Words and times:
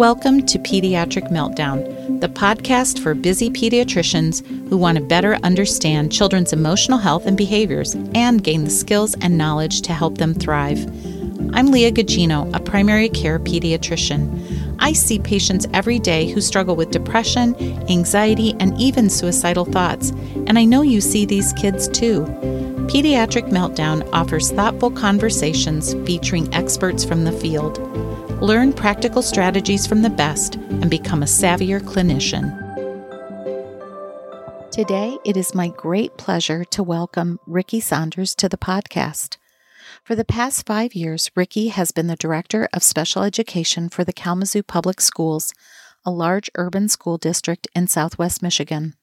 Welcome 0.00 0.46
to 0.46 0.58
Pediatric 0.58 1.30
Meltdown, 1.30 2.20
the 2.22 2.28
podcast 2.30 3.02
for 3.02 3.12
busy 3.12 3.50
pediatricians 3.50 4.42
who 4.70 4.78
want 4.78 4.96
to 4.96 5.04
better 5.04 5.34
understand 5.42 6.10
children's 6.10 6.54
emotional 6.54 6.96
health 6.96 7.26
and 7.26 7.36
behaviors 7.36 7.92
and 8.14 8.42
gain 8.42 8.64
the 8.64 8.70
skills 8.70 9.14
and 9.20 9.36
knowledge 9.36 9.82
to 9.82 9.92
help 9.92 10.16
them 10.16 10.32
thrive. 10.32 10.86
I'm 11.54 11.66
Leah 11.66 11.92
Gugino, 11.92 12.50
a 12.56 12.60
primary 12.60 13.10
care 13.10 13.38
pediatrician. 13.38 14.74
I 14.78 14.94
see 14.94 15.18
patients 15.18 15.66
every 15.74 15.98
day 15.98 16.30
who 16.30 16.40
struggle 16.40 16.76
with 16.76 16.92
depression, 16.92 17.54
anxiety, 17.90 18.56
and 18.58 18.80
even 18.80 19.10
suicidal 19.10 19.66
thoughts, 19.66 20.12
and 20.46 20.58
I 20.58 20.64
know 20.64 20.80
you 20.80 21.02
see 21.02 21.26
these 21.26 21.52
kids 21.52 21.88
too. 21.88 22.22
Pediatric 22.88 23.50
Meltdown 23.50 24.08
offers 24.14 24.50
thoughtful 24.50 24.92
conversations 24.92 25.92
featuring 26.06 26.52
experts 26.54 27.04
from 27.04 27.24
the 27.24 27.32
field. 27.32 27.89
Learn 28.40 28.72
practical 28.72 29.20
strategies 29.20 29.86
from 29.86 30.00
the 30.00 30.08
best 30.08 30.54
and 30.54 30.90
become 30.90 31.22
a 31.22 31.26
savvier 31.26 31.78
clinician. 31.78 32.56
Today, 34.70 35.18
it 35.26 35.36
is 35.36 35.54
my 35.54 35.68
great 35.68 36.16
pleasure 36.16 36.64
to 36.64 36.82
welcome 36.82 37.38
Ricky 37.46 37.80
Saunders 37.80 38.34
to 38.36 38.48
the 38.48 38.56
podcast. 38.56 39.36
For 40.04 40.14
the 40.14 40.24
past 40.24 40.64
five 40.64 40.94
years, 40.94 41.30
Ricky 41.36 41.68
has 41.68 41.92
been 41.92 42.06
the 42.06 42.16
Director 42.16 42.66
of 42.72 42.82
Special 42.82 43.24
Education 43.24 43.90
for 43.90 44.04
the 44.04 44.12
Kalamazoo 44.14 44.62
Public 44.62 45.02
Schools, 45.02 45.52
a 46.06 46.10
large 46.10 46.50
urban 46.54 46.88
school 46.88 47.18
district 47.18 47.68
in 47.76 47.88
southwest 47.88 48.42
Michigan. 48.42 48.94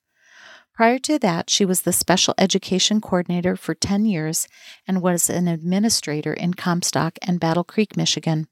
Prior 0.74 0.98
to 0.98 1.20
that, 1.20 1.52
she 1.52 1.64
was 1.64 1.82
the 1.82 1.94
special 1.94 2.34
education 2.40 3.02
coordinator 3.02 3.56
for 3.56 3.76
10 3.76 4.06
years 4.06 4.48
and 4.88 5.00
was 5.00 5.30
an 5.30 5.48
administrator 5.48 6.34
in 6.34 6.56
Comstock 6.56 7.20
and 7.22 7.40
Battle 7.40 7.64
Creek, 7.64 7.96
Michigan. 7.96 8.48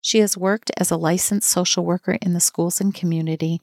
She 0.00 0.20
has 0.20 0.36
worked 0.36 0.70
as 0.78 0.90
a 0.90 0.96
licensed 0.96 1.48
social 1.48 1.84
worker 1.84 2.16
in 2.22 2.32
the 2.32 2.40
schools 2.40 2.80
and 2.80 2.94
community 2.94 3.60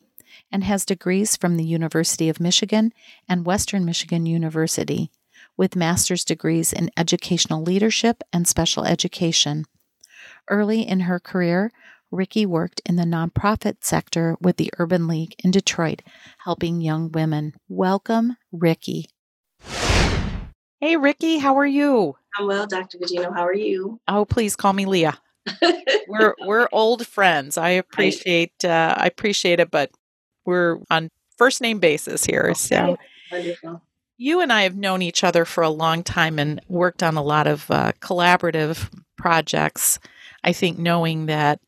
and 0.51 0.63
has 0.63 0.85
degrees 0.85 1.35
from 1.35 1.57
the 1.57 1.65
University 1.65 2.29
of 2.29 2.39
Michigan 2.39 2.93
and 3.27 3.45
Western 3.45 3.85
Michigan 3.85 4.25
University, 4.25 5.09
with 5.57 5.75
master's 5.75 6.23
degrees 6.23 6.71
in 6.71 6.91
educational 6.95 7.63
leadership 7.63 8.23
and 8.31 8.47
special 8.47 8.85
education. 8.85 9.65
Early 10.47 10.87
in 10.87 11.01
her 11.01 11.19
career, 11.19 11.71
Ricky 12.11 12.45
worked 12.45 12.81
in 12.85 12.95
the 12.95 13.03
nonprofit 13.03 13.77
sector 13.81 14.37
with 14.39 14.57
the 14.57 14.71
Urban 14.77 15.07
League 15.07 15.35
in 15.43 15.51
Detroit, 15.51 16.03
helping 16.45 16.81
young 16.81 17.11
women. 17.11 17.53
Welcome, 17.67 18.37
Ricky. 18.51 19.09
Hey, 20.79 20.95
Ricky, 20.95 21.39
how 21.39 21.57
are 21.57 21.65
you? 21.65 22.15
I'm 22.37 22.45
well, 22.45 22.67
Dr. 22.67 22.99
Gugino. 22.99 23.33
How 23.33 23.45
are 23.45 23.53
you? 23.53 23.99
Oh, 24.07 24.23
please 24.23 24.55
call 24.55 24.73
me 24.73 24.85
Leah. 24.85 25.17
we're 26.07 26.35
we're 26.45 26.67
old 26.71 27.05
friends. 27.07 27.57
I 27.57 27.69
appreciate 27.69 28.63
uh, 28.63 28.95
I 28.97 29.07
appreciate 29.07 29.59
it, 29.59 29.71
but 29.71 29.91
we're 30.45 30.79
on 30.89 31.09
first 31.37 31.61
name 31.61 31.79
basis 31.79 32.25
here. 32.25 32.43
Okay. 32.45 32.53
So 32.53 32.97
wonderful. 33.31 33.81
You 34.17 34.41
and 34.41 34.51
I 34.51 34.63
have 34.63 34.75
known 34.75 35.03
each 35.03 35.23
other 35.23 35.45
for 35.45 35.63
a 35.63 35.69
long 35.69 36.03
time 36.03 36.39
and 36.39 36.59
worked 36.67 37.03
on 37.03 37.17
a 37.17 37.23
lot 37.23 37.45
of 37.45 37.69
uh, 37.69 37.91
collaborative 38.01 38.89
projects. 39.15 39.99
I 40.43 40.53
think 40.53 40.79
knowing 40.79 41.27
that 41.27 41.59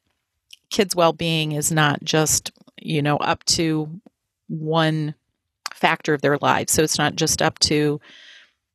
kids' 0.72 0.96
well-being 0.96 1.52
is 1.52 1.72
not 1.72 2.04
just 2.04 2.52
you 2.82 3.02
know 3.02 3.18
up 3.18 3.44
to 3.46 4.00
one 4.48 5.16
factor 5.74 6.14
of 6.14 6.22
their 6.22 6.38
lives 6.40 6.74
so 6.74 6.84
it's 6.84 6.98
not 6.98 7.16
just 7.16 7.42
up 7.42 7.58
to 7.60 8.00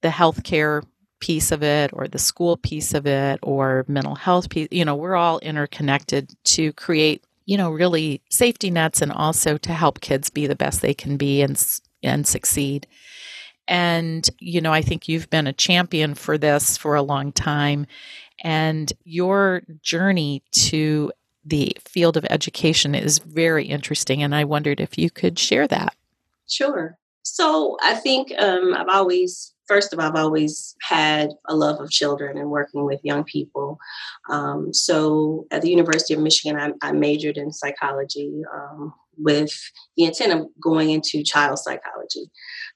the 0.03 0.09
healthcare 0.09 0.83
piece 1.21 1.53
of 1.53 1.63
it 1.63 1.91
or 1.93 2.07
the 2.07 2.19
school 2.19 2.57
piece 2.57 2.95
of 2.95 3.07
it 3.07 3.39
or 3.43 3.85
mental 3.89 4.15
health 4.15 4.49
piece 4.51 4.69
you 4.71 4.85
know 4.85 4.95
we're 4.95 5.17
all 5.17 5.39
interconnected 5.41 6.35
to 6.45 6.73
create 6.75 7.25
you 7.47 7.57
know 7.57 7.71
really 7.71 8.21
safety 8.31 8.71
nets 8.71 9.01
and 9.01 9.13
also 9.13 9.57
to 9.57 9.73
help 9.73 10.01
kids 10.01 10.31
be 10.31 10.47
the 10.47 10.57
best 10.57 10.83
they 10.83 10.95
can 10.95 11.17
be 11.17 11.41
and 11.41 11.81
and 12.03 12.27
succeed 12.27 12.87
and 13.67 14.29
you 14.39 14.61
know 14.61 14.73
i 14.73 14.83
think 14.83 15.09
you've 15.09 15.31
been 15.31 15.47
a 15.47 15.53
champion 15.53 16.15
for 16.15 16.37
this 16.37 16.77
for 16.77 16.95
a 16.95 17.03
long 17.03 17.33
time 17.33 17.87
and 18.43 18.93
your 19.05 19.63
journey 19.83 20.43
to 20.53 21.11
the 21.45 21.77
field 21.81 22.17
of 22.17 22.27
education 22.31 22.95
is 22.95 23.19
very 23.19 23.67
interesting, 23.67 24.23
and 24.23 24.35
I 24.35 24.45
wondered 24.45 24.81
if 24.81 24.97
you 24.99 25.11
could 25.11 25.39
share 25.39 25.69
that. 25.69 25.95
Sure. 26.49 26.99
So 27.23 27.77
I 27.83 27.95
think 27.95 28.33
um, 28.39 28.75
I've 28.75 28.89
always, 28.89 29.54
first 29.67 29.93
of 29.93 29.99
all, 29.99 30.07
I've 30.07 30.17
always 30.17 30.77
had 30.83 31.31
a 31.49 31.57
love 31.57 31.81
of 31.81 31.91
children 31.91 32.39
and 32.39 32.51
working 32.51 32.85
with 32.85 33.01
young 33.05 33.25
people. 33.25 33.79
Um, 34.31 34.73
so 34.73 35.47
at 35.51 35.63
the 35.63 35.71
University 35.71 36.15
of 36.15 36.21
Michigan, 36.21 36.59
I, 36.59 36.89
I 36.89 36.93
majored 36.93 37.37
in 37.37 37.53
psychology 37.53 38.43
um, 38.53 38.93
with 39.17 39.53
the 39.97 40.05
intent 40.05 40.33
of 40.33 40.47
going 40.61 40.91
into 40.91 41.23
child 41.23 41.59
psychology, 41.59 42.31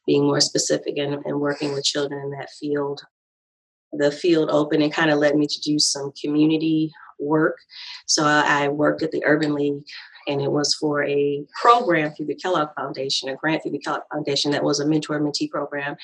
being 0.07 0.25
more 0.25 0.41
specific 0.41 0.97
and, 0.97 1.25
and 1.25 1.41
working 1.41 1.73
with 1.73 1.85
children 1.85 2.23
in 2.23 2.31
that 2.31 2.51
field 2.51 3.03
the 3.93 4.11
field 4.11 4.51
opened 4.51 4.83
and 4.83 4.93
kind 4.93 5.11
of 5.11 5.19
led 5.19 5.37
me 5.37 5.47
to 5.47 5.61
do 5.61 5.79
some 5.79 6.13
community 6.21 6.93
work. 7.19 7.57
So 8.07 8.25
I 8.25 8.69
worked 8.69 9.03
at 9.03 9.11
the 9.11 9.25
Urban 9.25 9.55
League 9.55 9.83
and 10.29 10.43
it 10.43 10.53
was 10.53 10.75
for 10.75 11.03
a 11.05 11.45
program 11.61 12.13
through 12.13 12.27
the 12.27 12.35
Kellogg 12.35 12.69
Foundation, 12.77 13.31
a 13.31 13.35
grant 13.35 13.63
through 13.63 13.73
the 13.73 13.79
Kellogg 13.79 14.03
Foundation 14.13 14.53
that 14.53 14.63
was 14.63 14.79
a 14.79 14.87
mentor 14.87 15.19
mentee 15.21 15.51
program 15.51 15.97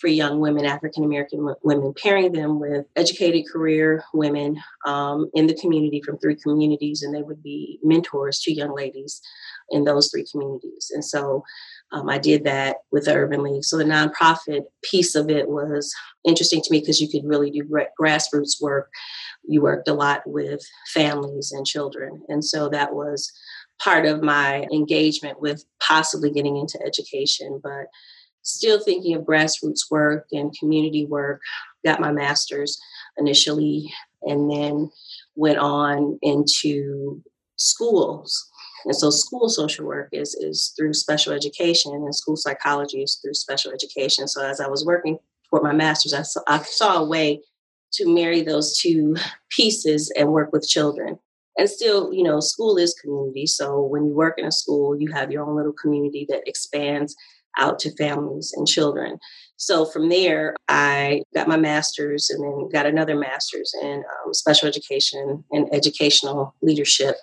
for 0.00 0.08
young 0.08 0.40
women, 0.40 0.64
African 0.64 1.04
American 1.04 1.54
women, 1.62 1.94
pairing 1.94 2.32
them 2.32 2.58
with 2.58 2.86
educated 2.96 3.44
career 3.50 4.02
women 4.14 4.56
um, 4.86 5.30
in 5.34 5.46
the 5.46 5.54
community 5.54 6.02
from 6.02 6.18
three 6.18 6.36
communities, 6.36 7.02
and 7.02 7.14
they 7.14 7.22
would 7.22 7.42
be 7.42 7.78
mentors 7.82 8.40
to 8.40 8.52
young 8.52 8.74
ladies 8.74 9.20
in 9.70 9.84
those 9.84 10.10
three 10.10 10.24
communities. 10.30 10.90
And 10.94 11.04
so 11.04 11.44
um, 11.92 12.08
I 12.08 12.18
did 12.18 12.44
that 12.44 12.78
with 12.90 13.04
the 13.04 13.14
Urban 13.14 13.42
League. 13.42 13.64
So 13.64 13.76
the 13.76 13.84
nonprofit 13.84 14.62
piece 14.82 15.14
of 15.14 15.30
it 15.30 15.48
was 15.48 15.94
interesting 16.24 16.60
to 16.62 16.70
me 16.70 16.80
because 16.80 17.00
you 17.00 17.08
could 17.08 17.28
really 17.28 17.50
do 17.50 17.62
grassroots 18.00 18.60
work. 18.60 18.90
You 19.44 19.62
worked 19.62 19.88
a 19.88 19.94
lot 19.94 20.22
with 20.26 20.60
families 20.92 21.52
and 21.52 21.66
children. 21.66 22.22
And 22.28 22.44
so 22.44 22.68
that 22.70 22.94
was 22.94 23.32
part 23.82 24.06
of 24.06 24.22
my 24.22 24.66
engagement 24.72 25.40
with 25.40 25.64
possibly 25.80 26.30
getting 26.30 26.56
into 26.56 26.78
education, 26.84 27.60
but 27.62 27.86
still 28.42 28.80
thinking 28.80 29.14
of 29.14 29.24
grassroots 29.24 29.90
work 29.90 30.26
and 30.32 30.56
community 30.58 31.04
work. 31.04 31.40
Got 31.84 32.00
my 32.00 32.12
master's 32.12 32.78
initially 33.16 33.92
and 34.22 34.50
then 34.50 34.90
went 35.34 35.58
on 35.58 36.18
into 36.22 37.22
schools 37.56 38.50
and 38.86 38.94
so 38.94 39.10
school 39.10 39.48
social 39.48 39.84
work 39.84 40.08
is, 40.12 40.34
is 40.34 40.72
through 40.76 40.94
special 40.94 41.32
education 41.32 41.92
and 41.92 42.14
school 42.14 42.36
psychology 42.36 43.02
is 43.02 43.16
through 43.16 43.34
special 43.34 43.72
education. 43.72 44.28
So 44.28 44.46
as 44.46 44.60
I 44.60 44.68
was 44.68 44.84
working 44.86 45.18
for 45.50 45.60
my 45.60 45.72
master's, 45.72 46.14
I 46.14 46.22
saw, 46.22 46.40
I 46.46 46.58
saw 46.62 46.98
a 46.98 47.08
way 47.08 47.42
to 47.94 48.14
marry 48.14 48.42
those 48.42 48.78
two 48.78 49.16
pieces 49.50 50.12
and 50.16 50.32
work 50.32 50.52
with 50.52 50.68
children. 50.68 51.18
And 51.58 51.68
still, 51.68 52.12
you 52.12 52.22
know, 52.22 52.40
school 52.40 52.76
is 52.76 52.94
community. 52.94 53.46
So 53.46 53.82
when 53.82 54.06
you 54.06 54.14
work 54.14 54.34
in 54.38 54.44
a 54.44 54.52
school, 54.52 55.00
you 55.00 55.10
have 55.12 55.30
your 55.30 55.44
own 55.44 55.56
little 55.56 55.72
community 55.72 56.26
that 56.28 56.46
expands 56.46 57.14
out 57.58 57.78
to 57.80 57.94
families 57.96 58.52
and 58.54 58.66
children. 58.66 59.18
So 59.56 59.86
from 59.86 60.10
there, 60.10 60.54
I 60.68 61.22
got 61.34 61.48
my 61.48 61.56
master's 61.56 62.28
and 62.28 62.44
then 62.44 62.68
got 62.70 62.86
another 62.86 63.16
master's 63.16 63.74
in 63.82 64.04
um, 64.24 64.34
special 64.34 64.68
education 64.68 65.44
and 65.50 65.74
educational 65.74 66.54
leadership. 66.60 67.16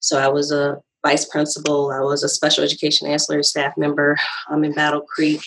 So 0.00 0.18
I 0.18 0.28
was 0.28 0.52
a 0.52 0.76
vice 1.06 1.24
principal. 1.24 1.90
I 1.90 2.00
was 2.00 2.22
a 2.22 2.28
special 2.28 2.64
education 2.64 3.08
ancillary 3.08 3.44
staff 3.44 3.72
member 3.76 4.18
um, 4.50 4.64
in 4.64 4.74
Battle 4.74 5.00
Creek, 5.00 5.42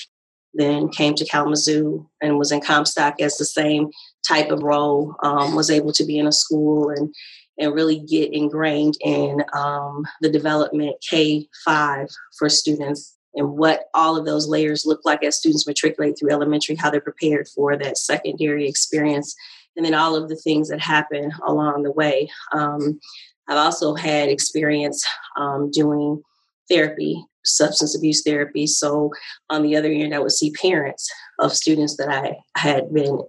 then 0.54 0.90
came 0.90 1.14
to 1.16 1.26
Kalamazoo 1.26 2.10
and 2.22 2.40
was 2.40 2.52
in 2.52 2.62
Comstock 2.62 3.22
as 3.22 3.38
the 3.38 3.46
same 3.46 3.90
type 4.28 4.50
of 4.50 4.64
role, 4.64 5.16
um, 5.24 5.56
was 5.56 5.70
able 5.70 5.94
to 5.94 6.06
be 6.06 6.18
in 6.18 6.28
a 6.28 6.32
school 6.32 6.90
and 6.90 7.14
and 7.62 7.74
really 7.74 8.00
get 8.00 8.34
ingrained 8.34 8.98
in 9.02 9.44
um, 9.54 10.04
the 10.22 10.30
development 10.30 10.96
K5 11.10 12.12
for 12.38 12.50
students 12.50 13.16
and 13.36 13.58
what 13.58 13.86
all 13.94 14.18
of 14.18 14.26
those 14.26 14.48
layers 14.48 14.86
look 14.86 15.02
like 15.06 15.24
as 15.24 15.38
students 15.38 15.66
matriculate 15.66 16.18
through 16.20 16.32
elementary, 16.32 16.76
how 16.76 16.90
they're 16.90 17.00
prepared 17.00 17.48
for 17.48 17.78
that 17.78 17.98
secondary 17.98 18.68
experience, 18.68 19.36
and 19.78 19.86
then 19.86 19.94
all 19.94 20.16
of 20.16 20.28
the 20.28 20.36
things 20.36 20.68
that 20.70 20.82
happen 20.82 21.32
along 21.48 21.84
the 21.84 21.92
way. 21.92 22.30
Um, 22.52 23.00
I've 23.48 23.58
also 23.58 23.96
had 23.96 24.28
experience 24.28 25.06
um, 25.38 25.72
doing 25.72 26.22
therapy, 26.70 27.24
substance 27.46 27.96
abuse 27.96 28.24
therapy. 28.24 28.68
So 28.68 29.12
on 29.50 29.64
the 29.64 29.76
other 29.76 29.92
end, 29.92 30.14
I 30.14 30.20
would 30.20 30.32
see 30.32 30.52
parents 30.52 31.10
of 31.40 31.54
students 31.54 31.98
that 31.98 32.10
I 32.10 32.36
had 32.58 32.94
been 32.94 33.22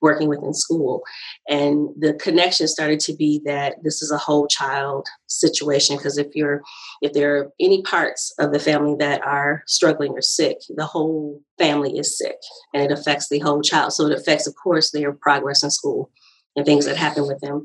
working 0.00 0.28
within 0.28 0.54
school. 0.54 1.02
And 1.48 1.88
the 1.98 2.14
connection 2.14 2.68
started 2.68 3.00
to 3.00 3.14
be 3.14 3.40
that 3.44 3.76
this 3.82 4.02
is 4.02 4.10
a 4.10 4.18
whole 4.18 4.46
child 4.46 5.06
situation 5.26 5.96
because 5.96 6.18
if 6.18 6.28
you're 6.34 6.62
if 7.02 7.12
there 7.12 7.36
are 7.36 7.50
any 7.60 7.82
parts 7.82 8.32
of 8.38 8.52
the 8.52 8.58
family 8.58 8.94
that 8.98 9.22
are 9.26 9.62
struggling 9.66 10.12
or 10.12 10.22
sick, 10.22 10.58
the 10.76 10.86
whole 10.86 11.40
family 11.58 11.98
is 11.98 12.16
sick 12.16 12.36
and 12.74 12.82
it 12.82 12.92
affects 12.92 13.28
the 13.28 13.38
whole 13.40 13.62
child. 13.62 13.92
So 13.92 14.06
it 14.06 14.18
affects, 14.18 14.46
of 14.46 14.54
course, 14.62 14.90
their 14.90 15.12
progress 15.12 15.62
in 15.62 15.70
school 15.70 16.10
and 16.56 16.66
things 16.66 16.84
that 16.86 16.96
happen 16.96 17.26
with 17.26 17.40
them. 17.40 17.62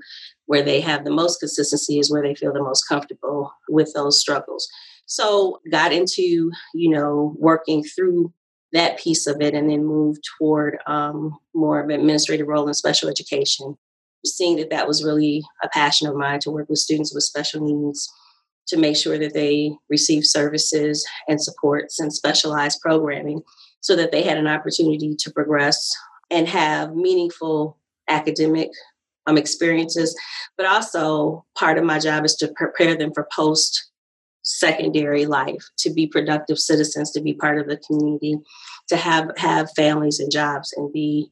where 0.48 0.62
they 0.62 0.80
have 0.82 1.04
the 1.04 1.12
most 1.12 1.40
consistency 1.40 2.00
is 2.00 2.12
where 2.12 2.22
they 2.22 2.36
feel 2.36 2.54
the 2.54 2.62
most 2.64 2.84
comfortable 2.84 3.52
with 3.68 3.92
those 3.96 4.20
struggles. 4.20 4.68
So 5.08 5.60
got 5.72 5.92
into, 5.92 6.52
you 6.74 6.90
know, 6.90 7.36
working 7.38 7.84
through 7.84 8.34
that 8.76 9.00
piece 9.00 9.26
of 9.26 9.42
it 9.42 9.54
and 9.54 9.70
then 9.70 9.86
move 9.86 10.18
toward 10.38 10.78
um, 10.86 11.38
more 11.54 11.80
of 11.80 11.90
an 11.90 12.00
administrative 12.00 12.48
role 12.48 12.68
in 12.68 12.74
special 12.74 13.10
education, 13.10 13.78
seeing 14.26 14.58
that 14.58 14.70
that 14.70 14.88
was 14.88 15.04
really 15.04 15.44
a 15.64 15.70
passion 15.70 16.08
of 16.08 16.16
mine 16.16 16.40
to 16.42 16.52
work 16.52 16.70
with 16.70 16.80
students 16.80 17.14
with 17.14 17.24
special 17.24 17.66
needs 17.66 18.12
to 18.68 18.78
make 18.78 18.98
sure 18.98 19.18
that 19.18 19.34
they 19.34 19.72
receive 19.90 20.26
services 20.26 21.08
and 21.28 21.42
supports 21.42 22.00
and 22.00 22.14
specialized 22.14 22.82
programming 22.82 23.42
so 23.80 23.96
that 23.96 24.12
they 24.12 24.24
had 24.24 24.38
an 24.38 24.48
opportunity 24.48 25.16
to 25.16 25.32
progress 25.32 25.92
and 26.30 26.48
have 26.48 26.96
meaningful 26.96 27.78
academic 28.10 28.70
um, 29.28 29.38
experiences. 29.38 30.16
But 30.58 30.66
also, 30.66 31.46
part 31.58 31.78
of 31.78 31.84
my 31.84 32.00
job 32.00 32.26
is 32.26 32.36
to 32.38 32.48
prepare 32.56 32.96
them 32.96 33.14
for 33.14 33.28
post 33.34 33.92
secondary 34.46 35.26
life, 35.26 35.70
to 35.80 35.90
be 35.92 36.08
productive 36.08 36.60
citizens, 36.60 37.12
to 37.12 37.22
be 37.22 37.34
part 37.34 37.60
of 37.60 37.68
the 37.68 37.78
community, 37.78 38.38
to 38.88 38.96
have 38.96 39.32
have 39.38 39.72
families 39.76 40.20
and 40.20 40.32
jobs, 40.32 40.74
and 40.78 40.94
be 40.94 41.30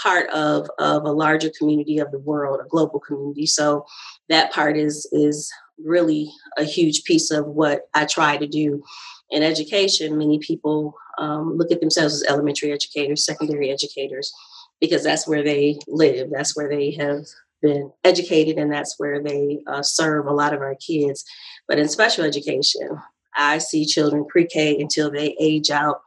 part 0.00 0.30
of 0.30 0.70
of 0.78 1.04
a 1.04 1.12
larger 1.12 1.50
community 1.58 1.98
of 1.98 2.10
the 2.12 2.20
world, 2.20 2.60
a 2.64 2.68
global 2.68 3.00
community. 3.00 3.46
So 3.46 3.84
that 4.28 4.52
part 4.52 4.76
is 4.76 5.08
is 5.10 5.50
really 5.82 6.30
a 6.58 6.64
huge 6.64 7.04
piece 7.04 7.30
of 7.30 7.46
what 7.46 7.88
I 7.94 8.04
try 8.04 8.36
to 8.36 8.46
do 8.46 8.82
in 9.30 9.42
education. 9.42 10.18
Many 10.18 10.38
people 10.38 10.94
um, 11.18 11.56
look 11.56 11.72
at 11.72 11.80
themselves 11.80 12.14
as 12.14 12.30
elementary 12.30 12.72
educators, 12.72 13.24
secondary 13.24 13.70
educators, 13.70 14.32
because 14.80 15.02
that's 15.02 15.26
where 15.26 15.42
they 15.42 15.78
live, 15.88 16.28
that's 16.30 16.54
where 16.54 16.68
they 16.68 16.92
have 16.92 17.24
been 17.62 17.92
educated, 18.04 18.58
and 18.58 18.72
that's 18.72 18.94
where 18.98 19.22
they 19.22 19.60
uh, 19.66 19.82
serve 19.82 20.26
a 20.26 20.32
lot 20.32 20.54
of 20.54 20.60
our 20.60 20.76
kids. 20.76 21.24
But 21.68 21.78
in 21.78 21.88
special 21.88 22.24
education, 22.24 22.88
I 23.36 23.58
see 23.58 23.86
children 23.86 24.26
pre 24.28 24.46
K 24.46 24.78
until 24.80 25.10
they 25.10 25.36
age 25.40 25.70
out, 25.70 26.00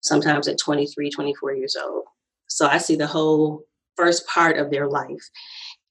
sometimes 0.00 0.48
at 0.48 0.58
23, 0.58 1.10
24 1.10 1.54
years 1.54 1.76
old. 1.82 2.04
So 2.48 2.66
I 2.66 2.78
see 2.78 2.96
the 2.96 3.06
whole 3.06 3.64
first 3.96 4.26
part 4.26 4.58
of 4.58 4.70
their 4.70 4.88
life 4.88 5.28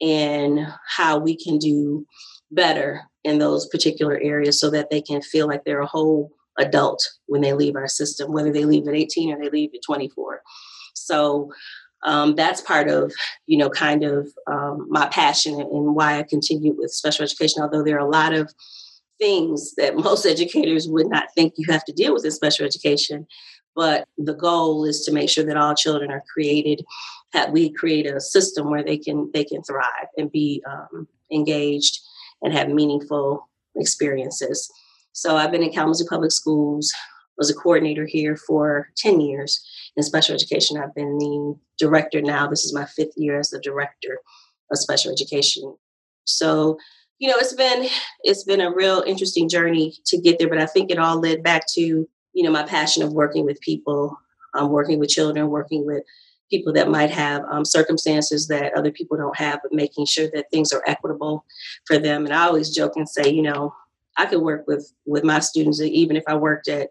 and 0.02 0.68
how 0.88 1.18
we 1.18 1.38
can 1.38 1.58
do 1.58 2.06
better 2.52 3.02
in 3.24 3.40
those 3.40 3.68
particular 3.68 4.20
areas 4.22 4.60
so 4.60 4.70
that 4.70 4.90
they 4.90 5.02
can 5.02 5.22
feel 5.22 5.48
like 5.48 5.64
they're 5.64 5.82
a 5.82 5.88
whole 5.88 6.32
adult 6.60 7.04
when 7.28 7.42
they 7.42 7.54
leave 7.54 7.76
our 7.76 7.88
system, 7.88 8.32
whether 8.32 8.52
they 8.52 8.66
leave 8.66 8.88
at 8.88 8.94
18 8.94 9.34
or 9.34 9.42
they 9.42 9.50
leave 9.50 9.72
at 9.74 9.82
24. 9.86 10.42
So 10.94 11.50
um, 12.06 12.36
that's 12.36 12.62
part 12.62 12.90
of, 12.90 13.14
you 13.46 13.58
know, 13.58 13.70
kind 13.70 14.04
of 14.04 14.28
um, 14.48 14.88
my 14.90 15.08
passion 15.08 15.60
and 15.60 15.96
why 15.96 16.20
I 16.20 16.24
continue 16.24 16.74
with 16.78 16.92
special 16.92 17.24
education, 17.24 17.62
although 17.62 17.84
there 17.84 17.96
are 17.98 18.06
a 18.06 18.10
lot 18.10 18.34
of 18.34 18.54
things 19.20 19.74
that 19.76 19.96
most 20.10 20.26
educators 20.26 20.88
would 20.88 21.08
not 21.08 21.34
think 21.36 21.54
you 21.58 21.72
have 21.72 21.86
to 21.86 21.94
deal 21.94 22.14
with 22.14 22.26
in 22.26 22.32
special 22.32 22.66
education. 22.66 23.28
But 23.76 24.08
the 24.18 24.36
goal 24.36 24.86
is 24.86 25.04
to 25.06 25.12
make 25.12 25.30
sure 25.30 25.44
that 25.46 25.58
all 25.58 25.74
children 25.74 26.12
are 26.12 26.24
created, 26.32 26.86
that 27.34 27.52
we 27.52 27.72
create 27.72 28.06
a 28.06 28.22
system 28.22 28.70
where 28.70 28.84
they 28.84 28.98
can 28.98 29.32
they 29.34 29.44
can 29.44 29.64
thrive 29.64 30.08
and 30.16 30.32
be 30.32 30.64
um, 30.70 31.08
engaged 31.32 32.00
and 32.44 32.54
have 32.54 32.70
meaningful 32.70 33.50
experiences. 33.76 34.72
So 35.14 35.38
I've 35.38 35.52
been 35.52 35.64
in 35.64 35.72
Kalamazoo 35.72 36.06
Public 36.06 36.32
Schools, 36.32 36.94
was 37.38 37.50
a 37.50 37.56
coordinator 37.56 38.06
here 38.06 38.36
for 38.36 38.90
10 38.98 39.22
years 39.22 39.66
in 39.96 40.04
special 40.04 40.36
education. 40.36 40.78
I've 40.78 40.96
been 40.96 41.18
the 41.18 41.56
director 41.78 42.22
now. 42.22 42.48
This 42.48 42.66
is 42.66 42.74
my 42.74 42.86
fifth 42.86 43.14
year 43.16 43.40
as 43.40 43.50
the 43.50 43.60
director 43.60 44.20
of 44.72 44.78
special 44.78 45.12
education. 45.12 45.76
So, 46.26 46.78
you 47.20 47.30
know, 47.30 47.36
it's 47.38 47.54
been 47.54 47.88
it's 48.24 48.44
been 48.44 48.62
a 48.62 48.74
real 48.74 49.04
interesting 49.06 49.50
journey 49.50 49.94
to 50.06 50.20
get 50.20 50.40
there, 50.40 50.50
but 50.50 50.58
I 50.58 50.66
think 50.66 50.92
it 50.92 51.00
all 51.00 51.20
led 51.20 51.44
back 51.44 51.68
to, 51.74 51.82
you 51.82 52.44
know, 52.44 52.52
my 52.52 52.64
passion 52.64 53.04
of 53.04 53.14
working 53.14 53.46
with 53.46 53.60
people, 53.62 54.18
um, 54.54 54.70
working 54.70 55.00
with 55.00 55.10
children, 55.10 55.50
working 55.50 55.86
with 55.86 56.04
people 56.50 56.74
that 56.74 56.90
might 56.90 57.10
have 57.10 57.44
um, 57.50 57.66
circumstances 57.66 58.48
that 58.48 58.74
other 58.78 58.92
people 58.92 59.18
don't 59.18 59.38
have, 59.38 59.60
but 59.64 59.74
making 59.74 60.06
sure 60.06 60.28
that 60.34 60.52
things 60.52 60.72
are 60.72 60.84
equitable 60.86 61.46
for 61.86 61.98
them. 61.98 62.26
And 62.26 62.34
I 62.34 62.46
always 62.46 62.76
joke 62.76 62.94
and 62.96 63.10
say, 63.10 63.30
you 63.30 63.42
know, 63.42 63.74
I 64.18 64.26
could 64.26 64.42
work 64.42 64.66
with 64.68 64.94
with 65.06 65.24
my 65.24 65.40
students 65.40 65.82
even 65.82 66.16
if 66.16 66.24
I 66.28 66.36
worked 66.36 66.68
at, 66.68 66.90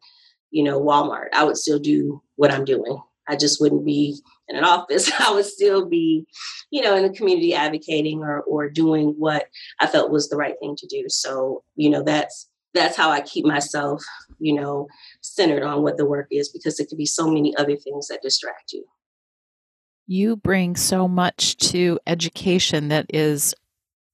you 0.52 0.62
know, 0.62 0.80
Walmart. 0.80 1.28
I 1.32 1.42
would 1.44 1.56
still 1.56 1.80
do 1.80 2.22
what 2.36 2.52
I'm 2.52 2.64
doing. 2.64 3.00
I 3.28 3.36
just 3.36 3.60
wouldn't 3.60 3.84
be 3.84 4.20
in 4.48 4.56
an 4.56 4.64
office. 4.64 5.10
I 5.20 5.32
would 5.32 5.46
still 5.46 5.88
be, 5.88 6.26
you 6.70 6.82
know, 6.82 6.94
in 6.94 7.02
the 7.02 7.16
community 7.16 7.54
advocating 7.54 8.20
or 8.20 8.42
or 8.42 8.70
doing 8.70 9.14
what 9.18 9.46
I 9.80 9.86
felt 9.88 10.10
was 10.12 10.28
the 10.28 10.36
right 10.36 10.54
thing 10.60 10.76
to 10.76 10.86
do. 10.86 11.04
So, 11.08 11.64
you 11.74 11.90
know, 11.90 12.04
that's 12.04 12.48
that's 12.74 12.96
how 12.96 13.10
I 13.10 13.20
keep 13.20 13.44
myself, 13.44 14.02
you 14.38 14.54
know, 14.54 14.86
centered 15.20 15.62
on 15.62 15.82
what 15.82 15.96
the 15.96 16.06
work 16.06 16.28
is 16.30 16.48
because 16.48 16.78
it 16.78 16.88
could 16.88 16.98
be 16.98 17.06
so 17.06 17.28
many 17.28 17.54
other 17.56 17.76
things 17.76 18.08
that 18.08 18.22
distract 18.22 18.72
you 18.72 18.84
you 20.06 20.36
bring 20.36 20.76
so 20.76 21.06
much 21.08 21.56
to 21.56 21.98
education 22.06 22.88
that 22.88 23.06
is 23.14 23.54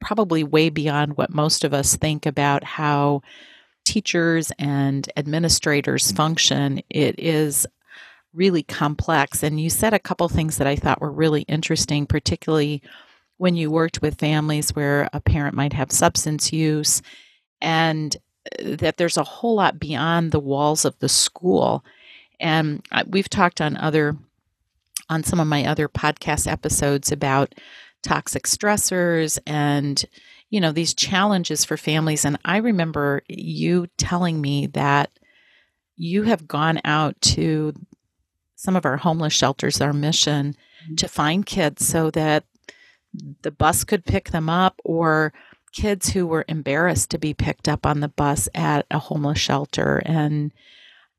probably 0.00 0.44
way 0.44 0.70
beyond 0.70 1.16
what 1.16 1.34
most 1.34 1.64
of 1.64 1.74
us 1.74 1.96
think 1.96 2.26
about 2.26 2.62
how 2.62 3.20
teachers 3.88 4.52
and 4.58 5.10
administrators 5.16 6.12
function. 6.12 6.82
It 6.90 7.18
is 7.18 7.66
really 8.34 8.62
complex. 8.62 9.42
And 9.42 9.58
you 9.58 9.70
said 9.70 9.94
a 9.94 9.98
couple 9.98 10.28
things 10.28 10.58
that 10.58 10.66
I 10.66 10.76
thought 10.76 11.00
were 11.00 11.10
really 11.10 11.42
interesting, 11.42 12.04
particularly 12.04 12.82
when 13.38 13.56
you 13.56 13.70
worked 13.70 14.02
with 14.02 14.18
families 14.18 14.76
where 14.76 15.08
a 15.14 15.20
parent 15.20 15.54
might 15.56 15.72
have 15.72 15.90
substance 15.90 16.52
use 16.52 17.00
and 17.62 18.14
uh, 18.60 18.76
that 18.76 18.98
there's 18.98 19.16
a 19.16 19.24
whole 19.24 19.54
lot 19.54 19.80
beyond 19.80 20.32
the 20.32 20.40
walls 20.40 20.84
of 20.84 20.98
the 20.98 21.08
school. 21.08 21.82
And 22.38 22.86
we've 23.06 23.30
talked 23.30 23.60
on 23.62 23.76
other 23.76 24.16
on 25.08 25.24
some 25.24 25.40
of 25.40 25.46
my 25.46 25.64
other 25.64 25.88
podcast 25.88 26.46
episodes 26.46 27.10
about 27.10 27.54
toxic 28.02 28.44
stressors 28.44 29.38
and 29.46 30.04
you 30.50 30.60
know 30.60 30.72
these 30.72 30.94
challenges 30.94 31.64
for 31.64 31.76
families 31.76 32.24
and 32.24 32.38
i 32.44 32.56
remember 32.58 33.22
you 33.28 33.86
telling 33.96 34.40
me 34.40 34.66
that 34.66 35.10
you 35.96 36.22
have 36.22 36.48
gone 36.48 36.80
out 36.84 37.20
to 37.20 37.74
some 38.56 38.76
of 38.76 38.84
our 38.84 38.96
homeless 38.96 39.32
shelters 39.32 39.80
our 39.80 39.92
mission 39.92 40.54
mm-hmm. 40.84 40.94
to 40.94 41.08
find 41.08 41.46
kids 41.46 41.86
so 41.86 42.10
that 42.10 42.44
the 43.42 43.50
bus 43.50 43.84
could 43.84 44.04
pick 44.04 44.30
them 44.30 44.48
up 44.48 44.80
or 44.84 45.32
kids 45.72 46.10
who 46.10 46.26
were 46.26 46.44
embarrassed 46.48 47.10
to 47.10 47.18
be 47.18 47.34
picked 47.34 47.68
up 47.68 47.84
on 47.84 48.00
the 48.00 48.08
bus 48.08 48.48
at 48.54 48.86
a 48.90 48.98
homeless 48.98 49.38
shelter 49.38 50.02
and 50.04 50.52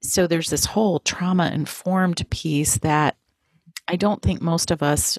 so 0.01 0.27
there's 0.27 0.49
this 0.49 0.65
whole 0.65 0.99
trauma 0.99 1.51
informed 1.53 2.27
piece 2.29 2.77
that 2.77 3.17
I 3.87 3.95
don't 3.95 4.21
think 4.21 4.41
most 4.41 4.71
of 4.71 4.81
us 4.81 5.17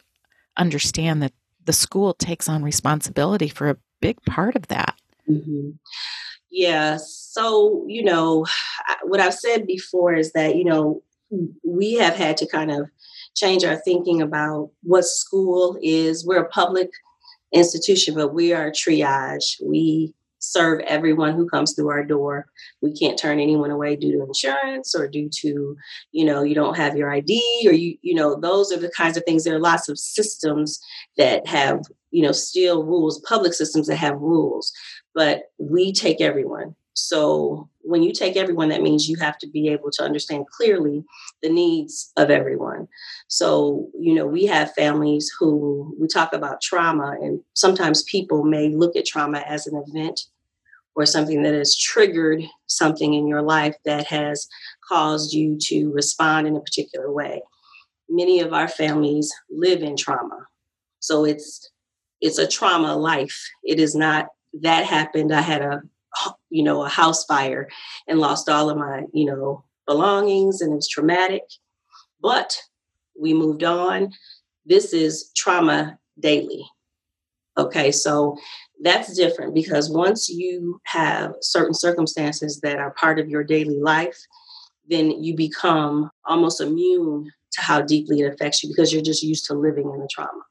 understand 0.57 1.23
that 1.23 1.33
the 1.65 1.73
school 1.73 2.15
takes 2.15 2.49
on 2.49 2.63
responsibility 2.63 3.49
for 3.49 3.71
a 3.71 3.77
big 4.01 4.23
part 4.25 4.57
of 4.57 4.69
that. 4.69 4.97
Mm-hmm. 5.29 5.71
Yeah. 6.51 6.99
So, 7.01 7.85
you 7.87 8.03
know, 8.03 8.47
what 9.05 9.21
I've 9.21 9.35
said 9.35 9.67
before 9.67 10.15
is 10.15 10.33
that, 10.33 10.57
you 10.57 10.65
know, 10.65 11.03
we 11.65 11.95
have 11.95 12.17
had 12.17 12.37
to 12.39 12.47
kind 12.47 12.73
of 12.73 12.89
change 13.37 13.65
our 13.65 13.77
thinking 13.77 14.21
about 14.21 14.71
what 14.83 15.05
school 15.05 15.79
is. 15.81 16.27
We're 16.27 16.43
a 16.43 16.49
public 16.49 16.91
institution, 17.53 18.15
but 18.15 18.35
we 18.35 18.53
are 18.53 18.71
triage. 18.71 19.63
We 19.65 20.13
serve 20.41 20.81
everyone 20.81 21.35
who 21.35 21.49
comes 21.49 21.75
through 21.75 21.91
our 21.91 22.03
door. 22.03 22.47
We 22.81 22.93
can't 22.93 23.19
turn 23.19 23.39
anyone 23.39 23.71
away 23.71 23.95
due 23.95 24.13
to 24.13 24.25
insurance 24.25 24.95
or 24.95 25.07
due 25.07 25.29
to, 25.29 25.77
you 26.13 26.25
know, 26.25 26.43
you 26.43 26.55
don't 26.55 26.77
have 26.77 26.97
your 26.97 27.13
ID 27.13 27.65
or 27.67 27.73
you, 27.73 27.97
you 28.03 28.15
know, 28.15 28.41
those 28.41 28.73
are 28.73 28.79
the 28.79 28.91
kinds 28.91 29.17
of 29.17 29.25
things. 29.25 29.45
There 29.45 29.55
are 29.55 29.61
lots 29.61 29.89
of 29.89 29.99
systems 29.99 30.81
that 31.17 31.47
have, 31.47 31.83
you 32.11 32.23
know, 32.23 32.33
still 32.33 32.85
rules, 32.85 33.21
public 33.21 33.55
systems 33.55 33.87
that 33.87 33.97
have 33.97 34.21
rules, 34.21 34.73
but 35.15 35.45
we 35.59 35.93
take 35.93 36.21
everyone. 36.21 36.75
So 36.95 37.69
when 37.83 38.03
you 38.03 38.13
take 38.13 38.37
everyone, 38.37 38.69
that 38.69 38.83
means 38.83 39.09
you 39.09 39.17
have 39.19 39.39
to 39.39 39.47
be 39.49 39.69
able 39.69 39.91
to 39.93 40.03
understand 40.03 40.47
clearly 40.49 41.05
the 41.43 41.49
needs 41.49 42.13
of 42.17 42.31
everyone. 42.31 42.89
So, 43.29 43.89
you 43.99 44.15
know, 44.15 44.27
we 44.27 44.47
have 44.47 44.75
families 44.75 45.31
who 45.39 45.97
we 45.99 46.09
talk 46.09 46.33
about 46.33 46.61
trauma, 46.61 47.17
and 47.21 47.41
sometimes 47.55 48.03
people 48.03 48.45
may 48.45 48.69
look 48.69 48.97
at 48.97 49.07
trauma 49.07 49.39
as 49.41 49.67
an 49.67 49.83
event 49.87 50.27
or 50.97 51.07
something 51.07 51.43
that 51.43 51.55
has 51.55 51.79
triggered 51.79 52.43
something 52.67 53.15
in 53.15 53.27
your 53.27 53.43
life 53.43 53.77
that 53.85 54.07
has 54.09 54.49
caused 54.87 55.33
you 55.33 55.57
to 55.61 55.91
respond 55.93 56.47
in 56.47 56.57
a 56.57 56.61
particular 56.61 57.11
way. 57.13 57.43
Many 58.09 58.41
of 58.41 58.53
our 58.53 58.69
families 58.69 59.33
live 59.49 59.83
in 59.83 59.97
trauma. 59.97 60.47
So 60.99 61.25
it's 61.25 61.71
it's 62.21 62.39
a 62.39 62.47
trauma 62.47 62.97
life. 62.97 63.49
It 63.65 63.81
is 63.81 63.95
not 63.95 64.29
that 64.63 64.85
happened. 64.85 65.33
I 65.33 65.41
had 65.41 65.63
a 65.63 65.83
you 66.51 66.65
know, 66.65 66.85
a 66.85 66.89
house 66.89 67.25
fire 67.25 67.69
and 68.09 68.19
lost 68.19 68.49
all 68.49 68.69
of 68.69 68.77
my, 68.77 69.05
you 69.13 69.25
know, 69.25 69.63
belongings 69.87 70.61
and 70.61 70.73
it 70.73 70.77
was 70.77 70.89
traumatic. 70.89 71.45
But 72.21 72.61
we 73.19 73.33
moved 73.33 73.63
on. 73.63 74.13
This 74.67 74.93
is 74.93 75.31
trauma 75.37 75.99
daily 76.19 76.65
Okay, 77.59 77.93
so 77.93 78.39
that's 78.83 79.15
different 79.15 79.55
because 79.55 79.91
once 79.91 80.31
you 80.31 80.81
have 80.87 81.35
certain 81.43 81.75
circumstances 81.75 82.61
that 82.63 82.79
are 82.79 82.93
part 82.93 83.19
of 83.19 83.29
your 83.29 83.45
daily 83.45 83.79
life, 83.81 84.19
then 84.89 85.11
you 85.23 85.37
become 85.37 86.11
almost 86.25 86.61
immune 86.61 87.31
to 87.53 87.61
how 87.61 87.83
deeply 87.83 88.21
it 88.21 88.33
affects 88.33 88.63
you 88.63 88.71
because 88.71 88.93
you're 88.93 89.03
just 89.03 89.23
used 89.23 89.45
to 89.47 89.55
living 89.55 89.91
in 89.93 90.01
the 90.01 90.09
trauma. 90.11 90.43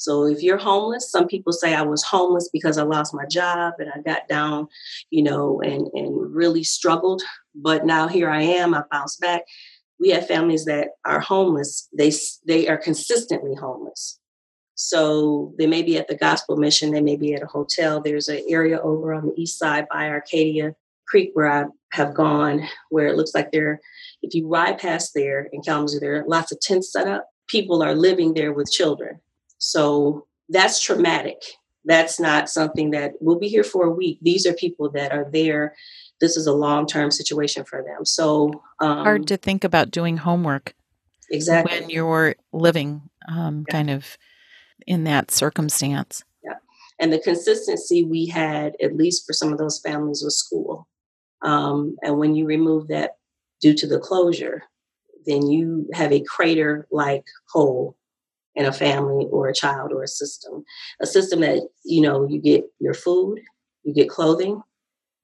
So 0.00 0.26
if 0.26 0.42
you're 0.42 0.56
homeless, 0.56 1.10
some 1.10 1.28
people 1.28 1.52
say 1.52 1.74
I 1.74 1.82
was 1.82 2.02
homeless 2.02 2.48
because 2.50 2.78
I 2.78 2.84
lost 2.84 3.12
my 3.12 3.26
job 3.26 3.74
and 3.78 3.90
I 3.94 4.00
got 4.00 4.28
down, 4.28 4.66
you 5.10 5.22
know, 5.22 5.60
and 5.60 5.88
and 5.92 6.34
really 6.34 6.64
struggled, 6.64 7.22
but 7.54 7.84
now 7.84 8.08
here 8.08 8.30
I 8.30 8.40
am, 8.40 8.72
I 8.72 8.82
bounced 8.90 9.20
back. 9.20 9.42
We 9.98 10.08
have 10.10 10.26
families 10.26 10.64
that 10.64 10.88
are 11.04 11.20
homeless. 11.20 11.86
They 11.92 12.12
they 12.46 12.66
are 12.66 12.78
consistently 12.78 13.54
homeless. 13.54 14.18
So 14.74 15.52
they 15.58 15.66
may 15.66 15.82
be 15.82 15.98
at 15.98 16.08
the 16.08 16.16
gospel 16.16 16.56
mission, 16.56 16.92
they 16.92 17.02
may 17.02 17.16
be 17.16 17.34
at 17.34 17.42
a 17.42 17.46
hotel. 17.46 18.00
There's 18.00 18.28
an 18.28 18.42
area 18.48 18.80
over 18.80 19.12
on 19.12 19.26
the 19.26 19.34
east 19.36 19.58
side 19.58 19.86
by 19.92 20.08
Arcadia 20.08 20.74
Creek 21.08 21.32
where 21.34 21.52
I 21.52 21.66
have 21.92 22.14
gone 22.14 22.66
where 22.88 23.08
it 23.08 23.16
looks 23.16 23.34
like 23.34 23.52
there, 23.52 23.82
if 24.22 24.34
you 24.34 24.48
ride 24.48 24.78
past 24.78 25.12
there 25.14 25.50
in 25.52 25.60
Kalamazoo, 25.60 26.00
there 26.00 26.22
are 26.22 26.24
lots 26.26 26.52
of 26.52 26.60
tents 26.60 26.90
set 26.90 27.06
up. 27.06 27.28
People 27.48 27.82
are 27.82 27.94
living 27.94 28.32
there 28.32 28.54
with 28.54 28.72
children. 28.72 29.20
So 29.60 30.26
that's 30.48 30.82
traumatic. 30.82 31.42
That's 31.84 32.18
not 32.18 32.50
something 32.50 32.90
that 32.90 33.12
we'll 33.20 33.38
be 33.38 33.48
here 33.48 33.64
for 33.64 33.86
a 33.86 33.90
week. 33.90 34.18
These 34.20 34.46
are 34.46 34.52
people 34.52 34.90
that 34.90 35.12
are 35.12 35.30
there. 35.30 35.74
This 36.20 36.36
is 36.36 36.46
a 36.46 36.52
long 36.52 36.86
term 36.86 37.10
situation 37.10 37.64
for 37.64 37.82
them. 37.82 38.04
So 38.04 38.62
um, 38.80 38.98
hard 38.98 39.26
to 39.28 39.36
think 39.36 39.62
about 39.62 39.90
doing 39.90 40.18
homework. 40.18 40.74
Exactly. 41.30 41.80
When 41.80 41.90
you're 41.90 42.34
living 42.52 43.02
um, 43.28 43.64
yeah. 43.68 43.72
kind 43.72 43.90
of 43.90 44.18
in 44.86 45.04
that 45.04 45.30
circumstance. 45.30 46.24
Yeah. 46.42 46.54
And 46.98 47.12
the 47.12 47.18
consistency 47.18 48.04
we 48.04 48.26
had, 48.26 48.74
at 48.82 48.96
least 48.96 49.26
for 49.26 49.32
some 49.32 49.52
of 49.52 49.58
those 49.58 49.78
families, 49.78 50.22
was 50.22 50.38
school. 50.38 50.88
Um, 51.42 51.96
and 52.02 52.18
when 52.18 52.34
you 52.34 52.46
remove 52.46 52.88
that 52.88 53.16
due 53.60 53.74
to 53.74 53.86
the 53.86 54.00
closure, 54.00 54.64
then 55.26 55.48
you 55.48 55.88
have 55.94 56.12
a 56.12 56.24
crater 56.24 56.86
like 56.90 57.24
hole 57.50 57.96
in 58.60 58.66
a 58.66 58.72
family 58.72 59.26
or 59.30 59.48
a 59.48 59.54
child 59.54 59.92
or 59.92 60.02
a 60.02 60.08
system. 60.08 60.64
A 61.00 61.06
system 61.06 61.40
that, 61.40 61.68
you 61.84 62.02
know, 62.02 62.28
you 62.28 62.40
get 62.40 62.64
your 62.78 62.94
food, 62.94 63.40
you 63.82 63.94
get 63.94 64.08
clothing, 64.08 64.62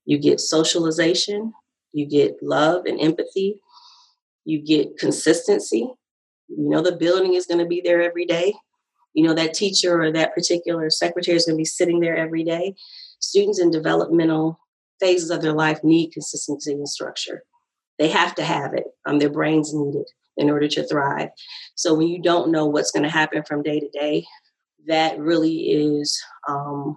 you 0.04 0.18
get 0.18 0.40
socialization, 0.40 1.52
you 1.92 2.06
get 2.06 2.42
love 2.42 2.86
and 2.86 3.00
empathy, 3.00 3.60
you 4.44 4.60
get 4.60 4.98
consistency. 4.98 5.88
You 6.48 6.70
know, 6.70 6.82
the 6.82 6.96
building 6.96 7.34
is 7.34 7.46
going 7.46 7.60
to 7.60 7.66
be 7.66 7.80
there 7.84 8.02
every 8.02 8.24
day 8.24 8.54
you 9.16 9.26
know 9.26 9.34
that 9.34 9.54
teacher 9.54 10.00
or 10.00 10.12
that 10.12 10.34
particular 10.34 10.90
secretary 10.90 11.36
is 11.36 11.46
going 11.46 11.56
to 11.56 11.60
be 11.60 11.64
sitting 11.64 12.00
there 12.00 12.16
every 12.16 12.44
day 12.44 12.74
students 13.18 13.58
in 13.58 13.70
developmental 13.70 14.60
phases 15.00 15.30
of 15.30 15.42
their 15.42 15.54
life 15.54 15.80
need 15.82 16.12
consistency 16.12 16.72
and 16.72 16.88
structure 16.88 17.42
they 17.98 18.08
have 18.08 18.34
to 18.34 18.44
have 18.44 18.74
it 18.74 18.84
um, 19.06 19.18
their 19.18 19.30
brains 19.30 19.74
need 19.74 19.96
it 19.96 20.10
in 20.36 20.50
order 20.50 20.68
to 20.68 20.86
thrive 20.86 21.28
so 21.74 21.94
when 21.94 22.08
you 22.08 22.20
don't 22.20 22.50
know 22.50 22.66
what's 22.66 22.90
going 22.90 23.02
to 23.02 23.08
happen 23.08 23.42
from 23.42 23.62
day 23.62 23.80
to 23.80 23.88
day 23.90 24.24
that 24.86 25.18
really 25.18 25.70
is 25.70 26.22
um, 26.48 26.96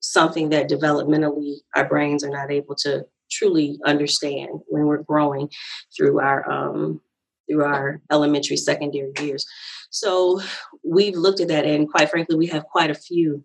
something 0.00 0.48
that 0.48 0.70
developmentally 0.70 1.56
our 1.74 1.86
brains 1.86 2.24
are 2.24 2.30
not 2.30 2.50
able 2.50 2.74
to 2.74 3.04
truly 3.30 3.78
understand 3.84 4.60
when 4.68 4.86
we're 4.86 5.02
growing 5.02 5.48
through 5.96 6.20
our 6.20 6.48
um, 6.50 7.00
through 7.48 7.64
our 7.64 8.00
elementary 8.10 8.56
secondary 8.56 9.12
years 9.20 9.46
so 9.90 10.40
we've 10.84 11.16
looked 11.16 11.40
at 11.40 11.48
that, 11.48 11.64
and 11.64 11.90
quite 11.90 12.10
frankly, 12.10 12.36
we 12.36 12.46
have 12.48 12.64
quite 12.64 12.90
a 12.90 12.94
few 12.94 13.42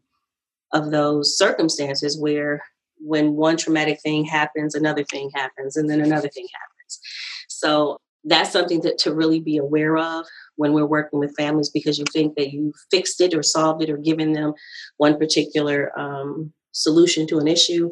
of 0.74 0.91
those 0.91 1.38
circumstances 1.38 2.19
where 2.19 2.62
when 3.00 3.33
one 3.33 3.57
traumatic 3.57 4.00
thing 4.01 4.25
happens, 4.25 4.75
another 4.75 5.03
thing 5.03 5.31
happens, 5.33 5.75
and 5.75 5.89
then 5.89 6.01
another 6.01 6.29
thing 6.29 6.48
happens. 6.53 7.00
So 7.48 8.00
that's 8.24 8.51
something 8.51 8.82
that, 8.82 8.98
to 9.00 9.13
really 9.13 9.40
be 9.40 9.58
aware 9.58 9.98
of 9.98 10.25
when 10.56 10.74
we're 10.74 10.86
working 10.86 11.20
with 11.20 11.36
families 11.36 11.70
because 11.70 11.98
you 11.98 12.06
think 12.13 12.36
that 12.36 12.51
you 12.51 12.74
fixed 12.92 13.20
it 13.22 13.34
or 13.34 13.42
solved 13.42 13.82
it 13.82 13.90
or 13.90 13.98
given 13.98 14.34
them 14.34 14.54
one 14.98 15.18
particular 15.18 15.92
um, 16.00 16.54
solution 16.72 17.28
to 17.28 17.40
an 17.40 17.48
issue, 17.48 17.90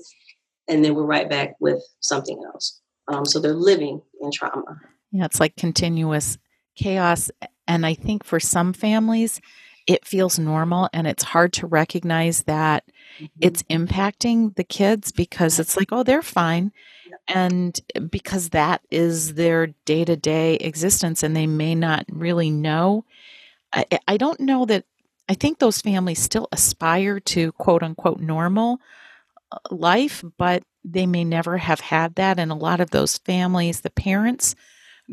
and 0.68 0.86
then 0.86 0.94
we're 0.96 1.06
right 1.06 1.30
back 1.30 1.56
with 1.60 1.82
something 2.00 2.42
else. 2.54 2.80
Um, 3.08 3.26
so 3.26 3.40
they're 3.40 3.54
living 3.54 4.02
in 4.22 4.32
trauma. 4.32 4.80
Yeah, 5.12 5.26
it's 5.26 5.40
like 5.40 5.56
continuous 5.56 6.38
chaos 6.76 7.32
and 7.70 7.86
I 7.86 7.94
think 7.94 8.24
for 8.24 8.40
some 8.40 8.74
families, 8.74 9.40
it 9.86 10.06
feels 10.06 10.40
normal 10.40 10.90
and 10.92 11.06
it's 11.06 11.24
hard 11.24 11.54
to 11.54 11.68
recognize 11.68 12.44
that 12.44 12.84
mm-hmm. 13.18 13.26
it's 13.40 13.64
impacting 13.64 14.56
the 14.56 14.64
kids 14.64 15.12
because 15.12 15.60
it's 15.60 15.78
like, 15.78 15.90
oh, 15.92 16.04
they're 16.04 16.24
fine. 16.24 16.72
And 17.30 17.80
because 18.10 18.50
that 18.50 18.82
is 18.90 19.36
their 19.36 19.68
day 19.86 20.04
to 20.04 20.16
day 20.16 20.56
existence 20.56 21.24
and 21.24 21.36
they 21.36 21.48
may 21.48 21.76
not 21.76 22.06
really 22.10 22.50
know. 22.50 23.06
I, 23.72 23.86
I 24.08 24.18
don't 24.18 24.40
know 24.40 24.66
that, 24.66 24.86
I 25.30 25.36
think 25.36 25.60
those 25.60 25.80
families 25.80 26.20
still 26.20 26.48
aspire 26.52 27.20
to 27.20 27.52
quote 27.54 27.84
unquote 27.84 28.20
normal 28.20 28.82
uh, 29.52 29.58
life, 29.70 30.24
but 30.38 30.64
they 30.84 31.06
may 31.06 31.24
never 31.24 31.58
have 31.58 31.80
had 31.80 32.16
that. 32.16 32.40
And 32.40 32.52
a 32.52 32.56
lot 32.56 32.80
of 32.80 32.90
those 32.90 33.20
families, 33.20 33.82
the 33.82 33.92
parents 33.92 34.56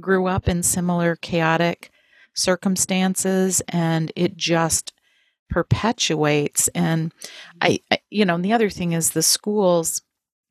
grew 0.00 0.26
up 0.26 0.48
in 0.48 0.62
similar 0.62 1.16
chaotic 1.16 1.90
circumstances 2.34 3.62
and 3.68 4.12
it 4.14 4.36
just 4.36 4.92
perpetuates 5.48 6.68
and 6.68 7.14
I, 7.60 7.80
I, 7.90 7.98
you 8.10 8.24
know 8.24 8.34
and 8.34 8.44
the 8.44 8.52
other 8.52 8.68
thing 8.68 8.92
is 8.92 9.10
the 9.10 9.22
schools 9.22 10.02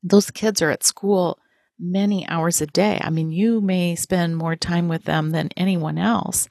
those 0.02 0.30
kids 0.30 0.62
are 0.62 0.70
at 0.70 0.82
school 0.82 1.38
many 1.78 2.26
hours 2.28 2.60
a 2.60 2.66
day. 2.66 3.00
I 3.02 3.10
mean 3.10 3.30
you 3.30 3.60
may 3.60 3.94
spend 3.94 4.36
more 4.36 4.56
time 4.56 4.88
with 4.88 5.04
them 5.04 5.30
than 5.30 5.50
anyone 5.56 5.98
else. 5.98 6.48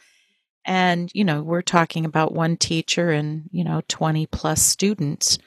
And 0.65 1.11
you 1.13 1.23
know 1.23 1.41
we're 1.41 1.61
talking 1.61 2.05
about 2.05 2.33
one 2.33 2.57
teacher 2.57 3.11
and 3.11 3.49
you 3.51 3.63
know 3.63 3.81
20 3.87 4.25
plus 4.27 4.61
students. 4.61 5.37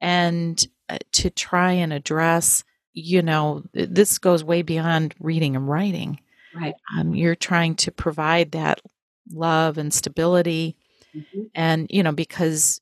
And 0.00 0.64
uh, 0.88 0.98
to 1.12 1.30
try 1.30 1.72
and 1.72 1.92
address 1.92 2.64
you 2.92 3.20
know 3.22 3.62
this 3.72 4.18
goes 4.18 4.42
way 4.42 4.62
beyond 4.62 5.14
reading 5.20 5.56
and 5.56 5.68
writing. 5.68 6.20
Right. 6.54 6.74
Um, 6.98 7.14
you're 7.14 7.34
trying 7.34 7.74
to 7.76 7.92
provide 7.92 8.52
that 8.52 8.80
love 9.30 9.78
and 9.78 9.92
stability. 9.92 10.76
Mm-hmm. 11.14 11.42
And, 11.54 11.86
you 11.90 12.02
know, 12.02 12.12
because 12.12 12.80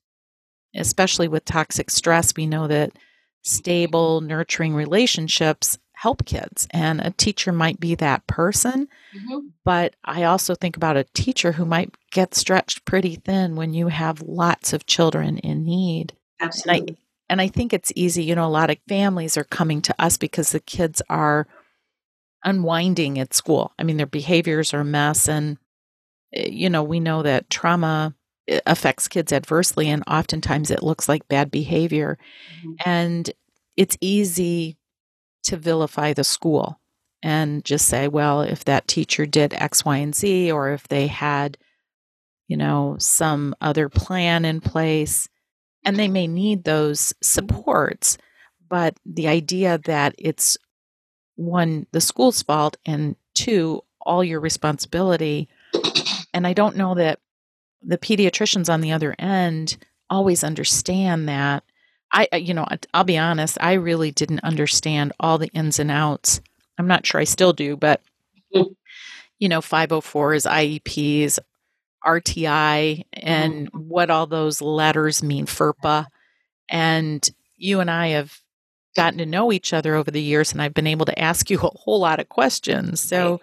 especially 0.75 1.27
with 1.27 1.45
toxic 1.45 1.89
stress, 1.89 2.33
we 2.35 2.47
know 2.47 2.67
that 2.67 2.91
stable, 3.43 4.21
nurturing 4.21 4.73
relationships 4.73 5.77
help 6.05 6.25
kids. 6.25 6.67
And 6.71 7.01
a 7.01 7.11
teacher 7.11 7.51
might 7.51 7.79
be 7.79 7.95
that 7.95 8.25
person. 8.27 8.87
Mm-hmm. 9.15 9.47
But 9.63 9.95
I 10.03 10.23
also 10.23 10.55
think 10.55 10.77
about 10.77 10.97
a 10.97 11.03
teacher 11.03 11.51
who 11.51 11.65
might 11.65 11.93
get 12.11 12.35
stretched 12.35 12.85
pretty 12.85 13.15
thin 13.15 13.55
when 13.55 13.73
you 13.73 13.87
have 13.87 14.21
lots 14.21 14.73
of 14.73 14.85
children 14.85 15.37
in 15.39 15.65
need. 15.65 16.13
Absolutely. 16.39 16.79
And 16.79 16.89
I, 16.91 16.95
and 17.29 17.41
I 17.41 17.47
think 17.47 17.73
it's 17.73 17.91
easy, 17.95 18.23
you 18.23 18.35
know, 18.35 18.45
a 18.45 18.47
lot 18.47 18.69
of 18.69 18.77
families 18.87 19.37
are 19.37 19.43
coming 19.43 19.81
to 19.83 19.95
us 19.97 20.17
because 20.17 20.51
the 20.51 20.59
kids 20.59 21.01
are 21.09 21.47
unwinding 22.43 23.17
at 23.17 23.33
school. 23.33 23.73
I 23.79 23.83
mean, 23.83 23.97
their 23.97 24.05
behaviors 24.05 24.73
are 24.73 24.81
a 24.81 24.85
mess 24.85 25.27
and 25.27 25.57
Eh, 26.35 26.49
you 26.51 26.69
know, 26.69 26.83
we 26.83 26.99
know 26.99 27.23
that 27.23 27.49
trauma 27.49 28.13
eh, 28.47 28.59
affects 28.65 29.07
kids 29.07 29.33
adversely, 29.33 29.89
and 29.89 30.03
oftentimes 30.07 30.71
it 30.71 30.83
looks 30.83 31.09
like 31.09 31.27
bad 31.27 31.49
behavior. 31.49 32.17
Mm-hmm. 32.59 32.73
And 32.85 33.31
it's 33.75 33.97
easy 34.01 34.77
to 35.45 35.57
vilify 35.57 36.13
the 36.13 36.23
school 36.23 36.79
and 37.23 37.63
just 37.65 37.87
say, 37.87 38.07
well, 38.07 38.41
if 38.41 38.65
that 38.65 38.87
teacher 38.87 39.25
did 39.25 39.53
X, 39.53 39.83
Y, 39.83 39.97
and 39.97 40.13
Z, 40.13 40.51
or 40.51 40.71
if 40.71 40.87
they 40.87 41.07
had, 41.07 41.57
you 42.47 42.57
know, 42.57 42.95
some 42.99 43.55
other 43.61 43.89
plan 43.89 44.45
in 44.45 44.61
place, 44.61 45.27
and 45.83 45.97
they 45.97 46.07
may 46.07 46.27
need 46.27 46.63
those 46.63 47.13
supports. 47.21 48.17
But 48.67 48.97
the 49.05 49.27
idea 49.27 49.79
that 49.85 50.15
it's 50.17 50.57
one, 51.35 51.87
the 51.91 52.01
school's 52.01 52.41
fault, 52.41 52.77
and 52.85 53.15
two, 53.33 53.81
all 54.01 54.23
your 54.23 54.39
responsibility 54.39 55.49
and 56.35 56.45
I 56.45 56.51
don't 56.51 56.75
know 56.75 56.95
that 56.95 57.19
the 57.81 57.97
pediatricians 57.97 58.71
on 58.71 58.81
the 58.81 58.91
other 58.91 59.15
end 59.17 59.77
always 60.09 60.43
understand 60.43 61.29
that. 61.29 61.63
I, 62.11 62.27
you 62.37 62.53
know, 62.53 62.65
I'll 62.93 63.03
be 63.03 63.17
honest, 63.17 63.57
I 63.59 63.73
really 63.73 64.11
didn't 64.11 64.43
understand 64.43 65.11
all 65.19 65.37
the 65.37 65.49
ins 65.49 65.79
and 65.79 65.91
outs. 65.91 66.39
I'm 66.77 66.87
not 66.87 67.05
sure 67.05 67.19
I 67.19 67.25
still 67.25 67.51
do, 67.51 67.75
but, 67.75 68.01
you 68.51 69.49
know, 69.49 69.59
504s, 69.59 70.49
IEPs, 70.49 71.39
RTI, 72.05 73.05
and 73.13 73.67
mm-hmm. 73.67 73.77
what 73.89 74.09
all 74.09 74.27
those 74.27 74.61
letters 74.61 75.23
mean, 75.23 75.45
FERPA. 75.45 76.07
And 76.69 77.27
you 77.57 77.81
and 77.81 77.91
I 77.91 78.09
have 78.09 78.39
gotten 78.95 79.19
to 79.19 79.25
know 79.25 79.51
each 79.51 79.73
other 79.73 79.95
over 79.95 80.09
the 80.09 80.21
years, 80.21 80.53
and 80.53 80.61
I've 80.61 80.73
been 80.73 80.87
able 80.87 81.05
to 81.07 81.19
ask 81.19 81.49
you 81.49 81.57
a 81.57 81.69
whole 81.69 81.99
lot 81.99 82.19
of 82.19 82.29
questions. 82.29 83.01
So 83.01 83.41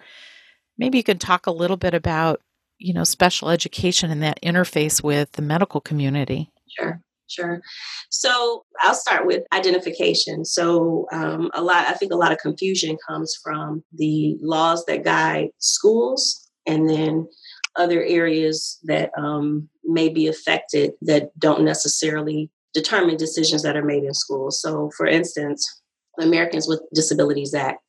maybe 0.77 0.97
you 0.97 1.03
can 1.03 1.19
talk 1.19 1.45
a 1.45 1.51
little 1.51 1.77
bit 1.77 1.93
about 1.93 2.41
you 2.83 2.93
know 2.93 3.03
special 3.03 3.49
education 3.49 4.11
and 4.11 4.21
that 4.23 4.41
interface 4.41 5.03
with 5.03 5.31
the 5.33 5.41
medical 5.41 5.79
community 5.79 6.51
sure 6.67 7.01
Sure. 7.33 7.61
So 8.09 8.63
I'll 8.81 8.93
start 8.93 9.25
with 9.25 9.43
identification. 9.53 10.45
So 10.45 11.07
um, 11.11 11.49
a 11.53 11.61
lot, 11.61 11.87
I 11.87 11.93
think 11.93 12.11
a 12.11 12.17
lot 12.17 12.31
of 12.31 12.37
confusion 12.37 12.97
comes 13.07 13.35
from 13.43 13.83
the 13.91 14.37
laws 14.41 14.85
that 14.85 15.03
guide 15.03 15.49
schools, 15.57 16.49
and 16.67 16.89
then 16.89 17.27
other 17.75 18.03
areas 18.03 18.79
that 18.83 19.09
um, 19.17 19.67
may 19.83 20.09
be 20.09 20.27
affected 20.27 20.91
that 21.01 21.37
don't 21.39 21.63
necessarily 21.63 22.51
determine 22.73 23.17
decisions 23.17 23.63
that 23.63 23.75
are 23.75 23.83
made 23.83 24.03
in 24.03 24.13
schools. 24.13 24.61
So, 24.61 24.91
for 24.95 25.07
instance, 25.07 25.81
the 26.17 26.25
Americans 26.25 26.67
with 26.67 26.81
Disabilities 26.93 27.55
Act, 27.55 27.79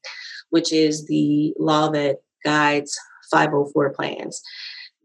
which 0.50 0.72
is 0.72 1.06
the 1.06 1.52
law 1.58 1.90
that 1.90 2.16
guides 2.44 2.98
504 3.30 3.92
plans 3.92 4.40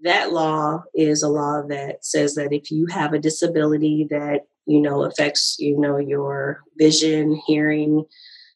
that 0.04 0.32
law 0.32 0.84
is 0.94 1.24
a 1.24 1.30
law 1.30 1.62
that 1.68 2.06
says 2.06 2.36
that 2.36 2.54
if 2.54 2.72
you 2.72 2.86
have 2.88 3.14
a 3.14 3.20
disability 3.20 4.08
that 4.10 4.42
you 4.66 4.82
know 4.82 5.04
affects 5.04 5.56
you 5.60 5.80
know 5.80 5.98
your 5.98 6.62
vision 6.78 7.40
hearing 7.48 8.04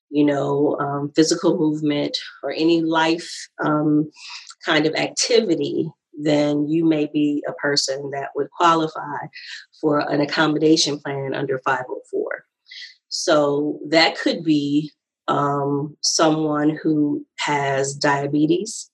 you 0.09 0.23
know 0.23 0.77
um, 0.79 1.11
physical 1.15 1.57
movement 1.57 2.17
or 2.43 2.51
any 2.51 2.81
life 2.81 3.29
um, 3.63 4.09
kind 4.65 4.85
of 4.85 4.95
activity 4.95 5.89
then 6.21 6.67
you 6.67 6.85
may 6.85 7.09
be 7.11 7.43
a 7.47 7.53
person 7.53 8.11
that 8.11 8.29
would 8.35 8.47
qualify 8.51 9.25
for 9.81 9.99
an 10.11 10.21
accommodation 10.21 10.99
plan 10.99 11.33
under 11.33 11.59
504 11.65 12.45
so 13.09 13.79
that 13.89 14.17
could 14.17 14.43
be 14.43 14.91
um, 15.27 15.95
someone 16.01 16.77
who 16.81 17.25
has 17.39 17.95
diabetes 17.95 18.91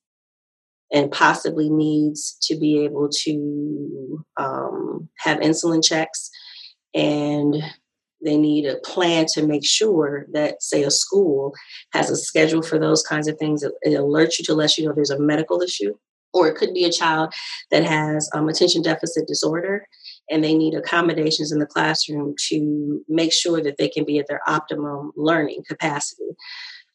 and 0.92 1.12
possibly 1.12 1.70
needs 1.70 2.38
to 2.42 2.58
be 2.58 2.84
able 2.84 3.10
to 3.10 4.26
um, 4.38 5.10
have 5.18 5.40
insulin 5.40 5.84
checks. 5.84 6.30
And 6.94 7.56
they 8.24 8.38
need 8.38 8.66
a 8.66 8.78
plan 8.78 9.26
to 9.34 9.46
make 9.46 9.66
sure 9.66 10.26
that 10.34 10.62
say 10.62 10.84
a 10.84 10.92
school 10.92 11.54
has 11.94 12.10
a 12.10 12.18
schedule 12.18 12.62
for 12.62 12.78
those 12.78 13.04
kinds 13.04 13.28
of 13.28 13.38
things 13.38 13.64
it, 13.64 13.74
alerts 13.86 14.40
you 14.40 14.46
to 14.46 14.54
let 14.54 14.78
you 14.78 14.86
know 14.86 14.94
there's 14.94 15.10
a 15.10 15.20
medical 15.20 15.62
issue 15.62 15.94
or 16.34 16.48
it 16.48 16.56
could 16.56 16.74
be 16.74 16.84
a 16.86 16.92
child 16.92 17.34
that 17.72 17.84
has 17.84 18.30
um, 18.34 18.50
attention 18.50 18.82
deficit 18.82 19.28
disorder 19.28 19.88
and 20.30 20.44
they 20.44 20.54
need 20.54 20.76
accommodations 20.76 21.52
in 21.52 21.60
the 21.60 21.66
classroom 21.66 22.36
to 22.50 23.04
make 23.08 23.34
sure 23.34 23.62
that 23.62 23.78
they 23.78 23.88
can 23.88 24.06
be 24.06 24.20
at 24.20 24.28
their 24.28 24.42
optimum 24.48 25.12
learning 25.16 25.64
capacity. 25.68 26.24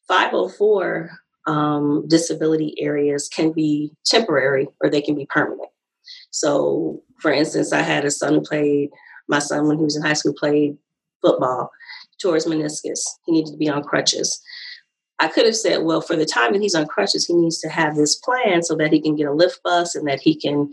504 0.07 1.11
um, 1.47 2.07
disability 2.09 2.75
areas 2.79 3.29
can 3.29 3.53
be 3.53 3.93
temporary 4.05 4.69
or 4.81 4.91
they 4.91 5.03
can 5.03 5.15
be 5.15 5.27
permanent. 5.27 5.69
So, 6.31 7.03
for 7.21 7.33
instance, 7.33 7.73
I 7.73 7.83
had 7.83 8.05
a 8.05 8.11
son 8.11 8.35
who 8.35 8.41
played, 8.41 8.91
my 9.29 9.39
son, 9.39 9.67
when 9.67 9.79
he 9.79 9.85
was 9.85 9.97
in 9.97 10.03
high 10.03 10.15
school, 10.15 10.35
played 10.35 10.77
football, 11.23 11.71
tore 12.21 12.35
his 12.35 12.47
meniscus. 12.47 13.01
He 13.27 13.33
needed 13.33 13.53
to 13.53 13.57
be 13.57 13.69
on 13.69 13.83
crutches. 13.83 14.41
I 15.21 15.29
could 15.29 15.47
have 15.47 15.57
said, 15.57 15.85
well, 15.85 16.01
for 16.01 16.17
the 16.17 16.27
time 16.27 16.53
that 16.53 16.63
he's 16.63 16.75
on 16.75 16.87
crutches, 16.87 17.27
he 17.27 17.35
needs 17.35 17.61
to 17.61 17.69
have 17.69 17.95
this 17.95 18.17
plan 18.17 18.63
so 18.63 18.75
that 18.77 18.93
he 18.93 19.01
can 19.01 19.17
get 19.17 19.29
a 19.29 19.33
lift 19.33 19.63
bus 19.63 19.95
and 19.95 20.09
that 20.09 20.21
he 20.21 20.35
can, 20.35 20.73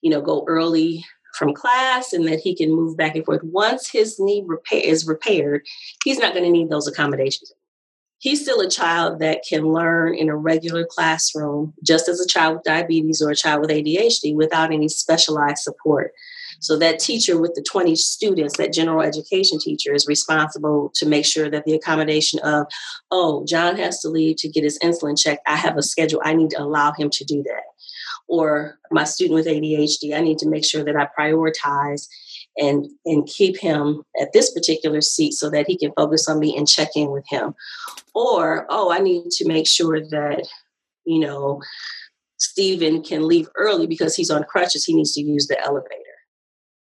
you 0.00 0.10
know, 0.10 0.20
go 0.20 0.44
early 0.46 1.04
from 1.34 1.54
class 1.54 2.12
and 2.12 2.26
that 2.26 2.40
he 2.40 2.54
can 2.54 2.70
move 2.70 2.96
back 2.96 3.14
and 3.16 3.24
forth. 3.24 3.42
Once 3.42 3.90
his 3.90 4.18
knee 4.18 4.44
repair 4.46 4.80
is 4.82 5.06
repaired, 5.06 5.62
he's 6.04 6.18
not 6.18 6.32
going 6.32 6.44
to 6.44 6.50
need 6.50 6.70
those 6.70 6.86
accommodations 6.86 7.52
he's 8.20 8.42
still 8.42 8.60
a 8.60 8.70
child 8.70 9.18
that 9.18 9.42
can 9.48 9.72
learn 9.72 10.14
in 10.14 10.28
a 10.28 10.36
regular 10.36 10.86
classroom, 10.86 11.74
just 11.82 12.08
as 12.08 12.20
a 12.20 12.26
child 12.26 12.54
with 12.54 12.64
diabetes 12.64 13.20
or 13.20 13.30
a 13.30 13.36
child 13.36 13.62
with 13.62 13.70
ADHD 13.70 14.34
without 14.34 14.72
any 14.72 14.88
specialized 14.88 15.62
support. 15.62 16.12
So 16.60 16.76
that 16.78 16.98
teacher 16.98 17.40
with 17.40 17.54
the 17.54 17.62
20 17.62 17.96
students, 17.96 18.58
that 18.58 18.74
general 18.74 19.00
education 19.00 19.58
teacher 19.58 19.94
is 19.94 20.06
responsible 20.06 20.92
to 20.96 21.06
make 21.06 21.24
sure 21.24 21.48
that 21.48 21.64
the 21.64 21.72
accommodation 21.72 22.38
of, 22.40 22.66
oh, 23.10 23.46
John 23.46 23.76
has 23.76 24.00
to 24.00 24.10
leave 24.10 24.36
to 24.36 24.48
get 24.48 24.64
his 24.64 24.78
insulin 24.80 25.18
checked. 25.18 25.48
I 25.48 25.56
have 25.56 25.78
a 25.78 25.82
schedule. 25.82 26.20
I 26.22 26.34
need 26.34 26.50
to 26.50 26.62
allow 26.62 26.92
him 26.92 27.08
to 27.10 27.24
do 27.24 27.42
that. 27.44 27.62
Or 28.28 28.78
my 28.90 29.04
student 29.04 29.36
with 29.36 29.46
ADHD, 29.46 30.14
I 30.14 30.20
need 30.20 30.38
to 30.38 30.48
make 30.48 30.66
sure 30.66 30.84
that 30.84 30.96
I 30.96 31.08
prioritize 31.18 32.08
and 32.56 32.86
and 33.04 33.26
keep 33.26 33.58
him 33.58 34.02
at 34.20 34.32
this 34.32 34.52
particular 34.52 35.00
seat 35.00 35.32
so 35.32 35.50
that 35.50 35.66
he 35.66 35.76
can 35.76 35.92
focus 35.96 36.28
on 36.28 36.38
me 36.38 36.56
and 36.56 36.68
check 36.68 36.90
in 36.94 37.10
with 37.10 37.24
him. 37.28 37.54
Or 38.14 38.66
oh 38.68 38.90
i 38.92 38.98
need 38.98 39.30
to 39.30 39.48
make 39.48 39.66
sure 39.66 40.00
that 40.00 40.46
you 41.04 41.20
know 41.20 41.60
stephen 42.38 43.02
can 43.02 43.26
leave 43.26 43.48
early 43.56 43.86
because 43.86 44.16
he's 44.16 44.30
on 44.30 44.44
crutches. 44.44 44.84
He 44.84 44.94
needs 44.94 45.12
to 45.14 45.22
use 45.22 45.46
the 45.46 45.60
elevator. 45.60 45.96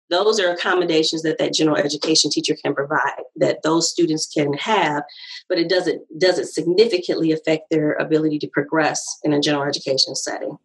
Those 0.10 0.42
are 0.42 0.52
accommodations 0.52 1.22
that 1.22 1.38
that 1.38 1.54
general 1.54 1.78
education 1.78 2.30
teacher 2.32 2.56
can 2.62 2.76
provide 2.76 3.24
that 3.38 3.64
those 3.64 3.90
students 3.90 4.28
can 4.28 4.54
have 4.54 5.04
but 5.48 5.60
it 5.60 5.70
doesn't 5.70 6.02
doesn't 6.18 6.48
significantly 6.48 7.32
affect 7.32 7.70
their 7.70 7.94
ability 7.94 8.40
to 8.40 8.48
progress 8.48 9.04
in 9.24 9.34
a 9.34 9.40
general 9.40 9.68
education 9.68 10.16
setting. 10.16 10.58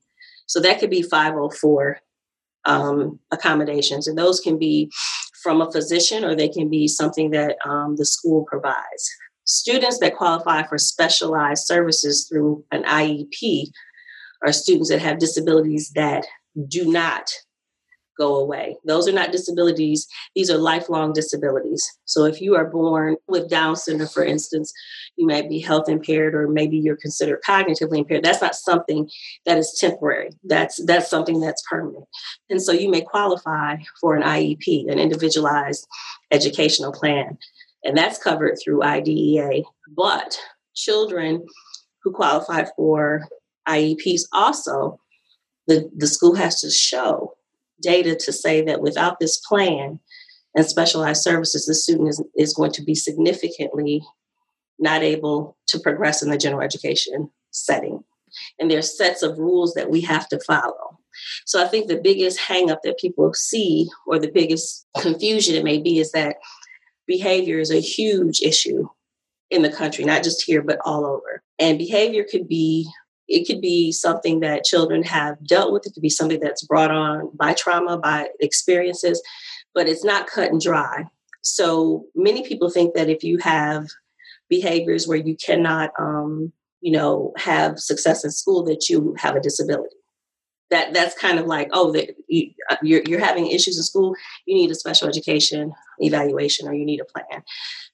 So 0.46 0.60
that 0.60 0.78
could 0.78 0.90
be 0.90 1.02
504 1.02 1.98
um, 2.66 3.18
accommodations, 3.30 4.06
and 4.06 4.18
those 4.18 4.40
can 4.40 4.58
be 4.58 4.90
from 5.42 5.60
a 5.60 5.70
physician 5.70 6.24
or 6.24 6.34
they 6.34 6.48
can 6.48 6.68
be 6.68 6.88
something 6.88 7.30
that 7.30 7.56
um, 7.64 7.96
the 7.96 8.04
school 8.04 8.44
provides. 8.48 9.08
Students 9.44 9.98
that 10.00 10.16
qualify 10.16 10.64
for 10.64 10.76
specialized 10.76 11.66
services 11.66 12.26
through 12.28 12.64
an 12.72 12.82
IEP 12.82 13.68
are 14.44 14.52
students 14.52 14.90
that 14.90 15.00
have 15.00 15.20
disabilities 15.20 15.92
that 15.94 16.26
do 16.68 16.90
not 16.90 17.30
go 18.16 18.36
away. 18.36 18.76
Those 18.84 19.08
are 19.08 19.12
not 19.12 19.32
disabilities, 19.32 20.06
these 20.34 20.50
are 20.50 20.58
lifelong 20.58 21.12
disabilities. 21.12 21.86
So 22.04 22.24
if 22.24 22.40
you 22.40 22.54
are 22.56 22.68
born 22.68 23.16
with 23.28 23.50
Down 23.50 23.76
syndrome, 23.76 24.08
for 24.08 24.24
instance, 24.24 24.72
you 25.16 25.26
might 25.26 25.48
be 25.48 25.58
health 25.58 25.88
impaired 25.88 26.34
or 26.34 26.48
maybe 26.48 26.76
you're 26.76 26.96
considered 26.96 27.40
cognitively 27.46 27.98
impaired. 27.98 28.24
That's 28.24 28.42
not 28.42 28.54
something 28.54 29.08
that 29.44 29.58
is 29.58 29.76
temporary. 29.78 30.30
That's 30.44 30.84
that's 30.84 31.08
something 31.10 31.40
that's 31.40 31.62
permanent. 31.68 32.04
And 32.50 32.62
so 32.62 32.72
you 32.72 32.90
may 32.90 33.00
qualify 33.00 33.76
for 34.00 34.16
an 34.16 34.22
IEP, 34.22 34.90
an 34.90 34.98
individualized 34.98 35.86
educational 36.30 36.92
plan. 36.92 37.38
And 37.84 37.96
that's 37.96 38.22
covered 38.22 38.56
through 38.62 38.82
IDEA. 38.82 39.62
But 39.96 40.38
children 40.74 41.46
who 42.02 42.12
qualify 42.12 42.64
for 42.76 43.26
IEPs 43.68 44.22
also 44.32 45.00
the, 45.66 45.90
the 45.96 46.06
school 46.06 46.34
has 46.34 46.60
to 46.60 46.70
show 46.70 47.34
data 47.80 48.14
to 48.16 48.32
say 48.32 48.62
that 48.62 48.80
without 48.80 49.20
this 49.20 49.38
plan 49.38 50.00
and 50.54 50.66
specialized 50.66 51.22
services, 51.22 51.66
the 51.66 51.74
student 51.74 52.08
is, 52.08 52.22
is 52.36 52.54
going 52.54 52.72
to 52.72 52.82
be 52.82 52.94
significantly 52.94 54.02
not 54.78 55.02
able 55.02 55.56
to 55.68 55.78
progress 55.78 56.22
in 56.22 56.30
the 56.30 56.38
general 56.38 56.62
education 56.62 57.30
setting. 57.50 58.02
And 58.58 58.70
there's 58.70 58.96
sets 58.96 59.22
of 59.22 59.38
rules 59.38 59.74
that 59.74 59.90
we 59.90 60.00
have 60.02 60.28
to 60.28 60.40
follow. 60.40 60.98
So 61.46 61.62
I 61.62 61.66
think 61.66 61.86
the 61.86 62.00
biggest 62.00 62.38
hangup 62.38 62.78
that 62.84 62.98
people 62.98 63.32
see, 63.32 63.88
or 64.06 64.18
the 64.18 64.30
biggest 64.30 64.86
confusion 64.98 65.54
it 65.54 65.64
may 65.64 65.78
be, 65.78 65.98
is 65.98 66.12
that 66.12 66.36
behavior 67.06 67.58
is 67.58 67.70
a 67.70 67.80
huge 67.80 68.42
issue 68.42 68.88
in 69.50 69.62
the 69.62 69.70
country, 69.70 70.04
not 70.04 70.22
just 70.22 70.44
here, 70.44 70.62
but 70.62 70.78
all 70.84 71.06
over. 71.06 71.42
And 71.58 71.78
behavior 71.78 72.24
could 72.30 72.48
be 72.48 72.88
it 73.28 73.46
could 73.46 73.60
be 73.60 73.92
something 73.92 74.40
that 74.40 74.64
children 74.64 75.02
have 75.02 75.36
dealt 75.46 75.72
with. 75.72 75.86
It 75.86 75.94
could 75.94 76.02
be 76.02 76.10
something 76.10 76.40
that's 76.40 76.64
brought 76.64 76.90
on 76.90 77.30
by 77.34 77.54
trauma, 77.54 77.98
by 77.98 78.28
experiences, 78.40 79.22
but 79.74 79.88
it's 79.88 80.04
not 80.04 80.26
cut 80.26 80.50
and 80.50 80.60
dry. 80.60 81.04
So 81.42 82.06
many 82.14 82.46
people 82.46 82.70
think 82.70 82.94
that 82.94 83.08
if 83.08 83.22
you 83.22 83.38
have 83.38 83.86
behaviors 84.48 85.06
where 85.06 85.18
you 85.18 85.36
cannot, 85.36 85.90
um, 85.98 86.52
you 86.80 86.92
know, 86.92 87.32
have 87.36 87.78
success 87.78 88.24
in 88.24 88.30
school, 88.30 88.62
that 88.64 88.88
you 88.88 89.14
have 89.18 89.34
a 89.34 89.40
disability. 89.40 89.95
That 90.70 90.92
that's 90.92 91.16
kind 91.16 91.38
of 91.38 91.46
like, 91.46 91.68
oh, 91.72 91.92
that 91.92 92.16
you, 92.26 92.50
uh, 92.70 92.76
you're 92.82 93.02
you're 93.06 93.24
having 93.24 93.46
issues 93.46 93.76
in 93.76 93.84
school. 93.84 94.14
You 94.46 94.56
need 94.56 94.70
a 94.70 94.74
special 94.74 95.08
education 95.08 95.72
evaluation, 95.98 96.66
or 96.66 96.74
you 96.74 96.84
need 96.84 97.00
a 97.00 97.04
plan 97.04 97.42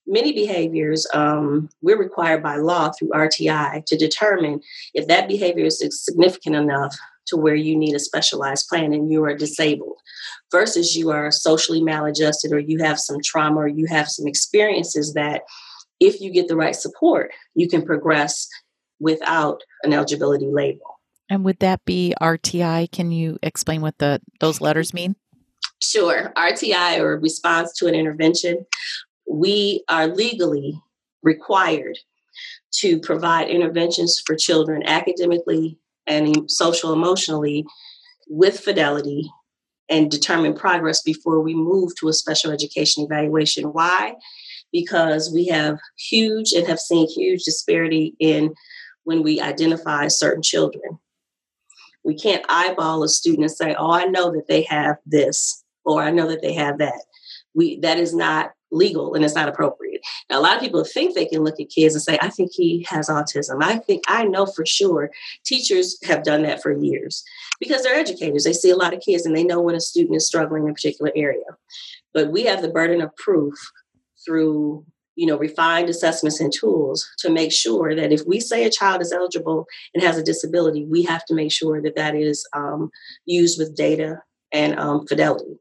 many 0.06 0.32
behaviors 0.32 1.06
um, 1.14 1.68
we're 1.80 1.98
required 1.98 2.42
by 2.42 2.56
law 2.56 2.90
through 2.90 3.10
RTI 3.10 3.84
to 3.86 3.96
determine 3.96 4.60
if 4.94 5.06
that 5.08 5.28
behavior 5.28 5.64
is 5.64 5.80
significant 5.90 6.56
enough 6.56 6.96
to 7.26 7.36
where 7.36 7.54
you 7.54 7.76
need 7.76 7.94
a 7.94 8.00
specialized 8.00 8.68
plan 8.68 8.92
and 8.92 9.10
you 9.10 9.24
are 9.24 9.36
disabled 9.36 9.96
versus 10.50 10.96
you 10.96 11.10
are 11.10 11.30
socially 11.30 11.82
maladjusted 11.82 12.52
or 12.52 12.58
you 12.58 12.78
have 12.82 12.98
some 12.98 13.18
trauma 13.22 13.60
or 13.60 13.68
you 13.68 13.86
have 13.86 14.08
some 14.08 14.26
experiences 14.26 15.14
that 15.14 15.42
if 16.00 16.20
you 16.20 16.32
get 16.32 16.48
the 16.48 16.56
right 16.56 16.74
support 16.74 17.30
you 17.54 17.68
can 17.68 17.82
progress 17.82 18.48
without 18.98 19.62
an 19.84 19.92
eligibility 19.92 20.46
label 20.46 20.91
and 21.32 21.44
would 21.44 21.58
that 21.60 21.84
be 21.84 22.14
rti 22.20 22.90
can 22.92 23.10
you 23.10 23.38
explain 23.42 23.80
what 23.80 23.96
the 23.98 24.20
those 24.40 24.60
letters 24.60 24.92
mean 24.94 25.16
Sure. 25.82 26.32
RTI 26.36 27.00
or 27.00 27.18
response 27.18 27.72
to 27.78 27.88
an 27.88 27.94
intervention 27.94 28.64
we 29.28 29.82
are 29.88 30.06
legally 30.06 30.80
required 31.22 31.98
to 32.74 33.00
provide 33.00 33.48
interventions 33.48 34.22
for 34.24 34.36
children 34.36 34.82
academically 34.84 35.78
and 36.06 36.50
social 36.50 36.92
emotionally 36.92 37.64
with 38.28 38.60
fidelity 38.60 39.30
and 39.88 40.10
determine 40.10 40.54
progress 40.54 41.02
before 41.02 41.40
we 41.40 41.54
move 41.54 41.92
to 41.98 42.08
a 42.08 42.12
special 42.12 42.50
education 42.50 43.04
evaluation. 43.04 43.66
Why? 43.66 44.14
Because 44.72 45.32
we 45.32 45.46
have 45.48 45.78
huge 45.98 46.52
and 46.52 46.66
have 46.66 46.78
seen 46.78 47.08
huge 47.08 47.42
disparity 47.42 48.14
in 48.18 48.54
when 49.04 49.22
we 49.22 49.40
identify 49.40 50.08
certain 50.08 50.42
children. 50.42 50.98
We 52.04 52.14
can't 52.14 52.44
eyeball 52.48 53.02
a 53.02 53.08
student 53.08 53.44
and 53.44 53.50
say, 53.50 53.74
"Oh, 53.78 53.90
I 53.90 54.06
know 54.06 54.30
that 54.32 54.48
they 54.48 54.62
have 54.62 54.96
this," 55.06 55.64
or 55.84 56.02
"I 56.02 56.10
know 56.10 56.28
that 56.28 56.42
they 56.42 56.54
have 56.54 56.78
that." 56.78 57.04
We 57.54 57.78
that 57.80 57.98
is 57.98 58.14
not 58.14 58.52
legal 58.72 59.14
and 59.14 59.24
it's 59.24 59.34
not 59.34 59.48
appropriate. 59.48 60.00
Now, 60.30 60.40
a 60.40 60.42
lot 60.42 60.56
of 60.56 60.62
people 60.62 60.82
think 60.84 61.14
they 61.14 61.26
can 61.26 61.44
look 61.44 61.60
at 61.60 61.68
kids 61.68 61.94
and 61.94 62.02
say, 62.02 62.18
I 62.20 62.30
think 62.30 62.50
he 62.52 62.84
has 62.88 63.08
autism. 63.08 63.62
I 63.62 63.78
think 63.78 64.02
I 64.08 64.24
know 64.24 64.46
for 64.46 64.66
sure 64.66 65.10
teachers 65.44 65.98
have 66.04 66.24
done 66.24 66.42
that 66.42 66.62
for 66.62 66.72
years 66.72 67.22
because 67.60 67.82
they're 67.82 67.94
educators. 67.94 68.44
They 68.44 68.52
see 68.52 68.70
a 68.70 68.76
lot 68.76 68.94
of 68.94 69.00
kids 69.00 69.26
and 69.26 69.36
they 69.36 69.44
know 69.44 69.60
when 69.60 69.74
a 69.74 69.80
student 69.80 70.16
is 70.16 70.26
struggling 70.26 70.64
in 70.64 70.70
a 70.70 70.74
particular 70.74 71.12
area. 71.14 71.44
But 72.14 72.32
we 72.32 72.44
have 72.44 72.62
the 72.62 72.70
burden 72.70 73.00
of 73.00 73.14
proof 73.16 73.54
through 74.24 74.84
you 75.22 75.28
know 75.28 75.38
refined 75.38 75.88
assessments 75.88 76.40
and 76.40 76.52
tools 76.52 77.08
to 77.18 77.30
make 77.30 77.52
sure 77.52 77.94
that 77.94 78.12
if 78.12 78.22
we 78.26 78.40
say 78.40 78.64
a 78.64 78.70
child 78.70 79.00
is 79.00 79.12
eligible 79.12 79.66
and 79.94 80.02
has 80.02 80.18
a 80.18 80.22
disability 80.22 80.84
we 80.84 81.02
have 81.02 81.24
to 81.24 81.34
make 81.34 81.52
sure 81.52 81.80
that 81.80 81.96
that 81.96 82.14
is 82.14 82.44
um, 82.54 82.90
used 83.24 83.58
with 83.58 83.76
data 83.76 84.16
and 84.52 84.78
um, 84.78 85.06
fidelity 85.06 85.58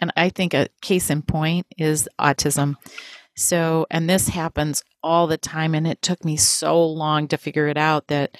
and 0.00 0.12
I 0.16 0.30
think 0.30 0.54
a 0.54 0.68
case 0.80 1.10
in 1.10 1.22
point 1.22 1.66
is 1.76 2.08
autism. 2.18 2.76
So, 3.36 3.86
and 3.90 4.08
this 4.08 4.28
happens 4.28 4.82
all 5.02 5.26
the 5.26 5.38
time. 5.38 5.74
And 5.74 5.86
it 5.86 6.02
took 6.02 6.24
me 6.24 6.36
so 6.36 6.84
long 6.84 7.28
to 7.28 7.36
figure 7.36 7.68
it 7.68 7.76
out 7.76 8.08
that 8.08 8.36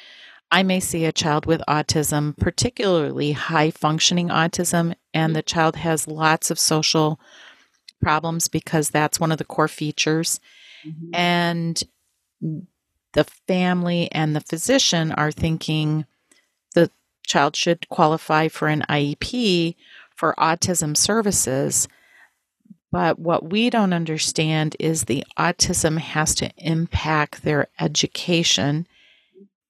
I 0.51 0.63
may 0.63 0.81
see 0.81 1.05
a 1.05 1.13
child 1.13 1.47
with 1.47 1.63
autism, 1.69 2.37
particularly 2.37 3.33
high 3.33 3.71
functioning 3.71 4.29
autism, 4.29 4.95
and 5.15 5.37
the 5.37 5.43
child 5.43 5.77
has 5.77 6.09
lots 6.09 6.51
of 6.51 6.59
social 6.59 7.21
problems 8.01 8.49
because 8.49 8.91
that's 8.91 9.21
one 9.21 9.33
of 9.33 9.39
the 9.39 9.45
core 9.45 9.69
features. 9.69 10.41
Mm-hmm. 10.87 11.15
And 11.15 11.83
the 13.13 13.25
family 13.47 14.09
and 14.13 14.35
the 14.35 14.41
physician 14.41 15.13
are 15.13 15.33
thinking 15.33 16.07
the 16.75 16.91
child 17.27 17.57
should 17.57 17.89
qualify 17.89 18.49
for 18.49 18.69
an 18.69 18.85
IEP 18.89 19.75
for 20.15 20.35
autism 20.39 20.97
services. 20.97 21.89
But 22.93 23.19
what 23.19 23.51
we 23.51 23.71
don't 23.71 23.93
understand 23.93 24.75
is 24.81 25.05
the 25.05 25.25
autism 25.39 25.99
has 25.99 26.35
to 26.37 26.51
impact 26.57 27.43
their 27.43 27.69
education 27.79 28.87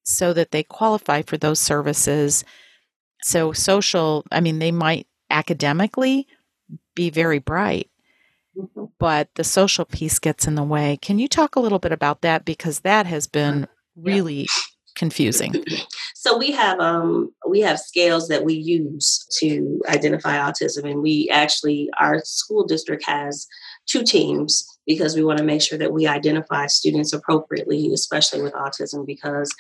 so 0.03 0.33
that 0.33 0.51
they 0.53 0.63
qualify 0.63 1.23
for 1.23 1.37
those 1.37 1.61
services. 1.61 2.45
So, 3.23 3.53
social, 3.53 4.25
I 4.33 4.41
mean, 4.41 4.59
they 4.59 4.73
might 4.73 5.07
academically 5.29 6.27
be 6.95 7.11
very 7.11 7.39
bright. 7.39 7.90
But 8.99 9.29
the 9.35 9.45
social 9.45 9.85
piece 9.85 10.19
gets 10.19 10.47
in 10.47 10.55
the 10.55 10.63
way. 10.63 10.99
Can 11.01 11.19
you 11.19 11.29
talk 11.29 11.57
a 11.57 11.61
little 11.61 11.79
bit 11.79 11.93
about 11.93 12.23
that? 12.23 12.45
Because 12.45 12.81
that 12.81 13.07
has 13.07 13.27
been 13.27 13.67
really 13.97 14.47
confusing. 14.97 15.65
So 16.15 16.37
we 16.37 16.51
have 16.53 16.79
um, 16.81 17.33
we 17.49 17.61
have 17.61 17.79
scales 17.81 18.29
that 18.29 18.45
we 18.45 18.55
use 18.55 19.27
to 19.39 19.81
identify 19.89 20.37
autism, 20.37 20.85
and 20.85 21.01
we 21.01 21.29
actually 21.33 21.89
our 21.99 22.21
school 22.25 22.67
district 22.67 23.05
has 23.07 23.47
two 23.87 24.03
teams 24.03 24.67
because 24.87 25.15
we 25.17 25.25
want 25.25 25.39
to 25.39 25.45
make 25.45 25.63
sure 25.63 25.79
that 25.79 25.93
we 25.93 26.07
identify 26.07 26.67
students 26.67 27.13
appropriately, 27.13 27.91
especially 27.93 28.43
with 28.43 28.53
autism, 28.53 29.07
because 29.07 29.51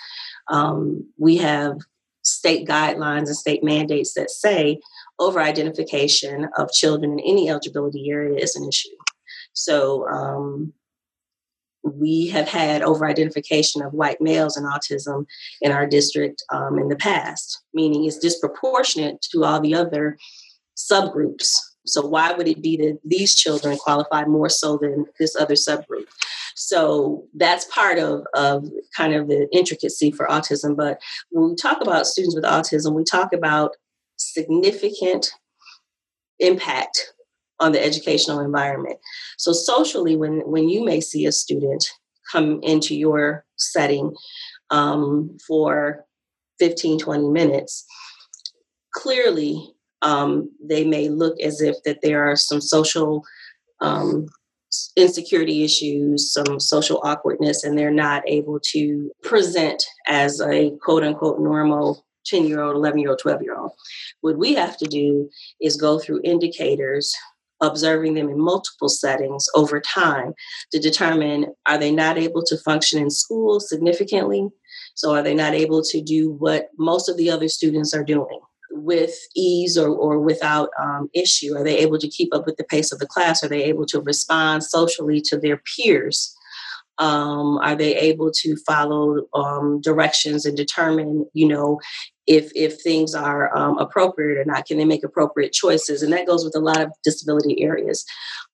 um, 0.48 1.06
we 1.18 1.36
have 1.38 1.78
state 2.22 2.68
guidelines 2.68 3.26
and 3.26 3.36
state 3.36 3.64
mandates 3.64 4.12
that 4.14 4.30
say 4.30 4.78
over 5.20 5.40
identification 5.40 6.48
of 6.56 6.72
children 6.72 7.12
in 7.12 7.20
any 7.20 7.48
eligibility 7.48 8.10
area 8.10 8.36
is 8.38 8.56
an 8.56 8.66
issue. 8.66 8.88
So 9.52 10.08
um, 10.08 10.72
we 11.82 12.28
have 12.28 12.48
had 12.48 12.82
over 12.82 13.06
identification 13.06 13.82
of 13.82 13.92
white 13.92 14.20
males 14.20 14.56
and 14.56 14.66
autism 14.66 15.26
in 15.60 15.72
our 15.72 15.86
district 15.86 16.42
um, 16.50 16.78
in 16.78 16.88
the 16.88 16.96
past, 16.96 17.62
meaning 17.72 18.04
it's 18.04 18.18
disproportionate 18.18 19.20
to 19.32 19.44
all 19.44 19.60
the 19.60 19.74
other 19.74 20.18
subgroups. 20.76 21.56
So, 21.86 22.06
why 22.06 22.32
would 22.32 22.46
it 22.46 22.62
be 22.62 22.76
that 22.78 22.98
these 23.04 23.34
children 23.34 23.78
qualify 23.78 24.24
more 24.24 24.48
so 24.48 24.76
than 24.76 25.06
this 25.18 25.34
other 25.34 25.54
subgroup? 25.54 26.06
So, 26.54 27.24
that's 27.34 27.64
part 27.66 27.98
of, 27.98 28.24
of 28.34 28.68
kind 28.94 29.14
of 29.14 29.28
the 29.28 29.48
intricacy 29.50 30.10
for 30.10 30.26
autism. 30.26 30.76
But 30.76 31.00
when 31.30 31.50
we 31.50 31.56
talk 31.56 31.80
about 31.80 32.06
students 32.06 32.34
with 32.34 32.44
autism, 32.44 32.92
we 32.92 33.04
talk 33.04 33.32
about 33.32 33.76
significant 34.20 35.30
impact 36.38 37.12
on 37.58 37.72
the 37.72 37.84
educational 37.84 38.40
environment. 38.40 38.98
So 39.38 39.52
socially, 39.52 40.16
when 40.16 40.40
when 40.50 40.68
you 40.68 40.84
may 40.84 41.00
see 41.00 41.26
a 41.26 41.32
student 41.32 41.86
come 42.30 42.60
into 42.62 42.94
your 42.94 43.44
setting 43.56 44.14
um, 44.70 45.36
for 45.46 46.04
15, 46.58 46.98
20 47.00 47.28
minutes, 47.28 47.84
clearly 48.94 49.74
um, 50.02 50.50
they 50.62 50.84
may 50.84 51.08
look 51.08 51.38
as 51.40 51.60
if 51.60 51.76
that 51.84 52.00
there 52.02 52.24
are 52.24 52.36
some 52.36 52.60
social 52.60 53.24
um, 53.80 54.26
insecurity 54.96 55.64
issues, 55.64 56.32
some 56.32 56.60
social 56.60 57.00
awkwardness, 57.02 57.64
and 57.64 57.76
they're 57.76 57.90
not 57.90 58.22
able 58.26 58.60
to 58.72 59.10
present 59.22 59.84
as 60.06 60.40
a 60.40 60.70
quote 60.82 61.02
unquote 61.02 61.40
normal 61.40 62.04
10 62.26 62.46
year 62.46 62.60
old, 62.60 62.76
11 62.76 62.98
year 63.00 63.10
old, 63.10 63.18
12 63.18 63.42
year 63.42 63.56
old. 63.56 63.72
What 64.20 64.38
we 64.38 64.54
have 64.54 64.76
to 64.78 64.86
do 64.86 65.28
is 65.60 65.76
go 65.76 65.98
through 65.98 66.20
indicators 66.24 67.14
observing 67.62 68.14
them 68.14 68.28
in 68.28 68.40
multiple 68.40 68.88
settings 68.88 69.46
over 69.54 69.80
time 69.80 70.32
to 70.72 70.78
determine 70.78 71.46
are 71.66 71.78
they 71.78 71.90
not 71.90 72.16
able 72.16 72.42
to 72.42 72.56
function 72.58 73.00
in 73.00 73.10
school 73.10 73.60
significantly? 73.60 74.48
So, 74.94 75.14
are 75.14 75.22
they 75.22 75.34
not 75.34 75.54
able 75.54 75.82
to 75.82 76.02
do 76.02 76.32
what 76.32 76.68
most 76.78 77.08
of 77.08 77.16
the 77.16 77.30
other 77.30 77.48
students 77.48 77.94
are 77.94 78.04
doing? 78.04 78.40
with 78.72 79.14
ease 79.34 79.76
or, 79.76 79.88
or 79.88 80.20
without 80.20 80.70
um, 80.80 81.08
issue? 81.12 81.56
Are 81.56 81.64
they 81.64 81.78
able 81.78 81.98
to 81.98 82.08
keep 82.08 82.32
up 82.34 82.46
with 82.46 82.56
the 82.56 82.64
pace 82.64 82.92
of 82.92 83.00
the 83.00 83.06
class? 83.06 83.42
Are 83.42 83.48
they 83.48 83.64
able 83.64 83.84
to 83.86 84.00
respond 84.00 84.64
socially 84.64 85.20
to 85.22 85.36
their 85.36 85.60
peers? 85.76 86.36
Um, 86.98 87.56
are 87.58 87.74
they 87.74 87.96
able 87.96 88.30
to 88.30 88.56
follow 88.66 89.26
um, 89.32 89.80
directions 89.80 90.44
and 90.44 90.56
determine, 90.56 91.26
you 91.32 91.48
know, 91.48 91.80
if 92.26 92.52
if 92.54 92.80
things 92.82 93.14
are 93.14 93.56
um, 93.56 93.78
appropriate 93.78 94.38
or 94.38 94.44
not? 94.44 94.66
Can 94.66 94.76
they 94.76 94.84
make 94.84 95.02
appropriate 95.02 95.52
choices? 95.52 96.02
And 96.02 96.12
that 96.12 96.26
goes 96.26 96.44
with 96.44 96.54
a 96.54 96.60
lot 96.60 96.80
of 96.80 96.92
disability 97.02 97.62
areas. 97.62 98.04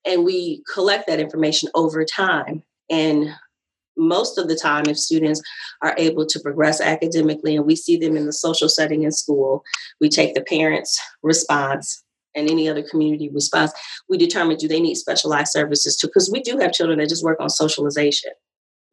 And 0.05 0.25
we 0.25 0.63
collect 0.73 1.07
that 1.09 1.21
information 1.21 1.69
over 1.75 2.05
time. 2.05 2.63
And 2.89 3.35
most 3.97 4.39
of 4.39 4.49
the 4.49 4.57
time, 4.57 4.85
if 4.87 4.99
students 4.99 5.43
are 5.83 5.95
able 5.99 6.27
to 6.27 6.41
progress 6.41 6.81
academically 6.81 7.57
and 7.57 7.67
we 7.67 7.75
see 7.75 7.97
them 7.97 8.17
in 8.17 8.27
the 8.27 8.33
social 8.33 8.69
setting 8.69 9.03
in 9.03 9.13
school, 9.13 9.63
we 10.01 10.09
take 10.09 10.35
the 10.35 10.43
parents' 10.43 11.01
response 11.23 12.05
and 12.37 12.49
any 12.49 12.69
other 12.69 12.83
community 12.83 13.29
response, 13.31 13.73
we 14.09 14.19
determine 14.19 14.57
do 14.57 14.69
they 14.69 14.81
need 14.81 14.95
specialized 14.95 15.53
services 15.53 15.97
too? 15.97 16.07
Because 16.07 16.31
we 16.31 16.41
do 16.41 16.59
have 16.59 16.73
children 16.73 16.99
that 16.99 17.09
just 17.09 17.25
work 17.25 17.41
on 17.41 17.49
socialization. 17.49 18.33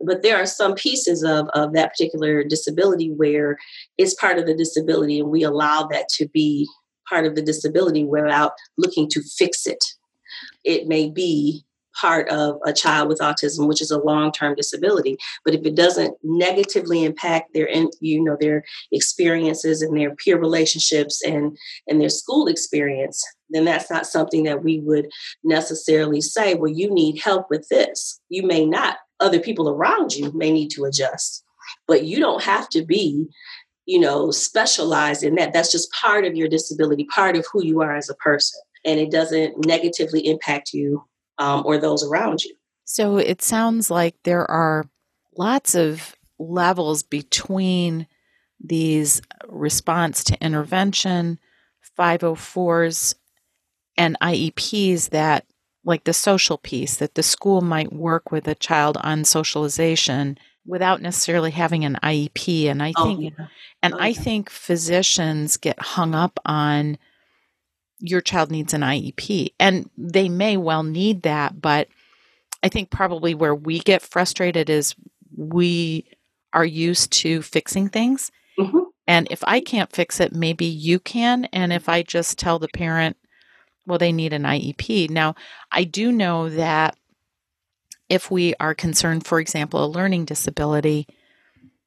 But 0.06 0.24
there 0.24 0.42
are 0.42 0.46
some 0.46 0.74
pieces 0.74 1.24
of, 1.24 1.48
of 1.54 1.74
that 1.74 1.92
particular 1.92 2.44
disability 2.44 3.12
where 3.12 3.58
it's 3.98 4.16
part 4.16 4.38
of 4.38 4.46
the 4.46 4.56
disability, 4.56 5.20
and 5.20 5.30
we 5.30 5.44
allow 5.44 5.88
that 5.92 6.10
to 6.18 6.28
be 6.30 6.68
part 7.08 7.26
of 7.26 7.36
the 7.36 7.42
disability 7.42 8.04
without 8.04 8.54
looking 8.78 9.08
to 9.10 9.22
fix 9.38 9.68
it. 9.68 9.84
It 10.64 10.88
may 10.88 11.10
be 11.10 11.64
part 12.00 12.30
of 12.30 12.58
a 12.66 12.74
child 12.74 13.08
with 13.08 13.20
autism 13.20 13.68
which 13.68 13.82
is 13.82 13.92
a 13.92 14.00
long-term 14.00 14.56
disability. 14.56 15.18
But 15.46 15.54
if 15.54 15.66
it 15.66 15.76
doesn't 15.76 16.18
negatively 16.24 17.04
impact 17.04 17.54
their 17.54 17.70
you 18.00 18.24
know 18.24 18.38
their 18.40 18.64
experiences 18.92 19.82
and 19.82 19.98
their 19.98 20.16
peer 20.16 20.40
relationships 20.40 21.22
and 21.26 21.58
and 21.88 22.02
their 22.02 22.10
school 22.10 22.48
experience 22.48 23.24
then 23.50 23.66
that's 23.66 23.90
not 23.90 24.08
something 24.08 24.44
that 24.44 24.64
we 24.64 24.80
would 24.80 25.08
necessarily 25.44 26.22
say 26.22 26.56
well 26.56 26.72
you 26.72 26.92
need 26.94 27.22
help 27.22 27.50
with 27.50 27.68
this. 27.70 28.20
You 28.30 28.44
may 28.44 28.66
not. 28.66 28.98
Other 29.20 29.40
people 29.40 29.70
around 29.70 30.14
you 30.14 30.32
may 30.34 30.52
need 30.52 30.70
to 30.72 30.86
adjust. 30.86 31.44
But 31.88 32.04
you 32.04 32.20
don't 32.20 32.44
have 32.44 32.70
to 32.70 32.84
be 32.84 33.28
you 33.86 34.00
know 34.00 34.32
specialized 34.32 35.24
in 35.24 35.36
that. 35.36 35.54
That's 35.54 35.72
just 35.72 35.92
part 35.92 36.26
of 36.26 36.36
your 36.36 36.48
disability 36.48 37.06
part 37.06 37.36
of 37.36 37.46
who 37.52 37.64
you 37.64 37.82
are 37.82 37.96
as 37.96 38.10
a 38.10 38.16
person. 38.16 38.60
And 38.86 39.00
it 39.00 39.12
doesn't 39.12 39.66
negatively 39.66 40.28
impact 40.28 40.74
you 40.74 41.06
um, 41.44 41.64
or 41.66 41.78
those 41.78 42.04
around 42.04 42.44
you. 42.44 42.56
So 42.86 43.18
it 43.18 43.42
sounds 43.42 43.92
like 43.92 44.16
there 44.24 44.50
are 44.50 44.86
lots 45.38 45.76
of 45.76 46.16
levels 46.40 47.04
between 47.04 48.08
these 48.64 49.22
response 49.48 50.24
to 50.26 50.42
intervention, 50.42 51.38
504s, 52.00 53.16
and 53.98 54.18
IEPs 54.22 55.10
that, 55.10 55.46
like 55.84 56.06
the 56.06 56.14
social 56.14 56.58
piece, 56.58 56.96
that 56.96 57.16
the 57.16 57.24
school 57.24 57.62
might 57.62 57.92
work 57.92 58.32
with 58.32 58.48
a 58.48 58.56
child 58.56 58.98
on 59.02 59.26
socialization 59.26 60.38
without 60.66 61.02
necessarily 61.02 61.52
having 61.52 61.84
an 61.84 61.98
IEP. 62.02 62.68
And 62.68 62.82
I 62.82 62.94
oh, 62.96 63.06
think, 63.06 63.20
oh, 63.20 63.42
yeah. 63.44 63.48
and 63.82 63.94
oh, 63.94 63.98
I 64.00 64.14
think 64.14 64.50
physicians 64.50 65.58
get 65.58 65.80
hung 65.80 66.16
up 66.16 66.40
on 66.46 66.98
your 68.04 68.22
child 68.22 68.52
needs 68.52 68.74
an 68.74 68.82
IEP. 68.82 69.54
And 69.60 69.90
they 69.98 70.28
may 70.28 70.58
well 70.58 70.84
need 70.84 71.24
that, 71.24 71.62
but 71.62 71.88
I 72.62 72.68
think 72.68 72.90
probably 72.90 73.34
where 73.34 73.56
we 73.56 73.80
get 73.80 74.02
frustrated 74.02 74.70
is 74.70 74.94
we 75.36 76.06
are 76.52 76.66
used 76.66 77.12
to 77.14 77.42
fixing 77.42 77.88
things. 77.88 78.30
Mm-hmm. 78.60 78.80
And 79.08 79.28
if 79.32 79.42
I 79.48 79.62
can't 79.62 79.92
fix 79.92 80.20
it, 80.20 80.34
maybe 80.34 80.66
you 80.66 81.00
can. 81.00 81.46
And 81.46 81.72
if 81.72 81.88
I 81.88 82.04
just 82.04 82.38
tell 82.38 82.60
the 82.60 82.68
parent, 82.68 83.16
well, 83.88 83.98
they 83.98 84.12
need 84.12 84.34
an 84.34 84.44
IEP. 84.44 85.10
Now, 85.10 85.36
I 85.72 85.86
do 85.86 86.12
know 86.12 86.50
that 86.50 86.98
if 88.10 88.30
we 88.30 88.54
are 88.60 88.76
concerned, 88.76 89.26
for 89.26 89.40
example, 89.40 89.84
a 89.84 89.88
learning 89.88 90.26
disability, 90.26 91.08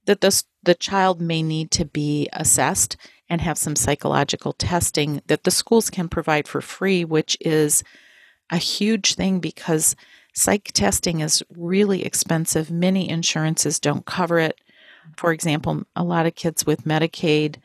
that 0.06 0.22
the, 0.22 0.42
the 0.62 0.74
child 0.74 1.20
may 1.20 1.42
need 1.42 1.70
to 1.72 1.84
be 1.84 2.28
assessed 2.32 2.96
and 3.28 3.40
have 3.40 3.58
some 3.58 3.76
psychological 3.76 4.52
testing 4.52 5.20
that 5.26 5.44
the 5.44 5.50
schools 5.50 5.90
can 5.90 6.08
provide 6.08 6.46
for 6.46 6.60
free, 6.60 7.04
which 7.04 7.36
is 7.40 7.82
a 8.50 8.56
huge 8.56 9.14
thing 9.14 9.40
because 9.40 9.96
psych 10.34 10.70
testing 10.72 11.20
is 11.20 11.42
really 11.56 12.04
expensive. 12.04 12.70
Many 12.70 13.08
insurances 13.08 13.80
don't 13.80 14.06
cover 14.06 14.38
it. 14.38 14.60
For 15.16 15.32
example, 15.32 15.82
a 15.96 16.04
lot 16.04 16.26
of 16.26 16.34
kids 16.34 16.66
with 16.66 16.84
Medicaid, 16.84 17.56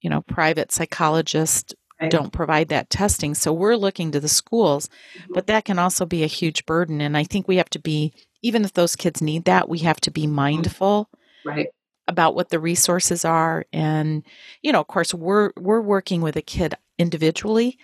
you 0.00 0.10
know, 0.10 0.22
private 0.22 0.70
psychologists 0.70 1.74
right. 2.00 2.10
don't 2.10 2.32
provide 2.32 2.68
that 2.68 2.90
testing. 2.90 3.34
So 3.34 3.52
we're 3.52 3.76
looking 3.76 4.12
to 4.12 4.20
the 4.20 4.28
schools, 4.28 4.88
mm-hmm. 5.18 5.32
but 5.34 5.46
that 5.48 5.64
can 5.64 5.78
also 5.78 6.06
be 6.06 6.22
a 6.22 6.28
huge 6.28 6.66
burden. 6.66 7.00
And 7.00 7.16
I 7.16 7.24
think 7.24 7.48
we 7.48 7.56
have 7.56 7.70
to 7.70 7.78
be, 7.80 8.12
even 8.42 8.64
if 8.64 8.74
those 8.74 8.94
kids 8.94 9.22
need 9.22 9.44
that, 9.46 9.68
we 9.68 9.78
have 9.80 10.00
to 10.02 10.10
be 10.10 10.24
mm-hmm. 10.24 10.34
mindful. 10.34 11.08
Right 11.44 11.68
about 12.08 12.34
what 12.34 12.50
the 12.50 12.58
resources 12.58 13.24
are 13.24 13.66
and 13.72 14.22
you 14.62 14.72
know 14.72 14.80
of 14.80 14.86
course 14.86 15.12
we're 15.12 15.50
we're 15.56 15.80
working 15.80 16.20
with 16.20 16.36
a 16.36 16.42
kid 16.42 16.74
individually 16.98 17.78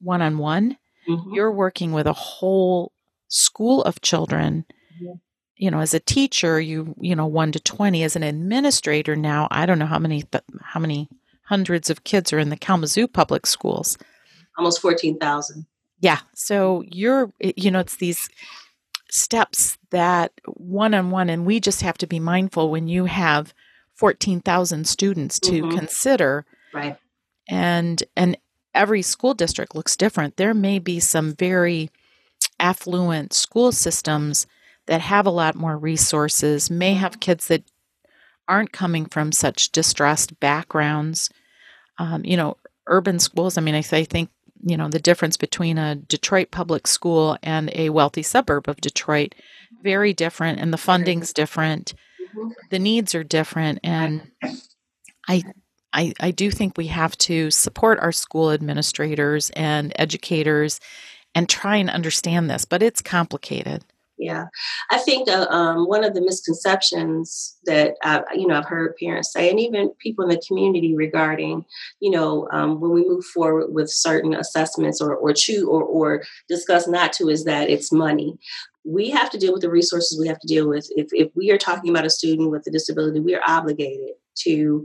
one 0.00 0.22
on 0.22 0.38
one 0.38 0.76
you're 1.32 1.52
working 1.52 1.92
with 1.92 2.06
a 2.06 2.12
whole 2.12 2.92
school 3.28 3.82
of 3.84 4.00
children 4.02 4.64
yeah. 5.00 5.14
you 5.56 5.70
know 5.70 5.80
as 5.80 5.94
a 5.94 6.00
teacher 6.00 6.60
you 6.60 6.94
you 7.00 7.16
know 7.16 7.26
1 7.26 7.52
to 7.52 7.60
20 7.60 8.02
as 8.02 8.14
an 8.14 8.22
administrator 8.22 9.16
now 9.16 9.48
i 9.50 9.64
don't 9.64 9.78
know 9.78 9.86
how 9.86 9.98
many 9.98 10.24
how 10.62 10.80
many 10.80 11.08
hundreds 11.48 11.88
of 11.88 12.04
kids 12.04 12.32
are 12.32 12.38
in 12.38 12.50
the 12.50 12.56
Kalamazoo 12.56 13.08
public 13.08 13.46
schools. 13.46 13.96
Almost 14.58 14.82
14,000. 14.82 15.66
Yeah. 16.00 16.18
So 16.34 16.84
you're, 16.86 17.32
you 17.40 17.70
know, 17.70 17.80
it's 17.80 17.96
these 17.96 18.28
steps 19.10 19.78
that 19.90 20.32
one 20.46 20.94
on 20.94 21.10
one, 21.10 21.30
and 21.30 21.46
we 21.46 21.60
just 21.60 21.82
have 21.82 21.98
to 21.98 22.06
be 22.06 22.20
mindful 22.20 22.70
when 22.70 22.88
you 22.88 23.06
have 23.06 23.54
14,000 23.94 24.86
students 24.86 25.40
to 25.40 25.62
mm-hmm. 25.62 25.76
consider. 25.76 26.44
Right. 26.72 26.96
And, 27.48 28.02
and 28.16 28.36
every 28.74 29.02
school 29.02 29.34
district 29.34 29.74
looks 29.74 29.96
different. 29.96 30.36
There 30.36 30.54
may 30.54 30.78
be 30.78 31.00
some 31.00 31.34
very 31.34 31.90
affluent 32.60 33.32
school 33.32 33.72
systems 33.72 34.46
that 34.86 35.00
have 35.00 35.26
a 35.26 35.30
lot 35.30 35.54
more 35.54 35.76
resources, 35.76 36.70
may 36.70 36.94
have 36.94 37.20
kids 37.20 37.48
that 37.48 37.64
aren't 38.46 38.72
coming 38.72 39.06
from 39.06 39.32
such 39.32 39.70
distressed 39.70 40.38
backgrounds. 40.40 41.30
Um, 41.98 42.24
you 42.24 42.36
know, 42.36 42.56
urban 42.86 43.18
schools, 43.18 43.58
I 43.58 43.60
mean, 43.60 43.74
I, 43.74 43.84
I 43.92 44.04
think, 44.04 44.30
you 44.62 44.76
know, 44.76 44.88
the 44.88 44.98
difference 44.98 45.36
between 45.36 45.78
a 45.78 45.94
Detroit 45.94 46.50
public 46.50 46.86
school 46.86 47.36
and 47.42 47.70
a 47.74 47.90
wealthy 47.90 48.22
suburb 48.22 48.68
of 48.68 48.80
Detroit, 48.80 49.34
very 49.82 50.12
different, 50.12 50.58
and 50.60 50.72
the 50.72 50.78
funding's 50.78 51.32
different. 51.32 51.94
Mm-hmm. 52.20 52.48
The 52.70 52.78
needs 52.78 53.14
are 53.14 53.24
different. 53.24 53.80
And 53.84 54.30
I, 55.28 55.42
I, 55.92 56.12
I 56.20 56.30
do 56.30 56.50
think 56.50 56.76
we 56.76 56.88
have 56.88 57.16
to 57.18 57.50
support 57.50 57.98
our 58.00 58.12
school 58.12 58.50
administrators 58.50 59.50
and 59.50 59.92
educators 59.96 60.80
and 61.34 61.48
try 61.48 61.76
and 61.76 61.90
understand 61.90 62.50
this, 62.50 62.64
but 62.64 62.82
it's 62.82 63.02
complicated. 63.02 63.84
Yeah, 64.18 64.46
I 64.90 64.98
think 64.98 65.28
uh, 65.28 65.46
um, 65.48 65.86
one 65.86 66.02
of 66.02 66.12
the 66.12 66.20
misconceptions 66.20 67.56
that 67.66 67.94
I, 68.02 68.22
you 68.34 68.48
know 68.48 68.58
I've 68.58 68.66
heard 68.66 68.96
parents 68.96 69.32
say, 69.32 69.48
and 69.48 69.60
even 69.60 69.92
people 70.00 70.24
in 70.24 70.30
the 70.30 70.42
community 70.46 70.96
regarding, 70.96 71.64
you 72.00 72.10
know, 72.10 72.48
um, 72.50 72.80
when 72.80 72.90
we 72.90 73.08
move 73.08 73.24
forward 73.24 73.72
with 73.72 73.88
certain 73.88 74.34
assessments 74.34 75.00
or 75.00 75.14
or 75.14 75.32
choose 75.32 75.62
or 75.62 75.84
or 75.84 76.24
discuss 76.48 76.88
not 76.88 77.12
to, 77.14 77.28
is 77.28 77.44
that 77.44 77.70
it's 77.70 77.92
money. 77.92 78.36
We 78.84 79.10
have 79.10 79.30
to 79.30 79.38
deal 79.38 79.52
with 79.52 79.62
the 79.62 79.70
resources 79.70 80.18
we 80.18 80.28
have 80.28 80.40
to 80.40 80.48
deal 80.48 80.68
with. 80.68 80.88
If 80.96 81.08
if 81.12 81.30
we 81.36 81.52
are 81.52 81.58
talking 81.58 81.90
about 81.90 82.06
a 82.06 82.10
student 82.10 82.50
with 82.50 82.66
a 82.66 82.70
disability, 82.70 83.20
we 83.20 83.36
are 83.36 83.42
obligated 83.46 84.14
to 84.46 84.84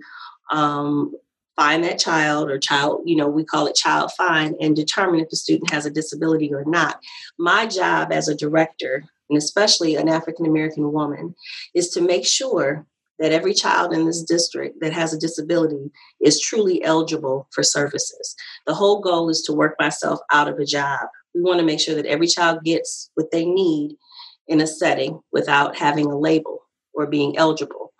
um, 0.51 1.13
find 1.55 1.83
that 1.83 1.99
child 1.99 2.49
or 2.49 2.57
child, 2.57 3.01
you 3.05 3.15
know, 3.15 3.27
we 3.27 3.43
call 3.43 3.67
it 3.67 3.75
child 3.75 4.11
find 4.17 4.55
and 4.59 4.75
determine 4.75 5.19
if 5.19 5.29
the 5.29 5.35
student 5.35 5.71
has 5.71 5.85
a 5.85 5.91
disability 5.91 6.53
or 6.53 6.63
not. 6.65 6.99
My 7.37 7.65
job 7.65 8.11
as 8.11 8.27
a 8.27 8.35
director 8.35 9.05
and 9.29 9.37
especially 9.37 9.95
an 9.95 10.09
African 10.09 10.45
American 10.45 10.91
woman, 10.91 11.35
is 11.73 11.89
to 11.91 12.01
make 12.01 12.25
sure 12.25 12.85
that 13.19 13.31
every 13.31 13.53
child 13.53 13.93
in 13.93 14.05
this 14.05 14.23
district 14.23 14.81
that 14.81 14.93
has 14.93 15.13
a 15.13 15.19
disability 15.19 15.91
is 16.19 16.41
truly 16.41 16.83
eligible 16.83 17.47
for 17.51 17.63
services. 17.63 18.35
The 18.65 18.73
whole 18.73 19.01
goal 19.01 19.29
is 19.29 19.41
to 19.43 19.53
work 19.53 19.75
myself 19.79 20.19
out 20.31 20.47
of 20.47 20.59
a 20.59 20.65
job. 20.65 21.07
We 21.33 21.41
want 21.41 21.59
to 21.59 21.65
make 21.65 21.79
sure 21.79 21.95
that 21.95 22.05
every 22.05 22.27
child 22.27 22.63
gets 22.63 23.11
what 23.15 23.31
they 23.31 23.45
need 23.45 23.95
in 24.47 24.61
a 24.61 24.67
setting 24.67 25.21
without 25.31 25.77
having 25.77 26.07
a 26.07 26.17
label 26.17 26.63
or 26.93 27.07
being 27.07 27.37
eligible. 27.37 27.93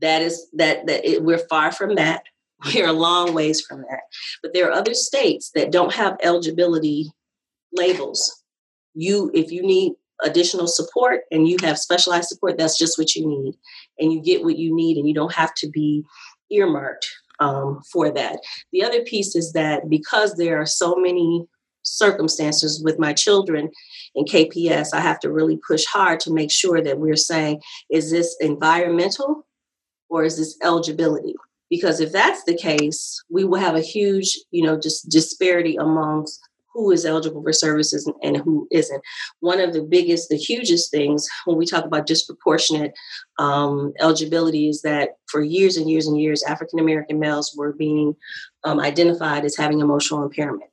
That 0.00 0.22
is 0.22 0.48
that 0.54 0.86
that 0.86 1.08
it, 1.08 1.24
we're 1.24 1.38
far 1.38 1.72
from 1.72 1.94
that. 1.96 2.22
We're 2.74 2.88
a 2.88 2.92
long 2.92 3.34
ways 3.34 3.60
from 3.60 3.82
that. 3.82 4.00
But 4.42 4.52
there 4.52 4.68
are 4.68 4.72
other 4.72 4.92
states 4.92 5.52
that 5.54 5.70
don't 5.70 5.94
have 5.94 6.16
eligibility 6.22 7.12
labels. 7.72 8.42
You 8.94 9.30
if 9.32 9.52
you 9.52 9.62
need 9.62 9.92
additional 10.24 10.66
support 10.66 11.22
and 11.30 11.48
you 11.48 11.56
have 11.62 11.78
specialized 11.78 12.28
support, 12.28 12.58
that's 12.58 12.78
just 12.78 12.98
what 12.98 13.14
you 13.14 13.26
need. 13.26 13.54
And 13.98 14.12
you 14.12 14.20
get 14.20 14.44
what 14.44 14.58
you 14.58 14.74
need, 14.74 14.96
and 14.96 15.08
you 15.08 15.14
don't 15.14 15.34
have 15.34 15.54
to 15.54 15.68
be 15.68 16.04
earmarked 16.50 17.06
um, 17.40 17.80
for 17.92 18.10
that. 18.10 18.40
The 18.72 18.82
other 18.82 19.02
piece 19.02 19.36
is 19.36 19.52
that 19.52 19.88
because 19.88 20.36
there 20.36 20.60
are 20.60 20.66
so 20.66 20.96
many 20.96 21.46
circumstances 21.82 22.82
with 22.84 22.98
my 22.98 23.12
children 23.12 23.70
in 24.14 24.24
KPS, 24.24 24.92
I 24.92 25.00
have 25.00 25.20
to 25.20 25.32
really 25.32 25.58
push 25.66 25.84
hard 25.86 26.20
to 26.20 26.32
make 26.32 26.50
sure 26.50 26.82
that 26.82 26.98
we're 26.98 27.16
saying, 27.16 27.60
is 27.90 28.10
this 28.10 28.36
environmental 28.40 29.46
or 30.08 30.24
is 30.24 30.36
this 30.36 30.56
eligibility? 30.62 31.34
Because 31.70 32.00
if 32.00 32.12
that's 32.12 32.44
the 32.44 32.56
case, 32.56 33.22
we 33.30 33.44
will 33.44 33.58
have 33.58 33.74
a 33.74 33.80
huge, 33.80 34.38
you 34.50 34.64
know, 34.64 34.78
just 34.78 35.08
disparity 35.10 35.76
amongst 35.76 36.40
who 36.78 36.92
is 36.92 37.04
eligible 37.04 37.42
for 37.42 37.52
services 37.52 38.08
and 38.22 38.36
who 38.36 38.68
isn't. 38.70 39.02
One 39.40 39.60
of 39.60 39.72
the 39.72 39.82
biggest, 39.82 40.28
the 40.28 40.36
hugest 40.36 40.92
things 40.92 41.28
when 41.44 41.58
we 41.58 41.66
talk 41.66 41.84
about 41.84 42.06
disproportionate 42.06 42.92
um, 43.40 43.92
eligibility 43.98 44.68
is 44.68 44.82
that 44.82 45.16
for 45.26 45.42
years 45.42 45.76
and 45.76 45.90
years 45.90 46.06
and 46.06 46.20
years, 46.20 46.44
African 46.44 46.78
American 46.78 47.18
males 47.18 47.52
were 47.56 47.72
being 47.72 48.14
um, 48.62 48.78
identified 48.78 49.44
as 49.44 49.56
having 49.56 49.80
emotional 49.80 50.22
impairment 50.22 50.70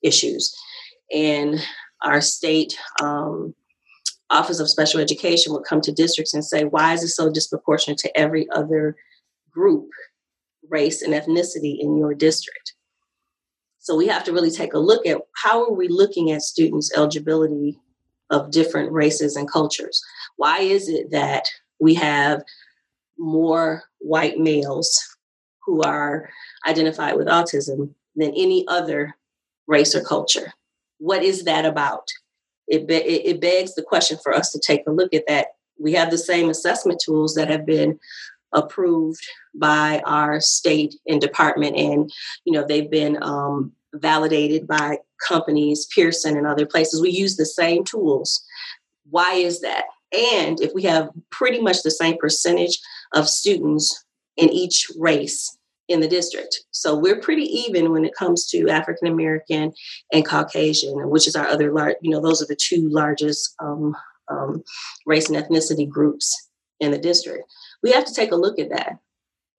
issues. 0.00 0.54
And 1.12 1.60
our 2.04 2.20
state 2.20 2.78
um, 3.02 3.52
Office 4.30 4.60
of 4.60 4.70
Special 4.70 5.00
Education 5.00 5.52
would 5.52 5.64
come 5.64 5.80
to 5.80 5.90
districts 5.90 6.34
and 6.34 6.44
say, 6.44 6.62
why 6.62 6.92
is 6.92 7.02
it 7.02 7.08
so 7.08 7.32
disproportionate 7.32 7.98
to 7.98 8.16
every 8.16 8.48
other 8.50 8.94
group, 9.50 9.88
race, 10.68 11.02
and 11.02 11.12
ethnicity 11.12 11.80
in 11.80 11.96
your 11.98 12.14
district? 12.14 12.74
So 13.82 13.96
we 13.96 14.06
have 14.06 14.22
to 14.24 14.32
really 14.32 14.50
take 14.50 14.74
a 14.74 14.78
look 14.78 15.06
at 15.06 15.18
how 15.34 15.64
are 15.64 15.72
we 15.72 15.88
looking 15.88 16.30
at 16.30 16.42
students' 16.42 16.96
eligibility 16.96 17.80
of 18.30 18.52
different 18.52 18.92
races 18.92 19.34
and 19.34 19.50
cultures? 19.50 20.00
Why 20.36 20.60
is 20.60 20.88
it 20.88 21.10
that 21.10 21.48
we 21.80 21.94
have 21.94 22.44
more 23.18 23.82
white 23.98 24.38
males 24.38 24.96
who 25.66 25.82
are 25.82 26.30
identified 26.66 27.16
with 27.16 27.26
autism 27.26 27.92
than 28.14 28.30
any 28.30 28.64
other 28.68 29.16
race 29.66 29.96
or 29.96 30.00
culture? 30.00 30.52
What 30.98 31.24
is 31.24 31.42
that 31.44 31.64
about? 31.64 32.06
It, 32.68 32.86
be- 32.86 32.94
it 32.94 33.40
begs 33.40 33.74
the 33.74 33.82
question 33.82 34.16
for 34.22 34.32
us 34.32 34.52
to 34.52 34.60
take 34.60 34.86
a 34.86 34.92
look 34.92 35.12
at 35.12 35.26
that. 35.26 35.48
We 35.76 35.92
have 35.94 36.12
the 36.12 36.18
same 36.18 36.48
assessment 36.50 37.02
tools 37.04 37.34
that 37.34 37.50
have 37.50 37.66
been 37.66 37.98
approved 38.52 39.24
by 39.54 40.02
our 40.06 40.40
state 40.40 40.94
and 41.06 41.20
department 41.20 41.76
and 41.76 42.10
you 42.44 42.52
know 42.52 42.64
they've 42.66 42.90
been 42.90 43.22
um, 43.22 43.72
validated 43.94 44.66
by 44.66 44.98
companies 45.26 45.86
pearson 45.94 46.36
and 46.36 46.46
other 46.46 46.66
places. 46.66 47.00
We 47.00 47.10
use 47.10 47.36
the 47.36 47.46
same 47.46 47.84
tools. 47.84 48.42
Why 49.10 49.34
is 49.34 49.60
that? 49.60 49.84
And 50.12 50.60
if 50.60 50.72
we 50.74 50.82
have 50.82 51.10
pretty 51.30 51.60
much 51.60 51.82
the 51.82 51.90
same 51.90 52.18
percentage 52.18 52.78
of 53.14 53.28
students 53.28 54.04
in 54.36 54.50
each 54.50 54.90
race 54.98 55.56
in 55.88 56.00
the 56.00 56.08
district. 56.08 56.64
So 56.70 56.96
we're 56.96 57.20
pretty 57.20 57.44
even 57.44 57.92
when 57.92 58.04
it 58.04 58.14
comes 58.14 58.46
to 58.46 58.68
african 58.68 59.08
american 59.08 59.72
and 60.12 60.24
caucasian 60.24 61.10
which 61.10 61.26
is 61.26 61.36
our 61.36 61.46
other 61.46 61.72
large 61.72 61.96
you 62.00 62.10
know 62.10 62.20
those 62.20 62.40
are 62.40 62.46
the 62.46 62.56
two 62.56 62.88
largest 62.88 63.54
um, 63.58 63.94
um, 64.28 64.62
race 65.06 65.28
and 65.28 65.36
ethnicity 65.36 65.86
groups 65.86 66.48
in 66.80 66.92
the 66.92 66.98
district 66.98 67.44
we 67.82 67.92
have 67.92 68.04
to 68.04 68.14
take 68.14 68.32
a 68.32 68.36
look 68.36 68.58
at 68.58 68.70
that. 68.70 68.98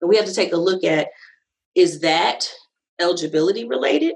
And 0.02 0.10
we 0.10 0.18
have 0.18 0.26
to 0.26 0.34
take 0.34 0.54
a 0.54 0.58
look 0.58 0.84
at 0.84 1.10
is 1.76 2.02
that 2.02 2.50
eligibility 3.00 3.66
related 3.66 4.16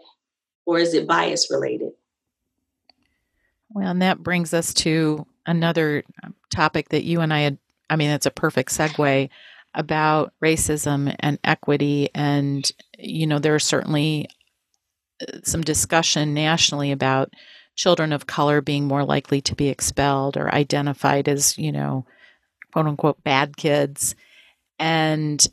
or 0.65 0.79
is 0.79 0.93
it 0.93 1.07
bias 1.07 1.49
related? 1.49 1.91
Well, 3.69 3.89
and 3.89 4.01
that 4.01 4.23
brings 4.23 4.53
us 4.53 4.73
to 4.75 5.25
another 5.45 6.03
topic 6.49 6.89
that 6.89 7.03
you 7.03 7.21
and 7.21 7.33
I 7.33 7.41
had. 7.41 7.57
I 7.89 7.95
mean, 7.95 8.09
it's 8.09 8.25
a 8.25 8.31
perfect 8.31 8.71
segue 8.71 9.29
about 9.73 10.33
racism 10.43 11.15
and 11.19 11.39
equity. 11.43 12.09
And, 12.13 12.69
you 12.97 13.27
know, 13.27 13.39
there's 13.39 13.63
certainly 13.63 14.27
uh, 15.21 15.39
some 15.43 15.61
discussion 15.61 16.33
nationally 16.33 16.91
about 16.91 17.33
children 17.75 18.11
of 18.11 18.27
color 18.27 18.59
being 18.59 18.85
more 18.85 19.05
likely 19.05 19.39
to 19.41 19.55
be 19.55 19.69
expelled 19.69 20.35
or 20.35 20.53
identified 20.53 21.29
as, 21.29 21.57
you 21.57 21.71
know, 21.71 22.05
quote 22.77 22.87
unquote 22.87 23.23
bad 23.23 23.57
kids. 23.57 24.13
And, 24.77 25.43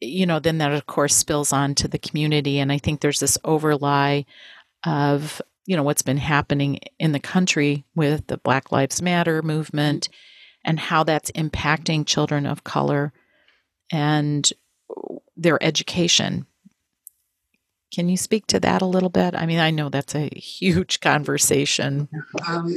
you 0.00 0.26
know, 0.26 0.40
then 0.40 0.58
that 0.58 0.72
of 0.72 0.86
course 0.86 1.14
spills 1.14 1.52
on 1.52 1.76
to 1.76 1.86
the 1.86 1.98
community. 1.98 2.58
And 2.58 2.72
I 2.72 2.78
think 2.78 3.00
there's 3.00 3.20
this 3.20 3.38
overlay 3.44 4.26
of, 4.84 5.40
you 5.64 5.76
know, 5.76 5.84
what's 5.84 6.02
been 6.02 6.16
happening 6.16 6.80
in 6.98 7.12
the 7.12 7.20
country 7.20 7.84
with 7.94 8.26
the 8.26 8.36
Black 8.36 8.72
Lives 8.72 9.00
Matter 9.00 9.42
movement 9.42 10.08
and 10.64 10.80
how 10.80 11.04
that's 11.04 11.30
impacting 11.30 12.04
children 12.04 12.46
of 12.46 12.64
color 12.64 13.12
and 13.92 14.50
their 15.36 15.62
education. 15.62 16.46
Can 17.94 18.08
you 18.08 18.16
speak 18.16 18.48
to 18.48 18.58
that 18.58 18.82
a 18.82 18.86
little 18.86 19.08
bit? 19.08 19.36
I 19.36 19.46
mean, 19.46 19.60
I 19.60 19.70
know 19.70 19.88
that's 19.88 20.16
a 20.16 20.28
huge 20.36 20.98
conversation. 20.98 22.08
Um, 22.48 22.74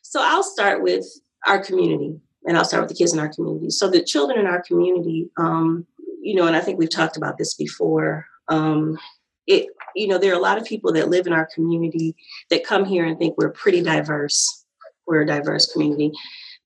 so 0.00 0.20
I'll 0.22 0.42
start 0.42 0.82
with 0.82 1.04
our 1.46 1.58
community, 1.58 2.18
and 2.46 2.56
I'll 2.56 2.64
start 2.64 2.82
with 2.82 2.90
the 2.90 2.96
kids 2.96 3.12
in 3.12 3.18
our 3.18 3.28
community. 3.28 3.70
So 3.70 3.88
the 3.90 4.02
children 4.02 4.38
in 4.38 4.46
our 4.46 4.62
community, 4.62 5.28
um, 5.36 5.86
you 6.20 6.34
know, 6.34 6.46
and 6.46 6.56
I 6.56 6.60
think 6.60 6.78
we've 6.78 6.90
talked 6.90 7.16
about 7.16 7.38
this 7.38 7.54
before. 7.54 8.26
Um, 8.48 8.98
it, 9.46 9.68
you 9.94 10.08
know, 10.08 10.18
there 10.18 10.32
are 10.32 10.38
a 10.38 10.42
lot 10.42 10.58
of 10.58 10.64
people 10.64 10.92
that 10.92 11.08
live 11.08 11.26
in 11.26 11.32
our 11.32 11.48
community 11.54 12.14
that 12.50 12.64
come 12.64 12.84
here 12.84 13.04
and 13.04 13.18
think 13.18 13.36
we're 13.36 13.50
pretty 13.50 13.82
diverse. 13.82 14.64
We're 15.06 15.22
a 15.22 15.26
diverse 15.26 15.72
community, 15.72 16.12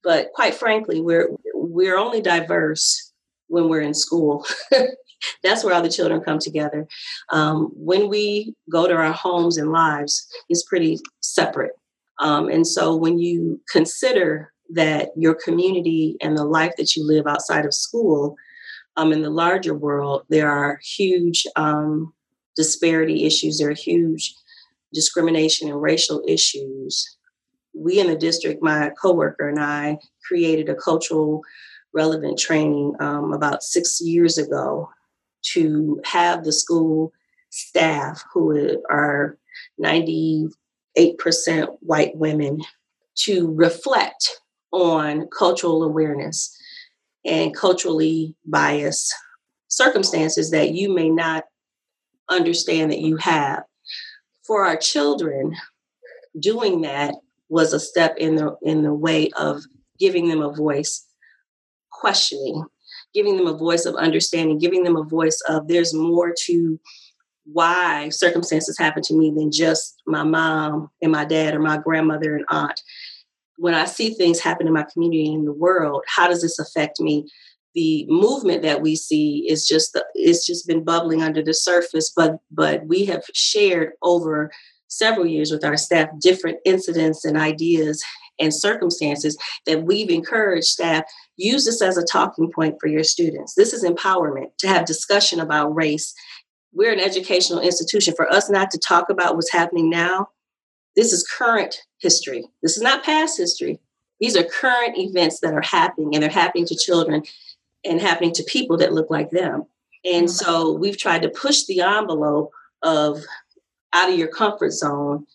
but 0.02 0.32
quite 0.34 0.54
frankly, 0.54 1.00
we're 1.00 1.28
we're 1.54 1.98
only 1.98 2.22
diverse 2.22 3.12
when 3.48 3.68
we're 3.68 3.82
in 3.82 3.94
school. 3.94 4.46
That's 5.42 5.62
where 5.62 5.74
all 5.74 5.82
the 5.82 5.90
children 5.90 6.22
come 6.22 6.38
together. 6.38 6.86
Um, 7.30 7.70
when 7.74 8.08
we 8.08 8.54
go 8.70 8.86
to 8.86 8.94
our 8.94 9.12
homes 9.12 9.58
and 9.58 9.70
lives, 9.70 10.26
it's 10.48 10.62
pretty 10.62 10.98
separate. 11.20 11.72
Um, 12.18 12.48
and 12.48 12.66
so 12.66 12.96
when 12.96 13.18
you 13.18 13.60
consider 13.70 14.49
that 14.72 15.11
your 15.16 15.35
community 15.35 16.16
and 16.20 16.37
the 16.37 16.44
life 16.44 16.72
that 16.76 16.94
you 16.96 17.06
live 17.06 17.26
outside 17.26 17.64
of 17.64 17.74
school, 17.74 18.37
um, 18.96 19.12
in 19.12 19.22
the 19.22 19.30
larger 19.30 19.74
world, 19.74 20.24
there 20.28 20.50
are 20.50 20.80
huge 20.83 21.46
um, 21.56 22.12
disparity 22.56 23.24
issues, 23.24 23.59
there 23.59 23.70
are 23.70 23.74
huge 23.74 24.35
discrimination 24.92 25.68
and 25.68 25.80
racial 25.80 26.22
issues. 26.26 27.16
We 27.72 28.00
in 28.00 28.09
the 28.09 28.16
district, 28.16 28.62
my 28.62 28.90
coworker 29.00 29.48
and 29.48 29.61
I 29.61 29.98
created 30.26 30.68
a 30.68 30.74
cultural 30.74 31.42
relevant 31.94 32.38
training 32.38 32.94
um, 33.00 33.33
about 33.33 33.62
six 33.62 34.00
years 34.00 34.38
ago 34.38 34.90
to 35.52 36.00
have 36.04 36.44
the 36.44 36.52
school 36.52 37.12
staff, 37.50 38.22
who 38.33 38.80
are 38.90 39.38
98% 39.83 40.50
white 41.80 42.16
women, 42.16 42.61
to 43.16 43.52
reflect 43.54 44.40
on 44.72 45.28
cultural 45.37 45.83
awareness 45.83 46.56
and 47.24 47.54
culturally 47.54 48.35
biased 48.46 49.14
circumstances 49.68 50.50
that 50.50 50.72
you 50.72 50.92
may 50.92 51.09
not 51.09 51.44
understand 52.28 52.90
that 52.90 53.00
you 53.00 53.16
have. 53.16 53.64
For 54.46 54.64
our 54.64 54.76
children, 54.76 55.54
doing 56.38 56.80
that 56.83 57.14
was 57.48 57.72
a 57.72 57.80
step 57.80 58.16
in 58.16 58.37
the 58.37 58.56
in 58.62 58.83
the 58.83 58.94
way 58.94 59.30
of 59.38 59.62
giving 59.98 60.28
them 60.28 60.42
a 60.42 60.52
voice 60.52 61.06
questioning, 61.90 62.64
giving 63.14 63.37
them 63.37 63.46
a 63.46 63.56
voice 63.56 63.85
of 63.85 63.94
understanding, 63.96 64.59
giving 64.59 64.83
them 64.83 64.96
a 64.96 65.04
voice 65.04 65.40
of 65.48 65.68
there's 65.68 65.94
more 65.94 66.33
to 66.46 66.80
why 67.52 68.09
circumstances 68.11 68.78
happen 68.78 69.02
to 69.02 69.14
me 69.14 69.30
than 69.30 69.50
just 69.50 70.02
my 70.06 70.22
mom 70.22 70.90
and 71.02 71.12
my 71.12 71.24
dad 71.24 71.54
or 71.54 71.59
my 71.59 71.76
grandmother 71.78 72.37
and 72.37 72.44
aunt. 72.48 72.80
When 73.61 73.75
I 73.75 73.85
see 73.85 74.14
things 74.14 74.40
happen 74.40 74.66
in 74.66 74.73
my 74.73 74.87
community 74.90 75.27
and 75.27 75.40
in 75.40 75.44
the 75.44 75.53
world, 75.53 76.03
how 76.07 76.29
does 76.29 76.40
this 76.40 76.59
affect 76.59 76.99
me? 76.99 77.31
The 77.75 78.07
movement 78.09 78.62
that 78.62 78.81
we 78.81 78.96
see 78.96 79.46
is 79.49 79.68
just 79.68 79.99
it's 80.14 80.46
just 80.46 80.66
been 80.66 80.83
bubbling 80.83 81.23
under 81.23 81.42
the 81.42 81.55
surface, 81.55 82.11
but 82.14 82.38
but 82.51 82.87
we 82.87 83.05
have 83.05 83.23
shared 83.35 83.92
over 84.03 84.51
several 84.88 85.27
years 85.27 85.53
with 85.53 85.64
our 85.64 85.77
staff 85.77 86.09
different 86.18 86.59
incidents 86.64 87.25
and 87.25 87.37
ideas 87.37 88.03
and 88.40 88.55
circumstances 88.55 89.37
that 89.66 89.85
we've 89.85 90.11
encouraged 90.11 90.66
staff 90.66 91.05
use 91.37 91.66
this 91.66 91.83
as 91.83 91.96
a 91.96 92.05
talking 92.05 92.51
point 92.51 92.77
for 92.81 92.88
your 92.88 93.05
students. 93.05 93.55
This 93.55 93.73
is 93.73 93.85
empowerment 93.85 94.57
to 94.59 94.68
have 94.68 94.87
discussion 94.87 95.38
about 95.38 95.75
race. 95.75 96.14
We're 96.73 96.92
an 96.92 97.01
educational 97.01 97.61
institution. 97.61 98.14
For 98.16 98.33
us 98.33 98.49
not 98.51 98.70
to 98.70 98.79
talk 98.79 99.11
about 99.11 99.37
what's 99.37 99.53
happening 99.53 99.90
now, 99.90 100.29
this 100.96 101.12
is 101.12 101.27
current 101.27 101.83
history. 102.00 102.44
This 102.62 102.76
is 102.76 102.82
not 102.82 103.04
past 103.04 103.38
history. 103.38 103.80
These 104.20 104.36
are 104.36 104.44
current 104.44 104.98
events 104.98 105.40
that 105.40 105.54
are 105.54 105.62
happening, 105.62 106.14
and 106.14 106.22
they're 106.22 106.30
happening 106.30 106.66
to 106.66 106.76
children 106.76 107.22
and 107.84 108.00
happening 108.00 108.32
to 108.34 108.42
people 108.44 108.76
that 108.78 108.92
look 108.92 109.10
like 109.10 109.30
them. 109.30 109.64
And 110.04 110.26
mm-hmm. 110.26 110.50
so 110.50 110.72
we've 110.72 110.98
tried 110.98 111.22
to 111.22 111.28
push 111.28 111.64
the 111.64 111.80
envelope 111.80 112.50
of 112.82 113.22
out 113.92 114.10
of 114.10 114.18
your 114.18 114.28
comfort 114.28 114.72
zone 114.72 115.26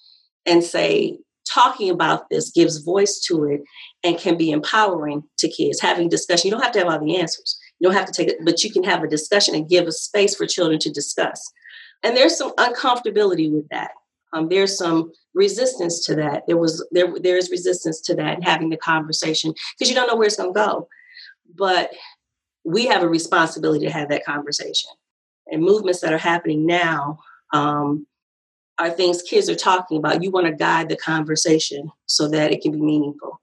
and 0.45 0.63
say, 0.63 1.17
talking 1.51 1.89
about 1.89 2.29
this 2.29 2.51
gives 2.51 2.77
voice 2.77 3.19
to 3.19 3.45
it 3.45 3.61
and 4.03 4.17
can 4.17 4.37
be 4.37 4.51
empowering 4.51 5.23
to 5.37 5.47
kids. 5.47 5.79
Having 5.79 6.09
discussion, 6.09 6.47
you 6.47 6.51
don't 6.51 6.63
have 6.63 6.71
to 6.73 6.79
have 6.79 6.87
all 6.87 6.99
the 6.99 7.17
answers. 7.17 7.59
You 7.79 7.87
don't 7.87 7.97
have 7.97 8.07
to 8.07 8.13
take 8.13 8.29
it, 8.29 8.37
but 8.43 8.63
you 8.63 8.71
can 8.71 8.83
have 8.83 9.03
a 9.03 9.07
discussion 9.07 9.55
and 9.55 9.69
give 9.69 9.87
a 9.87 9.91
space 9.91 10.35
for 10.35 10.45
children 10.45 10.79
to 10.79 10.91
discuss. 10.91 11.51
And 12.03 12.15
there's 12.15 12.37
some 12.37 12.53
uncomfortability 12.55 13.51
with 13.51 13.67
that. 13.69 13.91
Um, 14.35 14.49
there's 14.49 14.77
some 14.77 15.13
resistance 15.33 16.05
to 16.05 16.15
that. 16.15 16.43
There 16.45 16.57
was 16.57 16.85
there 16.91 17.07
there 17.19 17.37
is 17.37 17.49
resistance 17.49 18.01
to 18.01 18.15
that 18.15 18.35
and 18.35 18.43
having 18.43 18.69
the 18.69 18.77
conversation 18.77 19.53
because 19.73 19.89
you 19.89 19.95
don't 19.95 20.07
know 20.07 20.15
where 20.15 20.27
it's 20.27 20.35
going 20.35 20.53
to 20.53 20.59
go. 20.59 20.87
But 21.55 21.91
we 22.65 22.85
have 22.87 23.01
a 23.01 23.07
responsibility 23.07 23.85
to 23.85 23.91
have 23.91 24.09
that 24.09 24.25
conversation. 24.25 24.89
And 25.47 25.61
movements 25.61 26.01
that 26.01 26.11
are 26.11 26.17
happening 26.17 26.65
now 26.65 27.19
um, 27.53 28.07
are 28.77 28.89
things 28.89 29.21
kids 29.21 29.49
are 29.49 29.55
talking 29.55 29.97
about. 29.97 30.21
You 30.21 30.31
want 30.31 30.47
to 30.47 30.53
guide 30.53 30.89
the 30.89 30.97
conversation 30.97 31.91
so 32.07 32.27
that 32.29 32.51
it 32.51 32.61
can 32.61 32.73
be 32.73 32.81
meaningful. 32.81 33.39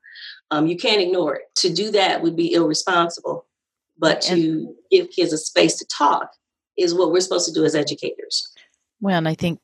Um, 0.50 0.66
you 0.66 0.76
can't 0.76 1.00
ignore 1.00 1.36
it. 1.36 1.54
To 1.56 1.72
do 1.72 1.90
that 1.92 2.20
would 2.20 2.36
be 2.36 2.52
irresponsible, 2.52 3.46
but 3.96 4.20
to 4.22 4.74
give 4.90 5.08
kids 5.10 5.32
a 5.32 5.38
space 5.38 5.78
to 5.78 5.86
talk 5.86 6.32
is 6.76 6.92
what 6.92 7.12
we're 7.12 7.20
supposed 7.20 7.46
to 7.46 7.54
do 7.54 7.64
as 7.64 7.74
educators. 7.74 8.52
Well, 9.00 9.16
and 9.16 9.28
I 9.28 9.34
think 9.34 9.60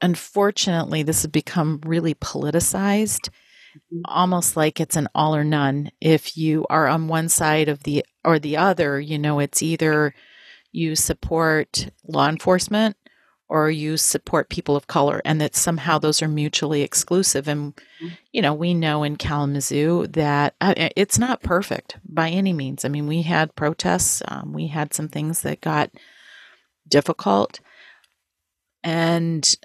unfortunately 0.00 1.02
this 1.02 1.22
has 1.22 1.30
become 1.30 1.80
really 1.84 2.14
politicized 2.14 3.28
mm-hmm. 3.28 4.00
almost 4.04 4.56
like 4.56 4.80
it's 4.80 4.96
an 4.96 5.08
all 5.14 5.34
or 5.34 5.44
none 5.44 5.90
if 6.00 6.36
you 6.36 6.66
are 6.70 6.86
on 6.86 7.08
one 7.08 7.28
side 7.28 7.68
of 7.68 7.82
the 7.82 8.04
or 8.24 8.38
the 8.38 8.56
other 8.56 9.00
you 9.00 9.18
know 9.18 9.38
it's 9.38 9.62
either 9.62 10.14
you 10.72 10.96
support 10.96 11.88
law 12.06 12.28
enforcement 12.28 12.96
or 13.48 13.70
you 13.70 13.96
support 13.96 14.48
people 14.48 14.74
of 14.74 14.86
color 14.86 15.20
and 15.24 15.40
that 15.40 15.54
somehow 15.54 15.98
those 15.98 16.22
are 16.22 16.28
mutually 16.28 16.82
exclusive 16.82 17.46
and 17.46 17.76
mm-hmm. 17.76 18.08
you 18.32 18.40
know 18.40 18.54
we 18.54 18.74
know 18.74 19.02
in 19.02 19.16
kalamazoo 19.16 20.06
that 20.08 20.54
uh, 20.60 20.74
it's 20.96 21.18
not 21.18 21.42
perfect 21.42 21.96
by 22.04 22.28
any 22.30 22.52
means 22.52 22.84
i 22.84 22.88
mean 22.88 23.06
we 23.06 23.22
had 23.22 23.54
protests 23.54 24.22
um, 24.28 24.52
we 24.52 24.68
had 24.68 24.94
some 24.94 25.08
things 25.08 25.42
that 25.42 25.60
got 25.60 25.90
difficult 26.88 27.60
and 28.84 29.56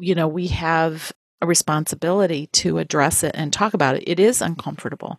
you 0.00 0.14
know 0.14 0.28
we 0.28 0.48
have 0.48 1.12
a 1.40 1.46
responsibility 1.46 2.48
to 2.48 2.78
address 2.78 3.24
it 3.24 3.32
and 3.34 3.52
talk 3.52 3.74
about 3.74 3.96
it 3.96 4.04
it 4.06 4.20
is 4.20 4.42
uncomfortable 4.42 5.18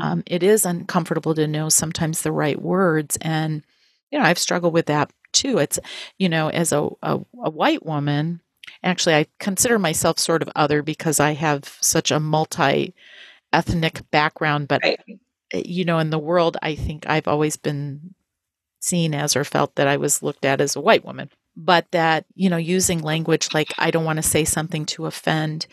um, 0.00 0.22
it 0.26 0.42
is 0.42 0.66
uncomfortable 0.66 1.34
to 1.34 1.46
know 1.46 1.68
sometimes 1.70 2.22
the 2.22 2.32
right 2.32 2.60
words 2.60 3.16
and 3.22 3.64
you 4.10 4.18
know 4.18 4.24
i've 4.24 4.38
struggled 4.38 4.74
with 4.74 4.86
that 4.86 5.10
too. 5.34 5.58
It's, 5.58 5.78
you 6.18 6.28
know, 6.30 6.48
as 6.48 6.72
a, 6.72 6.88
a, 7.02 7.20
a 7.42 7.50
white 7.50 7.84
woman, 7.84 8.40
actually, 8.82 9.16
I 9.16 9.26
consider 9.38 9.78
myself 9.78 10.18
sort 10.18 10.40
of 10.40 10.48
other 10.56 10.82
because 10.82 11.20
I 11.20 11.32
have 11.34 11.76
such 11.80 12.10
a 12.10 12.20
multi 12.20 12.94
ethnic 13.52 14.10
background. 14.10 14.68
But, 14.68 14.80
right. 14.82 15.00
Eh, 15.52 15.62
you 15.66 15.84
know, 15.84 15.98
in 15.98 16.10
the 16.10 16.18
world, 16.18 16.56
I 16.62 16.74
think 16.74 17.06
I've 17.06 17.28
always 17.28 17.56
been 17.56 18.14
seen 18.80 19.14
as 19.14 19.36
or 19.36 19.44
felt 19.44 19.74
that 19.74 19.88
I 19.88 19.98
was 19.98 20.22
looked 20.22 20.44
at 20.44 20.60
as 20.60 20.76
a 20.76 20.80
white 20.80 21.04
woman. 21.04 21.30
But 21.56 21.90
that, 21.92 22.24
you 22.34 22.50
know, 22.50 22.56
using 22.56 23.00
language 23.00 23.48
like, 23.54 23.72
I 23.78 23.90
don't 23.90 24.04
want 24.04 24.16
to 24.16 24.22
say 24.22 24.44
something 24.44 24.86
to 24.86 25.06
offend. 25.06 25.66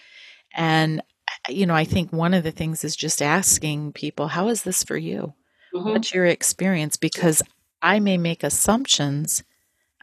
And, 0.54 1.02
eh, 1.48 1.54
you 1.54 1.66
know, 1.66 1.74
I 1.74 1.86
think 1.86 2.14
one 2.14 2.34
of 2.34 2.44
the 2.44 2.52
things 2.52 2.84
is 2.84 2.96
just 2.96 3.22
asking 3.22 3.94
people, 3.94 4.28
how 4.28 4.48
is 4.50 4.64
this 4.64 4.84
for 4.84 4.98
you? 4.98 5.34
Mm-hmm. 5.74 5.90
What's 5.90 6.14
your 6.14 6.26
experience? 6.26 6.98
Because 6.98 7.42
I 7.82 8.00
may 8.00 8.18
make 8.18 8.44
assumptions 8.44 9.44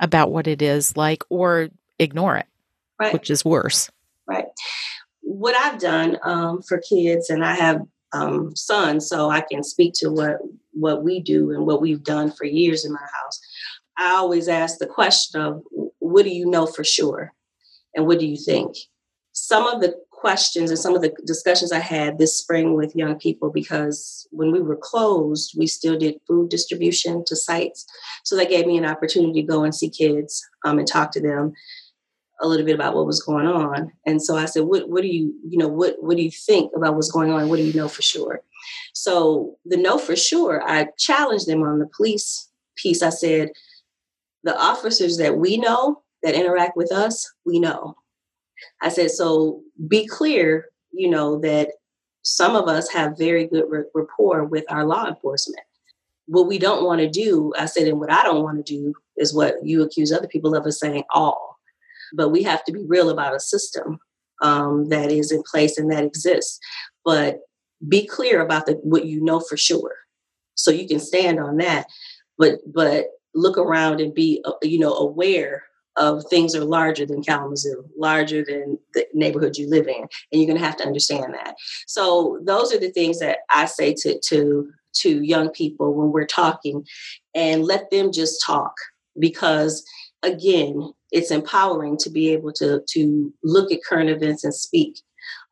about 0.00 0.32
what 0.32 0.46
it 0.46 0.62
is 0.62 0.96
like 0.96 1.22
or 1.28 1.68
ignore 1.98 2.36
it, 2.36 2.46
right. 2.98 3.12
which 3.12 3.30
is 3.30 3.44
worse. 3.44 3.90
Right. 4.26 4.46
What 5.20 5.54
I've 5.56 5.78
done 5.78 6.18
um, 6.24 6.62
for 6.62 6.78
kids, 6.78 7.30
and 7.30 7.44
I 7.44 7.54
have 7.54 7.82
um, 8.12 8.54
sons, 8.56 9.08
so 9.08 9.30
I 9.30 9.42
can 9.42 9.62
speak 9.62 9.92
to 9.96 10.08
what 10.08 10.38
what 10.72 11.02
we 11.02 11.20
do 11.20 11.50
and 11.50 11.66
what 11.66 11.80
we've 11.80 12.02
done 12.04 12.30
for 12.30 12.44
years 12.44 12.84
in 12.84 12.92
my 12.92 13.00
house. 13.00 13.40
I 13.98 14.12
always 14.12 14.48
ask 14.48 14.78
the 14.78 14.86
question 14.86 15.40
of, 15.40 15.62
"What 15.98 16.24
do 16.24 16.30
you 16.30 16.46
know 16.46 16.66
for 16.66 16.84
sure?" 16.84 17.32
and 17.94 18.06
"What 18.06 18.18
do 18.18 18.26
you 18.26 18.36
think?" 18.36 18.76
Some 19.32 19.66
of 19.66 19.80
the 19.80 19.94
questions 20.18 20.70
and 20.70 20.78
some 20.78 20.94
of 20.94 21.02
the 21.02 21.14
discussions 21.24 21.70
I 21.72 21.78
had 21.78 22.18
this 22.18 22.36
spring 22.36 22.74
with 22.74 22.96
young 22.96 23.18
people 23.18 23.50
because 23.50 24.26
when 24.30 24.50
we 24.50 24.60
were 24.60 24.76
closed, 24.76 25.54
we 25.56 25.66
still 25.66 25.96
did 25.96 26.20
food 26.26 26.50
distribution 26.50 27.24
to 27.26 27.36
sites. 27.36 27.86
So 28.24 28.36
that 28.36 28.50
gave 28.50 28.66
me 28.66 28.76
an 28.78 28.84
opportunity 28.84 29.40
to 29.40 29.46
go 29.46 29.62
and 29.62 29.74
see 29.74 29.88
kids 29.88 30.44
um, 30.64 30.78
and 30.78 30.88
talk 30.88 31.12
to 31.12 31.20
them 31.20 31.52
a 32.40 32.48
little 32.48 32.66
bit 32.66 32.74
about 32.74 32.94
what 32.94 33.06
was 33.06 33.22
going 33.22 33.46
on. 33.46 33.92
And 34.06 34.22
so 34.22 34.36
I 34.36 34.46
said, 34.46 34.64
what, 34.64 34.88
what 34.88 35.02
do 35.02 35.08
you, 35.08 35.34
you 35.48 35.58
know, 35.58 35.68
what, 35.68 35.96
what 36.00 36.16
do 36.16 36.22
you 36.22 36.30
think 36.30 36.72
about 36.74 36.94
what's 36.94 37.10
going 37.10 37.32
on? 37.32 37.48
What 37.48 37.56
do 37.56 37.64
you 37.64 37.74
know 37.74 37.88
for 37.88 38.02
sure? 38.02 38.42
So 38.94 39.56
the 39.64 39.76
know 39.76 39.98
for 39.98 40.16
sure, 40.16 40.62
I 40.64 40.88
challenged 40.98 41.46
them 41.46 41.62
on 41.62 41.78
the 41.78 41.88
police 41.96 42.48
piece. 42.76 43.02
I 43.02 43.10
said, 43.10 43.50
the 44.44 44.56
officers 44.58 45.16
that 45.18 45.36
we 45.36 45.56
know 45.56 46.02
that 46.22 46.34
interact 46.34 46.76
with 46.76 46.92
us, 46.92 47.30
we 47.44 47.58
know. 47.58 47.96
I 48.82 48.88
said, 48.88 49.10
so 49.10 49.62
be 49.86 50.06
clear, 50.06 50.66
you 50.92 51.08
know, 51.08 51.38
that 51.40 51.70
some 52.22 52.56
of 52.56 52.68
us 52.68 52.90
have 52.90 53.16
very 53.16 53.46
good 53.46 53.64
rapport 53.94 54.44
with 54.44 54.64
our 54.70 54.84
law 54.84 55.06
enforcement. 55.06 55.62
What 56.26 56.46
we 56.46 56.58
don't 56.58 56.84
want 56.84 57.00
to 57.00 57.08
do, 57.08 57.52
I 57.56 57.66
said, 57.66 57.88
and 57.88 58.00
what 58.00 58.12
I 58.12 58.22
don't 58.22 58.42
want 58.42 58.64
to 58.64 58.72
do 58.72 58.94
is 59.16 59.34
what 59.34 59.54
you 59.64 59.82
accuse 59.82 60.12
other 60.12 60.26
people 60.26 60.54
of 60.54 60.66
us 60.66 60.80
saying 60.80 61.04
all. 61.10 61.58
But 62.12 62.30
we 62.30 62.42
have 62.42 62.64
to 62.64 62.72
be 62.72 62.84
real 62.86 63.10
about 63.10 63.34
a 63.34 63.40
system 63.40 63.98
um, 64.42 64.88
that 64.88 65.10
is 65.10 65.32
in 65.32 65.42
place 65.42 65.78
and 65.78 65.90
that 65.90 66.04
exists. 66.04 66.58
But 67.04 67.40
be 67.86 68.06
clear 68.06 68.40
about 68.40 68.66
the, 68.66 68.74
what 68.82 69.06
you 69.06 69.22
know 69.22 69.40
for 69.40 69.56
sure, 69.56 69.94
so 70.54 70.70
you 70.70 70.88
can 70.88 71.00
stand 71.00 71.38
on 71.38 71.58
that. 71.58 71.86
But 72.36 72.58
but 72.66 73.06
look 73.34 73.58
around 73.58 74.00
and 74.00 74.14
be 74.14 74.42
uh, 74.44 74.52
you 74.62 74.78
know 74.78 74.94
aware 74.94 75.64
of 75.96 76.24
things 76.30 76.54
are 76.54 76.64
larger 76.64 77.04
than 77.04 77.22
Kalamazoo, 77.22 77.84
larger 77.96 78.44
than 78.44 78.78
the 78.94 79.04
neighborhood 79.14 79.56
you 79.56 79.68
live 79.68 79.88
in, 79.88 80.00
and 80.00 80.08
you're 80.32 80.46
going 80.46 80.58
to 80.58 80.64
have 80.64 80.76
to 80.76 80.86
understand 80.86 81.34
that. 81.34 81.56
So 81.86 82.40
those 82.44 82.72
are 82.72 82.78
the 82.78 82.90
things 82.90 83.18
that 83.18 83.38
I 83.50 83.66
say 83.66 83.94
to 84.02 84.18
to 84.28 84.70
to 85.00 85.22
young 85.22 85.50
people 85.50 85.94
when 85.94 86.12
we're 86.12 86.26
talking, 86.26 86.86
and 87.34 87.64
let 87.64 87.90
them 87.90 88.12
just 88.12 88.42
talk 88.46 88.72
because 89.18 89.84
again, 90.22 90.92
it's 91.10 91.30
empowering 91.30 91.96
to 91.98 92.10
be 92.10 92.30
able 92.30 92.52
to 92.54 92.82
to 92.88 93.32
look 93.42 93.72
at 93.72 93.84
current 93.88 94.10
events 94.10 94.44
and 94.44 94.54
speak. 94.54 95.00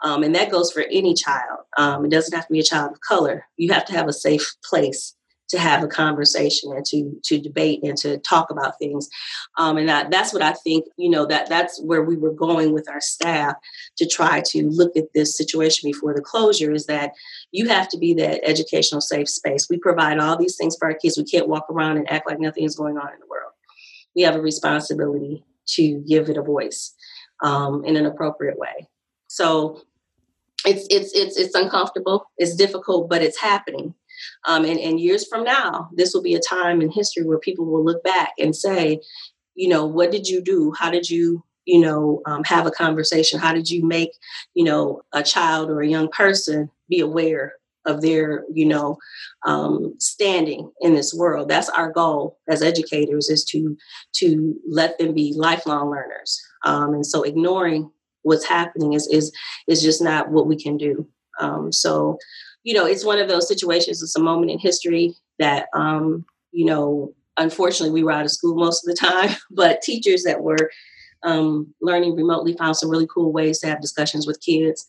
Um, 0.02 0.22
and 0.22 0.34
that 0.34 0.50
goes 0.50 0.72
for 0.72 0.84
any 0.90 1.14
child. 1.14 1.60
Um, 1.78 2.04
it 2.04 2.10
doesn't 2.10 2.34
have 2.34 2.46
to 2.46 2.52
be 2.52 2.60
a 2.60 2.64
child 2.64 2.92
of 2.92 3.00
color. 3.00 3.44
You 3.56 3.72
have 3.72 3.84
to 3.86 3.92
have 3.92 4.08
a 4.08 4.12
safe 4.12 4.54
place 4.64 5.15
to 5.48 5.58
have 5.58 5.82
a 5.82 5.88
conversation 5.88 6.72
and 6.72 6.84
to 6.86 7.18
to 7.24 7.38
debate 7.38 7.80
and 7.82 7.96
to 7.98 8.18
talk 8.18 8.50
about 8.50 8.78
things. 8.78 9.08
Um, 9.58 9.76
and 9.78 9.88
that, 9.88 10.10
that's 10.10 10.32
what 10.32 10.42
i 10.42 10.52
think 10.52 10.84
you 10.96 11.08
know 11.08 11.26
that 11.26 11.48
that's 11.48 11.80
where 11.82 12.02
we 12.02 12.16
were 12.16 12.32
going 12.32 12.72
with 12.72 12.88
our 12.88 13.00
staff 13.00 13.54
to 13.96 14.06
try 14.06 14.42
to 14.46 14.68
look 14.68 14.96
at 14.96 15.12
this 15.14 15.36
situation 15.36 15.88
before 15.88 16.14
the 16.14 16.20
closure 16.20 16.72
is 16.72 16.86
that 16.86 17.12
you 17.52 17.68
have 17.68 17.88
to 17.88 17.98
be 17.98 18.14
that 18.14 18.40
educational 18.48 19.00
safe 19.00 19.28
space. 19.28 19.68
We 19.70 19.78
provide 19.78 20.18
all 20.18 20.36
these 20.36 20.56
things 20.56 20.76
for 20.76 20.88
our 20.88 20.94
kids. 20.94 21.16
We 21.16 21.24
can't 21.24 21.48
walk 21.48 21.66
around 21.70 21.98
and 21.98 22.10
act 22.10 22.26
like 22.28 22.40
nothing 22.40 22.64
is 22.64 22.76
going 22.76 22.98
on 22.98 23.12
in 23.12 23.20
the 23.20 23.26
world. 23.26 23.52
We 24.14 24.22
have 24.22 24.34
a 24.34 24.40
responsibility 24.40 25.44
to 25.68 26.04
give 26.06 26.28
it 26.28 26.36
a 26.36 26.42
voice 26.42 26.94
um, 27.42 27.84
in 27.84 27.96
an 27.96 28.06
appropriate 28.06 28.58
way. 28.58 28.88
So 29.28 29.82
it's 30.64 30.86
it's 30.90 31.12
it's 31.14 31.36
it's 31.36 31.54
uncomfortable. 31.54 32.30
It's 32.38 32.54
difficult 32.54 33.08
but 33.08 33.22
it's 33.22 33.40
happening 33.40 33.94
um, 34.46 34.64
and, 34.64 34.78
and 34.78 35.00
years 35.00 35.26
from 35.26 35.44
now, 35.44 35.90
this 35.94 36.14
will 36.14 36.22
be 36.22 36.34
a 36.34 36.40
time 36.40 36.80
in 36.80 36.90
history 36.90 37.24
where 37.24 37.38
people 37.38 37.66
will 37.66 37.84
look 37.84 38.02
back 38.02 38.32
and 38.38 38.54
say, 38.54 39.00
you 39.54 39.68
know, 39.68 39.86
what 39.86 40.12
did 40.12 40.28
you 40.28 40.42
do? 40.42 40.72
How 40.78 40.90
did 40.90 41.08
you, 41.08 41.42
you 41.64 41.80
know, 41.80 42.22
um, 42.26 42.44
have 42.44 42.66
a 42.66 42.70
conversation? 42.70 43.40
How 43.40 43.52
did 43.52 43.70
you 43.70 43.84
make, 43.84 44.10
you 44.54 44.64
know, 44.64 45.02
a 45.12 45.22
child 45.22 45.70
or 45.70 45.80
a 45.80 45.88
young 45.88 46.08
person 46.08 46.70
be 46.88 47.00
aware 47.00 47.54
of 47.86 48.02
their, 48.02 48.44
you 48.52 48.66
know, 48.66 48.98
um, 49.46 49.94
standing 49.98 50.70
in 50.80 50.94
this 50.94 51.14
world? 51.14 51.48
That's 51.48 51.70
our 51.70 51.90
goal 51.90 52.38
as 52.48 52.62
educators 52.62 53.28
is 53.30 53.44
to 53.46 53.76
to 54.16 54.54
let 54.68 54.98
them 54.98 55.14
be 55.14 55.32
lifelong 55.36 55.90
learners. 55.90 56.40
Um, 56.64 56.94
and 56.94 57.06
so 57.06 57.22
ignoring 57.22 57.90
what's 58.22 58.44
happening 58.44 58.92
is 58.92 59.06
is 59.06 59.32
is 59.68 59.82
just 59.82 60.02
not 60.02 60.30
what 60.30 60.46
we 60.46 60.56
can 60.56 60.76
do. 60.76 61.08
Um, 61.40 61.72
so 61.72 62.18
you 62.66 62.74
know, 62.74 62.84
it's 62.84 63.04
one 63.04 63.20
of 63.20 63.28
those 63.28 63.46
situations. 63.46 64.02
It's 64.02 64.16
a 64.16 64.20
moment 64.20 64.50
in 64.50 64.58
history 64.58 65.14
that, 65.38 65.68
um, 65.72 66.26
you 66.50 66.64
know, 66.64 67.14
unfortunately 67.36 67.92
we 67.92 68.02
were 68.02 68.10
out 68.10 68.24
of 68.24 68.32
school 68.32 68.56
most 68.56 68.82
of 68.82 68.92
the 68.92 69.00
time, 69.00 69.36
but 69.52 69.82
teachers 69.82 70.24
that 70.24 70.42
were 70.42 70.72
um, 71.22 71.72
learning 71.80 72.16
remotely 72.16 72.54
found 72.54 72.76
some 72.76 72.90
really 72.90 73.06
cool 73.06 73.32
ways 73.32 73.60
to 73.60 73.68
have 73.68 73.80
discussions 73.80 74.26
with 74.26 74.40
kids 74.40 74.84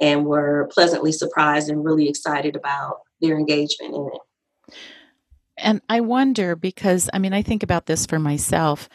and 0.00 0.26
were 0.26 0.68
pleasantly 0.72 1.12
surprised 1.12 1.70
and 1.70 1.84
really 1.84 2.08
excited 2.08 2.56
about 2.56 2.98
their 3.20 3.38
engagement 3.38 3.94
in 3.94 4.10
it. 4.12 4.76
And 5.56 5.80
I 5.88 6.00
wonder 6.00 6.56
because, 6.56 7.08
I 7.12 7.20
mean, 7.20 7.32
I 7.32 7.42
think 7.42 7.62
about 7.62 7.86
this 7.86 8.06
for 8.06 8.18
myself. 8.18 8.88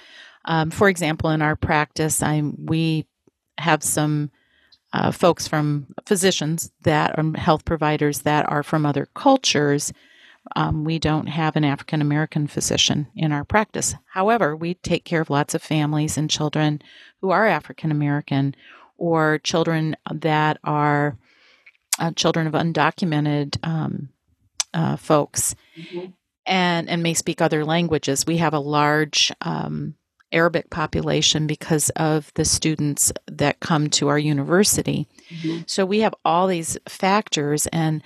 Um, 0.44 0.72
for 0.72 0.90
example, 0.90 1.30
in 1.30 1.42
our 1.42 1.56
practice, 1.56 2.22
I 2.22 2.42
we 2.58 3.08
have 3.58 3.82
some 3.82 4.30
uh, 4.96 5.12
folks 5.12 5.46
from 5.46 5.88
physicians 6.06 6.72
that 6.84 7.20
are 7.20 7.38
health 7.38 7.66
providers 7.66 8.22
that 8.22 8.50
are 8.50 8.64
from 8.64 8.86
other 8.86 9.08
cultures. 9.14 9.92
Um, 10.56 10.86
we 10.86 11.00
don't 11.00 11.28
have 11.28 11.58
an 11.58 11.66
African 11.66 12.02
American 12.02 12.48
physician 12.48 13.08
in 13.14 13.34
our 13.34 13.44
practice. 13.44 13.96
However, 14.06 14.56
we 14.56 14.76
take 14.76 15.04
care 15.04 15.20
of 15.20 15.30
lots 15.30 15.54
of 15.54 15.62
families 15.62 16.18
and 16.18 16.30
children 16.30 16.82
who 17.22 17.32
are 17.32 17.46
African 17.46 17.92
American 17.92 18.56
or 18.98 19.40
children 19.40 19.98
that 20.14 20.60
are 20.64 21.18
uh, 22.00 22.12
children 22.12 22.48
of 22.48 22.54
undocumented 22.54 23.58
um, 23.64 24.10
uh, 24.74 24.96
folks 24.96 25.56
mm-hmm. 25.78 26.12
and, 26.46 26.90
and 26.90 27.04
may 27.04 27.14
speak 27.14 27.42
other 27.42 27.66
languages. 27.66 28.26
We 28.26 28.38
have 28.38 28.54
a 28.54 28.60
large 28.60 29.34
um, 29.42 29.96
Arabic 30.32 30.70
population 30.70 31.48
because 31.48 31.90
of 31.92 32.32
the 32.36 32.46
students 32.46 33.12
that 33.28 33.60
come 33.60 33.90
to 33.90 34.08
our 34.08 34.20
university. 34.20 35.08
Mm-hmm. 35.30 35.62
So 35.68 35.86
we 35.86 36.00
have 36.00 36.16
all 36.24 36.48
these 36.48 36.78
factors. 36.88 37.68
And 37.68 38.04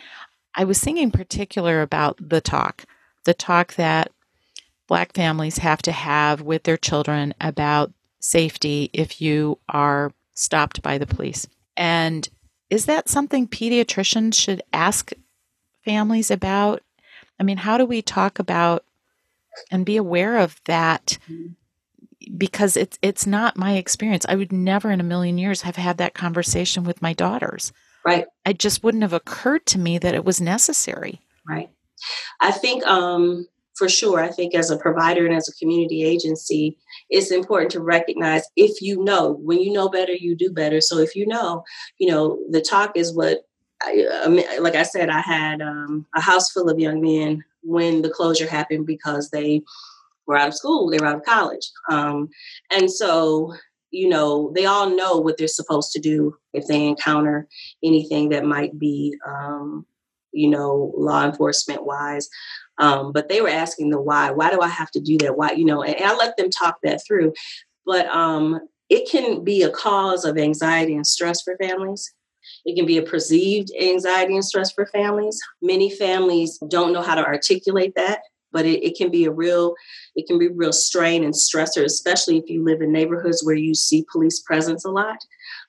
I 0.56 0.64
was 0.64 0.80
thinking 0.80 1.12
particular 1.12 1.82
about 1.82 2.18
the 2.20 2.42
talk, 2.42 2.86
the 3.26 3.34
talk 3.34 3.76
that 3.76 4.12
Black 4.88 5.14
families 5.14 5.60
have 5.60 5.82
to 5.84 5.92
have 5.92 6.42
with 6.42 6.64
their 6.64 6.78
children 6.78 7.34
about 7.40 7.94
safety 8.20 8.90
if 8.92 9.22
you 9.22 9.60
are 9.70 10.12
stopped 10.34 10.82
by 10.82 10.98
the 10.98 11.06
police. 11.06 11.48
And 11.78 12.28
is 12.70 12.86
that 12.86 13.08
something 13.08 13.48
pediatricians 13.48 14.36
should 14.36 14.62
ask 14.74 15.12
families 15.86 16.32
about? 16.32 16.82
I 17.40 17.44
mean, 17.44 17.58
how 17.58 17.78
do 17.78 17.86
we 17.86 18.02
talk 18.02 18.40
about 18.40 18.84
and 19.72 19.86
be 19.86 19.98
aware 19.98 20.38
of 20.38 20.60
that 20.66 21.18
mm-hmm 21.30 21.54
because 22.38 22.78
it's 22.78 22.98
it's 23.02 23.26
not 23.26 23.58
my 23.58 23.74
experience. 23.76 24.26
I 24.28 24.36
would 24.36 24.52
never 24.52 24.92
in 24.92 25.00
a 25.00 25.04
million 25.04 25.38
years 25.38 25.64
have 25.64 25.76
had 25.76 25.98
that 25.98 26.14
conversation 26.14 26.84
with 26.84 27.02
my 27.02 27.14
daughters. 27.14 27.72
Right. 28.06 28.26
It 28.46 28.60
just 28.60 28.84
wouldn't 28.84 29.04
have 29.04 29.14
occurred 29.14 29.66
to 29.68 29.80
me 29.80 29.98
that 29.98 30.16
it 30.16 30.26
was 30.26 30.40
necessary. 30.40 31.22
Right. 31.48 31.70
I 32.42 32.52
think 32.52 32.86
um 32.86 33.48
for 33.80 33.88
sure, 33.88 34.20
I 34.20 34.28
think 34.28 34.54
as 34.54 34.70
a 34.70 34.78
provider 34.78 35.26
and 35.26 35.34
as 35.34 35.48
a 35.48 35.54
community 35.54 36.04
agency, 36.04 36.78
it's 37.10 37.32
important 37.32 37.72
to 37.72 37.80
recognize 37.80 38.44
if 38.58 38.82
you 38.82 39.02
know, 39.02 39.40
when 39.42 39.60
you 39.62 39.72
know 39.72 39.88
better, 39.88 40.12
you 40.12 40.36
do 40.36 40.52
better. 40.52 40.82
So 40.82 40.98
if 40.98 41.16
you 41.16 41.26
know, 41.26 41.64
you 41.98 42.12
know, 42.12 42.40
the 42.50 42.60
talk 42.62 42.98
is 42.98 43.16
what, 43.16 43.46
I, 43.82 44.58
like 44.60 44.76
I 44.76 44.84
said, 44.84 45.10
I 45.10 45.22
had 45.22 45.62
um, 45.62 46.06
a 46.14 46.20
house 46.20 46.52
full 46.52 46.70
of 46.70 46.78
young 46.78 47.00
men 47.02 47.42
when 47.64 48.02
the 48.02 48.10
closure 48.10 48.48
happened 48.48 48.86
because 48.86 49.30
they 49.30 49.62
were 50.30 50.38
out 50.38 50.48
of 50.48 50.56
school, 50.56 50.90
they 50.90 51.00
were 51.00 51.08
out 51.08 51.18
of 51.18 51.26
college. 51.26 51.70
Um, 51.90 52.30
and 52.72 52.90
so, 52.90 53.54
you 53.92 54.08
know, 54.08 54.54
they 54.56 54.66
all 54.66 54.96
know 54.96 55.18
what 55.18 55.38
they're 55.38 55.48
supposed 55.48 55.92
to 55.94 56.00
do 56.00 56.36
if 56.54 56.68
they 56.68 56.88
encounter 56.88 57.48
anything 57.84 58.30
that 58.30 58.46
might 58.46 58.78
be, 58.78 59.18
um, 59.28 59.86
you 60.32 60.48
know, 60.48 60.94
law 60.96 61.26
enforcement 61.26 61.86
wise. 61.86 62.30
Um, 62.78 63.12
but 63.12 63.28
they 63.28 63.42
were 63.42 63.50
asking 63.50 63.90
the 63.90 64.00
why. 64.00 64.30
Why 64.30 64.52
do 64.52 64.62
I 64.62 64.68
have 64.68 64.92
to 64.92 65.02
do 65.02 65.18
that? 65.18 65.36
Why, 65.36 65.52
you 65.52 65.66
know, 65.66 65.82
and, 65.82 65.96
and 65.96 66.06
I 66.06 66.16
let 66.16 66.38
them 66.38 66.52
talk 66.52 66.78
that 66.84 67.02
through. 67.06 67.34
But 67.86 68.06
um, 68.08 68.60
it 68.90 69.10
can 69.10 69.44
be 69.44 69.64
a 69.64 69.72
cause 69.72 70.24
of 70.24 70.38
anxiety 70.38 70.96
and 70.96 71.08
stress 71.08 71.42
for 71.42 71.58
families. 71.58 72.14
It 72.66 72.76
can 72.76 72.86
be 72.86 72.98
a 72.98 73.04
perceived 73.04 73.72
anxiety 73.82 74.36
and 74.36 74.46
stress 74.46 74.72
for 74.72 74.86
families. 74.86 75.40
Many 75.62 75.90
families 75.90 76.60
don't 76.70 76.94
know 76.94 77.02
how 77.02 77.16
to 77.16 77.26
articulate 77.26 77.94
that 77.96 78.20
but 78.52 78.66
it, 78.66 78.84
it 78.86 78.98
can 78.98 79.12
be 79.12 79.26
a 79.26 79.32
real 79.32 79.76
it 80.16 80.28
can 80.28 80.40
be 80.40 80.48
real 80.48 80.74
strain 80.74 81.24
and 81.24 81.34
stressor 81.34 81.84
especially 81.84 82.38
if 82.38 82.50
you 82.50 82.64
live 82.64 82.82
in 82.82 82.92
neighborhoods 82.92 83.44
where 83.44 83.56
you 83.56 83.74
see 83.76 84.06
police 84.12 84.40
presence 84.42 84.86
a 84.86 84.90
lot 84.90 85.18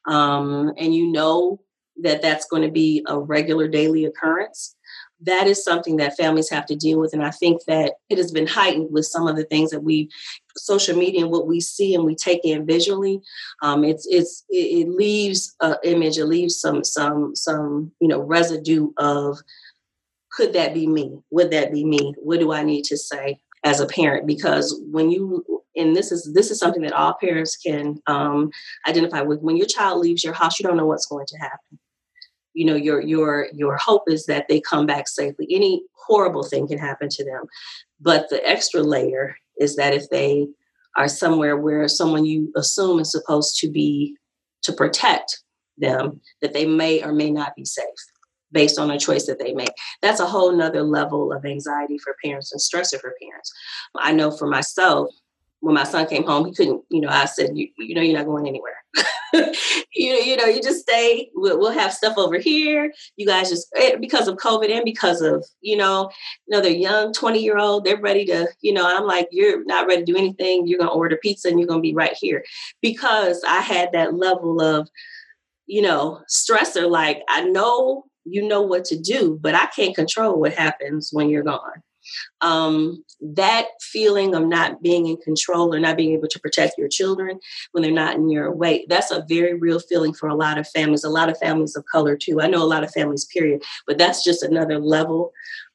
um, 0.06 0.72
and 0.78 0.94
you 0.94 1.10
know 1.10 1.60
that 2.02 2.22
that's 2.22 2.46
going 2.46 2.62
to 2.62 2.70
be 2.70 3.04
a 3.08 3.18
regular 3.18 3.68
daily 3.68 4.04
occurrence. 4.04 4.74
That 5.22 5.46
is 5.46 5.62
something 5.62 5.96
that 5.96 6.16
families 6.16 6.48
have 6.50 6.64
to 6.66 6.76
deal 6.76 6.98
with 6.98 7.12
and 7.12 7.22
i 7.22 7.30
think 7.30 7.62
that 7.66 7.94
it 8.08 8.16
has 8.16 8.32
been 8.32 8.46
heightened 8.46 8.88
with 8.90 9.04
some 9.04 9.28
of 9.28 9.36
the 9.36 9.44
things 9.44 9.70
that 9.70 9.82
we 9.82 10.08
social 10.56 10.96
media 10.96 11.22
and 11.22 11.30
what 11.30 11.46
we 11.46 11.60
see 11.60 11.94
and 11.94 12.04
we 12.04 12.14
take 12.14 12.44
in 12.44 12.66
visually. 12.66 13.20
Um, 13.62 13.84
it's 13.84 14.06
it's 14.08 14.44
it, 14.48 14.88
leaves 14.88 15.54
an 15.60 15.76
image 15.84 16.16
it 16.16 16.24
leaves 16.24 16.58
some 16.58 16.84
some 16.84 17.36
some 17.36 17.92
you 18.00 18.08
know 18.08 18.20
residue 18.20 18.88
of 18.96 19.38
could 20.32 20.52
that 20.52 20.74
be 20.74 20.86
me? 20.86 21.18
Would 21.30 21.50
that 21.50 21.72
be 21.72 21.84
me? 21.84 22.14
What 22.18 22.40
do 22.40 22.52
i 22.52 22.62
need 22.62 22.84
to 22.84 22.96
say 22.96 23.40
as 23.64 23.80
a 23.80 23.86
parent? 23.86 24.26
Because 24.26 24.80
when 24.90 25.10
you 25.10 25.44
and 25.76 25.94
this 25.94 26.10
is 26.12 26.32
this 26.34 26.50
is 26.50 26.58
something 26.58 26.82
that 26.82 26.92
all 26.92 27.14
parents 27.20 27.56
can 27.56 28.00
um, 28.06 28.50
identify 28.88 29.22
with. 29.22 29.40
When 29.40 29.56
your 29.56 29.66
child 29.66 30.00
leaves 30.00 30.24
your 30.24 30.34
house 30.34 30.58
you 30.58 30.66
don't 30.66 30.76
know 30.76 30.86
what's 30.86 31.06
going 31.06 31.26
to 31.26 31.38
happen. 31.38 31.78
You 32.54 32.66
know 32.66 32.74
your 32.76 33.00
your 33.00 33.48
your 33.52 33.76
hope 33.76 34.04
is 34.08 34.26
that 34.26 34.46
they 34.48 34.60
come 34.60 34.86
back 34.86 35.08
safely. 35.08 35.46
Any 35.50 35.82
horrible 35.94 36.42
thing 36.42 36.66
can 36.66 36.78
happen 36.78 37.08
to 37.10 37.24
them. 37.24 37.44
But 38.00 38.28
the 38.30 38.46
extra 38.48 38.82
layer 38.82 39.36
is 39.58 39.76
that 39.76 39.94
if 39.94 40.08
they 40.10 40.48
are 40.96 41.08
somewhere 41.08 41.56
where 41.56 41.86
someone 41.86 42.24
you 42.24 42.52
assume 42.56 42.98
is 42.98 43.12
supposed 43.12 43.58
to 43.60 43.70
be 43.70 44.16
to 44.62 44.72
protect 44.72 45.42
them 45.78 46.20
that 46.42 46.52
they 46.52 46.66
may 46.66 47.02
or 47.02 47.12
may 47.12 47.30
not 47.30 47.54
be 47.54 47.64
safe 47.64 47.86
based 48.52 48.78
on 48.78 48.90
a 48.90 48.98
choice 48.98 49.26
that 49.26 49.38
they 49.38 49.52
make 49.52 49.72
that's 50.02 50.20
a 50.20 50.26
whole 50.26 50.52
nother 50.52 50.82
level 50.82 51.32
of 51.32 51.44
anxiety 51.44 51.98
for 51.98 52.16
parents 52.24 52.52
and 52.52 52.60
stressor 52.60 53.00
for 53.00 53.14
parents 53.20 53.52
i 53.96 54.12
know 54.12 54.30
for 54.30 54.46
myself 54.46 55.10
when 55.60 55.74
my 55.74 55.84
son 55.84 56.06
came 56.06 56.24
home, 56.24 56.46
he 56.46 56.54
couldn't, 56.54 56.82
you 56.90 57.00
know, 57.00 57.08
I 57.08 57.26
said, 57.26 57.56
you, 57.56 57.68
you 57.78 57.94
know, 57.94 58.00
you're 58.00 58.16
not 58.16 58.26
going 58.26 58.48
anywhere. 58.48 58.76
you, 59.34 60.12
you 60.14 60.36
know, 60.36 60.46
you 60.46 60.62
just 60.62 60.80
stay. 60.80 61.30
We'll, 61.34 61.58
we'll, 61.58 61.70
have 61.70 61.92
stuff 61.92 62.16
over 62.16 62.38
here. 62.38 62.92
You 63.16 63.26
guys 63.26 63.50
just, 63.50 63.68
eh, 63.76 63.96
because 64.00 64.26
of 64.26 64.38
COVID 64.38 64.70
and 64.70 64.84
because 64.84 65.20
of, 65.20 65.44
you 65.60 65.76
know, 65.76 66.10
you 66.46 66.56
know, 66.56 66.62
they're 66.62 66.72
young, 66.72 67.12
20 67.12 67.42
year 67.42 67.58
old, 67.58 67.84
they're 67.84 68.00
ready 68.00 68.24
to, 68.26 68.48
you 68.62 68.72
know, 68.72 68.84
I'm 68.84 69.04
like, 69.04 69.28
you're 69.30 69.64
not 69.66 69.86
ready 69.86 70.02
to 70.02 70.12
do 70.12 70.18
anything. 70.18 70.66
You're 70.66 70.78
going 70.78 70.90
to 70.90 70.96
order 70.96 71.18
pizza 71.22 71.48
and 71.48 71.60
you're 71.60 71.68
going 71.68 71.80
to 71.80 71.88
be 71.88 71.94
right 71.94 72.16
here. 72.18 72.42
Because 72.80 73.42
I 73.46 73.60
had 73.60 73.92
that 73.92 74.14
level 74.14 74.60
of, 74.60 74.88
you 75.66 75.82
know, 75.82 76.22
stressor. 76.28 76.90
Like, 76.90 77.22
I 77.28 77.44
know 77.44 78.04
you 78.30 78.46
know 78.46 78.62
what 78.62 78.84
to 78.86 78.98
do, 78.98 79.38
but 79.40 79.54
I 79.54 79.66
can't 79.66 79.94
control 79.94 80.38
what 80.38 80.54
happens 80.54 81.10
when 81.12 81.28
you're 81.28 81.42
gone. 81.42 81.82
Um, 82.40 83.04
that 83.20 83.66
feeling 83.80 84.34
of 84.34 84.46
not 84.46 84.82
being 84.82 85.06
in 85.06 85.18
control 85.18 85.74
or 85.74 85.78
not 85.78 85.96
being 85.96 86.12
able 86.12 86.28
to 86.28 86.40
protect 86.40 86.78
your 86.78 86.88
children 86.88 87.38
when 87.72 87.82
they're 87.82 87.92
not 87.92 88.16
in 88.16 88.30
your 88.30 88.50
way 88.50 88.86
that's 88.88 89.10
a 89.10 89.24
very 89.28 89.52
real 89.52 89.78
feeling 89.78 90.14
for 90.14 90.26
a 90.26 90.34
lot 90.34 90.56
of 90.56 90.66
families 90.66 91.04
a 91.04 91.10
lot 91.10 91.28
of 91.28 91.38
families 91.38 91.76
of 91.76 91.84
color 91.92 92.16
too. 92.16 92.40
I 92.40 92.46
know 92.46 92.62
a 92.62 92.64
lot 92.64 92.82
of 92.82 92.90
families 92.90 93.26
period 93.26 93.62
but 93.86 93.98
that's 93.98 94.24
just 94.24 94.42
another 94.42 94.78
level 94.78 95.32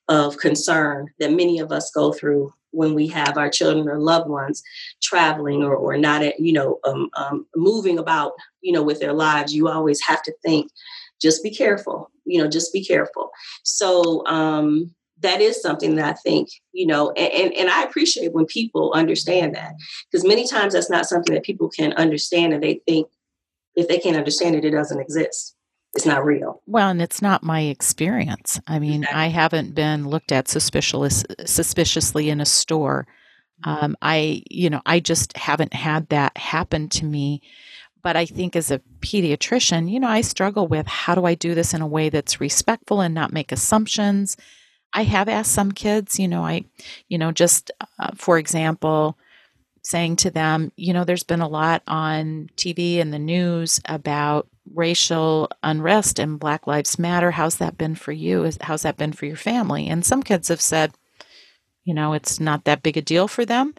of 0.08 0.38
concern 0.38 1.08
that 1.20 1.32
many 1.32 1.60
of 1.60 1.72
us 1.72 1.92
go 1.92 2.12
through 2.12 2.52
when 2.72 2.94
we 2.94 3.08
have 3.08 3.38
our 3.38 3.50
children 3.50 3.88
or 3.88 4.00
loved 4.00 4.30
ones 4.30 4.62
traveling 5.02 5.64
or, 5.64 5.76
or 5.76 5.98
not 5.98 6.22
at, 6.24 6.40
you 6.40 6.54
know 6.54 6.80
um, 6.86 7.10
um, 7.16 7.46
moving 7.56 7.98
about 7.98 8.34
you 8.62 8.72
know 8.72 8.84
with 8.84 9.00
their 9.00 9.14
lives. 9.14 9.54
You 9.54 9.70
always 9.70 10.02
have 10.02 10.22
to 10.24 10.34
think 10.44 10.72
just 11.22 11.44
be 11.44 11.50
careful 11.50 12.12
you 12.26 12.42
know 12.42 12.50
just 12.50 12.74
be 12.74 12.84
careful 12.84 13.32
so 13.64 14.26
um 14.28 14.94
that 15.22 15.42
is 15.42 15.62
something 15.62 15.96
that 15.96 16.06
I 16.06 16.14
think, 16.14 16.50
you 16.74 16.86
know, 16.86 17.12
and, 17.12 17.32
and, 17.32 17.54
and 17.54 17.70
I 17.70 17.84
appreciate 17.84 18.34
when 18.34 18.46
people 18.46 18.92
understand 18.94 19.56
that 19.56 19.74
because 20.12 20.26
many 20.26 20.48
times 20.48 20.74
that's 20.74 20.90
not 20.90 21.06
something 21.06 21.34
that 21.34 21.44
people 21.44 21.70
can 21.70 21.94
understand 21.94 22.54
and 22.54 22.62
they 22.62 22.82
think 22.86 23.08
if 23.76 23.88
they 23.88 23.98
can't 23.98 24.18
understand 24.18 24.56
it, 24.56 24.66
it 24.66 24.72
doesn't 24.72 25.00
exist. 25.00 25.56
It's 25.94 26.06
not 26.06 26.26
real. 26.26 26.62
Well, 26.68 26.90
and 26.90 27.02
it's 27.02 27.22
not 27.22 27.44
my 27.44 27.62
experience. 27.62 28.60
I 28.68 28.80
mean, 28.80 29.04
exactly. 29.04 29.22
I 29.22 29.28
haven't 29.28 29.76
been 29.76 30.10
looked 30.10 30.34
at 30.34 30.50
suspicious, 30.50 31.24
suspiciously 31.46 32.30
in 32.30 32.42
a 32.42 32.46
store. 32.46 33.08
Mm-hmm. 33.66 33.86
Um, 33.86 33.98
I, 34.02 34.44
you 34.50 34.70
know, 34.70 34.82
I 34.86 35.00
just 35.00 35.38
haven't 35.38 35.74
had 35.74 36.10
that 36.10 36.38
happen 36.38 36.90
to 36.90 37.06
me. 37.06 37.42
But 38.06 38.16
I 38.16 38.26
think 38.26 38.56
as 38.56 38.72
a 38.72 38.82
pediatrician, 39.02 39.92
you 39.92 40.00
know, 40.00 40.08
I 40.08 40.22
struggle 40.22 40.68
with 40.68 40.88
how 40.88 41.16
do 41.16 41.26
I 41.26 41.34
do 41.34 41.56
this 41.56 41.74
in 41.74 41.82
a 41.82 41.88
way 41.88 42.08
that's 42.08 42.40
respectful 42.40 43.02
and 43.02 43.14
not 43.14 43.34
make 43.34 43.52
assumptions 43.52 44.38
I 44.96 45.04
have 45.04 45.28
asked 45.28 45.52
some 45.52 45.74
kids, 45.74 46.18
you 46.18 46.28
know, 46.30 46.46
I, 46.46 46.64
you 47.10 47.18
know, 47.18 47.34
just 47.34 47.70
uh, 48.00 48.12
for 48.16 48.38
example, 48.38 49.18
saying 49.84 50.16
to 50.16 50.32
them, 50.32 50.72
you 50.78 50.94
know, 50.94 51.04
there's 51.04 51.24
been 51.24 51.42
a 51.42 51.50
lot 51.50 51.84
on 51.86 52.50
TV 52.56 53.02
and 53.02 53.14
the 53.14 53.20
news 53.20 53.82
about 53.86 54.48
racial 54.74 55.50
unrest 55.62 56.18
and 56.18 56.40
Black 56.40 56.66
Lives 56.66 56.98
Matter. 56.98 57.32
How's 57.32 57.58
that 57.58 57.78
been 57.78 57.94
for 57.94 58.14
you? 58.14 58.50
How's 58.62 58.84
that 58.84 58.96
been 58.96 59.12
for 59.12 59.26
your 59.26 59.36
family? 59.36 59.88
And 59.90 60.06
some 60.06 60.24
kids 60.24 60.48
have 60.48 60.62
said, 60.62 60.94
you 61.84 61.94
know, 61.94 62.14
it's 62.14 62.40
not 62.40 62.64
that 62.64 62.82
big 62.82 62.96
a 62.96 63.02
deal 63.02 63.28
for 63.28 63.46
them. 63.46 63.76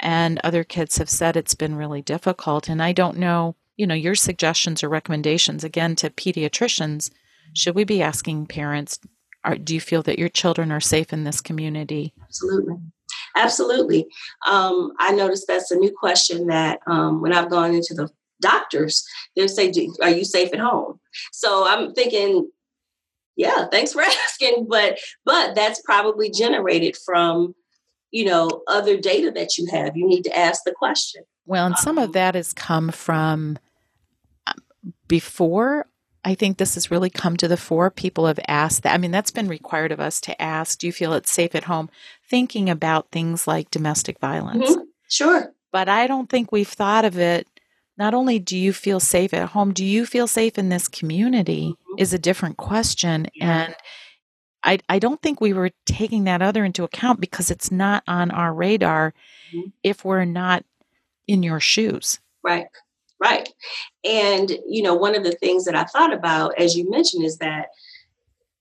And 0.00 0.40
other 0.42 0.64
kids 0.64 0.98
have 0.98 1.08
said 1.08 1.36
it's 1.36 1.54
been 1.54 1.76
really 1.76 2.02
difficult. 2.02 2.68
And 2.68 2.82
I 2.82 2.90
don't 2.90 3.18
know, 3.18 3.54
you 3.76 3.86
know, 3.86 3.94
your 3.94 4.14
suggestions 4.14 4.82
or 4.82 4.88
recommendations, 4.88 5.64
again, 5.64 5.96
to 5.96 6.10
pediatricians. 6.10 7.10
Should 7.54 7.74
we 7.74 7.84
be 7.84 8.02
asking 8.02 8.46
parents, 8.46 8.98
are, 9.44 9.56
do 9.56 9.74
you 9.74 9.80
feel 9.80 10.02
that 10.02 10.18
your 10.18 10.28
children 10.28 10.72
are 10.72 10.80
safe 10.80 11.12
in 11.12 11.24
this 11.24 11.40
community? 11.40 12.12
Absolutely. 12.22 12.76
Absolutely. 13.36 14.06
Um, 14.46 14.92
I 14.98 15.12
noticed 15.12 15.46
that's 15.46 15.70
a 15.70 15.76
new 15.76 15.92
question 15.96 16.46
that 16.46 16.80
um, 16.86 17.20
when 17.20 17.32
I've 17.32 17.50
gone 17.50 17.74
into 17.74 17.94
the 17.94 18.08
doctors, 18.40 19.04
they'll 19.34 19.48
say, 19.48 19.72
Are 20.02 20.10
you 20.10 20.24
safe 20.24 20.52
at 20.52 20.60
home? 20.60 20.98
So 21.32 21.66
I'm 21.66 21.92
thinking, 21.92 22.50
yeah, 23.36 23.66
thanks 23.70 23.92
for 23.92 24.02
asking. 24.24 24.66
But 24.68 24.98
but 25.24 25.54
that's 25.54 25.80
probably 25.82 26.30
generated 26.30 26.96
from, 27.04 27.54
you 28.10 28.24
know, 28.24 28.62
other 28.66 28.96
data 28.96 29.30
that 29.32 29.58
you 29.58 29.66
have. 29.70 29.96
You 29.96 30.06
need 30.06 30.22
to 30.22 30.36
ask 30.36 30.62
the 30.64 30.72
question. 30.72 31.22
Well, 31.44 31.66
and 31.66 31.78
some 31.78 31.98
um, 31.98 32.04
of 32.04 32.12
that 32.14 32.34
has 32.34 32.52
come 32.52 32.90
from 32.90 33.22
um, 33.22 33.58
before 35.08 35.86
I 36.26 36.34
think 36.34 36.58
this 36.58 36.74
has 36.74 36.90
really 36.90 37.08
come 37.08 37.36
to 37.36 37.46
the 37.46 37.56
fore. 37.56 37.88
People 37.88 38.26
have 38.26 38.40
asked 38.48 38.82
that. 38.82 38.92
I 38.92 38.98
mean, 38.98 39.12
that's 39.12 39.30
been 39.30 39.46
required 39.46 39.92
of 39.92 40.00
us 40.00 40.20
to 40.22 40.42
ask, 40.42 40.76
do 40.76 40.88
you 40.88 40.92
feel 40.92 41.12
it's 41.12 41.30
safe 41.30 41.54
at 41.54 41.64
home? 41.64 41.88
Thinking 42.28 42.68
about 42.68 43.12
things 43.12 43.46
like 43.46 43.70
domestic 43.70 44.18
violence. 44.18 44.68
Mm-hmm. 44.68 44.82
Sure. 45.08 45.52
But 45.70 45.88
I 45.88 46.08
don't 46.08 46.28
think 46.28 46.50
we've 46.50 46.66
thought 46.66 47.04
of 47.04 47.16
it. 47.16 47.46
Not 47.96 48.12
only 48.12 48.40
do 48.40 48.58
you 48.58 48.72
feel 48.72 48.98
safe 48.98 49.32
at 49.32 49.50
home, 49.50 49.72
do 49.72 49.84
you 49.84 50.04
feel 50.04 50.26
safe 50.26 50.58
in 50.58 50.68
this 50.68 50.88
community 50.88 51.68
mm-hmm. 51.70 52.02
is 52.02 52.12
a 52.12 52.18
different 52.18 52.56
question. 52.56 53.28
Yeah. 53.32 53.66
And 53.66 53.76
I, 54.64 54.78
I 54.88 54.98
don't 54.98 55.22
think 55.22 55.40
we 55.40 55.52
were 55.52 55.70
taking 55.86 56.24
that 56.24 56.42
other 56.42 56.64
into 56.64 56.82
account 56.82 57.20
because 57.20 57.52
it's 57.52 57.70
not 57.70 58.02
on 58.08 58.32
our 58.32 58.52
radar 58.52 59.14
mm-hmm. 59.54 59.68
if 59.84 60.04
we're 60.04 60.24
not 60.24 60.64
in 61.28 61.44
your 61.44 61.60
shoes. 61.60 62.18
Right. 62.42 62.66
Right. 63.18 63.48
And, 64.04 64.50
you 64.68 64.82
know, 64.82 64.94
one 64.94 65.14
of 65.14 65.24
the 65.24 65.32
things 65.32 65.64
that 65.64 65.74
I 65.74 65.84
thought 65.84 66.12
about, 66.12 66.58
as 66.58 66.76
you 66.76 66.90
mentioned, 66.90 67.24
is 67.24 67.38
that 67.38 67.68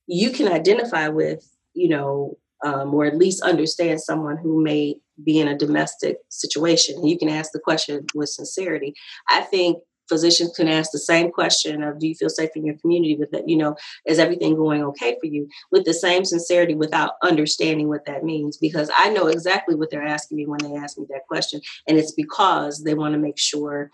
you 0.07 0.29
can 0.31 0.47
identify 0.47 1.09
with, 1.09 1.45
you 1.73 1.89
know, 1.89 2.37
um, 2.63 2.93
or 2.93 3.05
at 3.05 3.17
least 3.17 3.43
understand 3.43 4.01
someone 4.01 4.37
who 4.37 4.63
may 4.63 4.95
be 5.23 5.39
in 5.39 5.47
a 5.47 5.57
domestic 5.57 6.17
situation. 6.29 7.05
You 7.05 7.17
can 7.17 7.29
ask 7.29 7.51
the 7.51 7.59
question 7.59 8.05
with 8.15 8.29
sincerity. 8.29 8.93
I 9.29 9.41
think 9.41 9.79
physicians 10.07 10.53
can 10.55 10.67
ask 10.67 10.91
the 10.91 10.99
same 10.99 11.31
question 11.31 11.83
of 11.83 11.99
do 11.99 12.07
you 12.07 12.15
feel 12.15 12.29
safe 12.29 12.51
in 12.55 12.65
your 12.65 12.77
community 12.77 13.15
with 13.15 13.31
that 13.31 13.47
you 13.49 13.57
know 13.57 13.75
is 14.05 14.19
everything 14.19 14.55
going 14.55 14.83
okay 14.83 15.17
for 15.19 15.25
you 15.25 15.47
with 15.71 15.83
the 15.85 15.93
same 15.93 16.23
sincerity 16.23 16.75
without 16.75 17.13
understanding 17.23 17.87
what 17.87 18.05
that 18.05 18.23
means 18.23 18.57
because 18.57 18.89
i 18.97 19.09
know 19.09 19.27
exactly 19.27 19.75
what 19.75 19.89
they're 19.89 20.05
asking 20.05 20.37
me 20.37 20.45
when 20.45 20.59
they 20.61 20.75
ask 20.75 20.97
me 20.97 21.05
that 21.09 21.25
question 21.27 21.59
and 21.87 21.97
it's 21.97 22.11
because 22.11 22.83
they 22.83 22.93
want 22.93 23.13
to 23.13 23.19
make 23.19 23.37
sure 23.37 23.89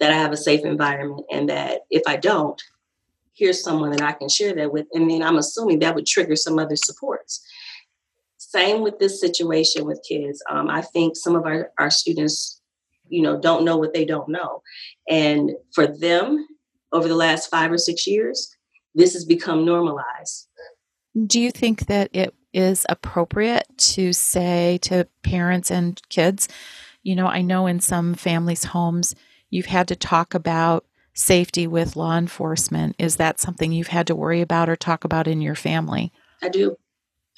that 0.00 0.10
I 0.10 0.14
have 0.14 0.32
a 0.32 0.36
safe 0.36 0.64
environment 0.64 1.26
and 1.30 1.48
that 1.48 1.82
if 1.90 2.02
I 2.06 2.16
don't, 2.16 2.60
here's 3.34 3.62
someone 3.62 3.90
that 3.92 4.02
I 4.02 4.12
can 4.12 4.28
share 4.28 4.54
that 4.54 4.72
with. 4.72 4.86
And 4.92 5.10
then 5.10 5.22
I'm 5.22 5.36
assuming 5.36 5.78
that 5.78 5.94
would 5.94 6.06
trigger 6.06 6.36
some 6.36 6.58
other 6.58 6.76
supports. 6.76 7.46
Same 8.38 8.82
with 8.82 8.98
this 8.98 9.20
situation 9.20 9.84
with 9.84 10.04
kids. 10.08 10.42
Um, 10.50 10.68
I 10.68 10.82
think 10.82 11.16
some 11.16 11.36
of 11.36 11.44
our, 11.44 11.70
our 11.78 11.90
students, 11.90 12.60
you 13.08 13.22
know, 13.22 13.38
don't 13.38 13.64
know 13.64 13.76
what 13.76 13.94
they 13.94 14.04
don't 14.04 14.28
know. 14.28 14.62
And 15.08 15.52
for 15.74 15.86
them, 15.86 16.48
over 16.92 17.06
the 17.06 17.14
last 17.14 17.48
five 17.50 17.70
or 17.70 17.78
six 17.78 18.06
years, 18.06 18.56
this 18.94 19.12
has 19.12 19.24
become 19.24 19.64
normalized. 19.64 20.48
Do 21.26 21.40
you 21.40 21.50
think 21.50 21.86
that 21.86 22.10
it 22.12 22.34
is 22.52 22.84
appropriate 22.88 23.66
to 23.76 24.12
say 24.12 24.78
to 24.82 25.06
parents 25.22 25.70
and 25.70 26.00
kids, 26.08 26.48
you 27.02 27.14
know, 27.14 27.26
I 27.26 27.42
know 27.42 27.66
in 27.66 27.80
some 27.80 28.14
families' 28.14 28.64
homes, 28.64 29.14
you've 29.50 29.66
had 29.66 29.88
to 29.88 29.96
talk 29.96 30.34
about 30.34 30.84
safety 31.14 31.66
with 31.66 31.96
law 31.96 32.16
enforcement. 32.16 32.96
Is 32.98 33.16
that 33.16 33.40
something 33.40 33.72
you've 33.72 33.88
had 33.88 34.06
to 34.06 34.14
worry 34.14 34.40
about 34.40 34.68
or 34.68 34.76
talk 34.76 35.04
about 35.04 35.26
in 35.26 35.40
your 35.40 35.54
family? 35.54 36.12
I 36.42 36.48
do. 36.48 36.76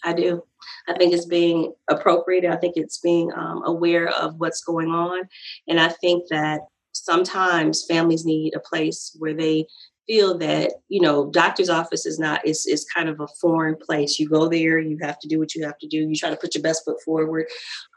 I 0.05 0.13
do. 0.13 0.45
I 0.89 0.95
think 0.95 1.13
it's 1.13 1.27
being 1.27 1.73
appropriate. 1.89 2.45
I 2.45 2.57
think 2.57 2.75
it's 2.77 2.99
being 2.99 3.33
um, 3.35 3.63
aware 3.65 4.09
of 4.09 4.35
what's 4.39 4.63
going 4.63 4.89
on. 4.89 5.23
And 5.69 5.81
I 5.81 5.89
think 5.89 6.29
that 6.31 6.61
sometimes 6.93 7.85
families 7.89 8.25
need 8.25 8.55
a 8.55 8.61
place 8.61 9.17
where 9.19 9.35
they 9.35 9.67
feel 10.07 10.37
that 10.37 10.73
you 10.89 11.01
know 11.01 11.31
doctor's 11.31 11.71
office 11.71 12.05
is 12.07 12.19
not 12.19 12.45
is 12.45 12.67
is 12.67 12.85
kind 12.85 13.09
of 13.09 13.21
a 13.21 13.29
foreign 13.41 13.77
place 13.77 14.19
you 14.19 14.29
go 14.29 14.49
there 14.49 14.79
you 14.79 14.99
have 15.01 15.19
to 15.19 15.29
do 15.29 15.39
what 15.39 15.55
you 15.55 15.65
have 15.65 15.79
to 15.79 15.87
do 15.87 15.99
you 15.99 16.15
try 16.17 16.29
to 16.29 16.37
put 16.37 16.55
your 16.55 16.63
best 16.63 16.85
foot 16.85 17.01
forward 17.05 17.47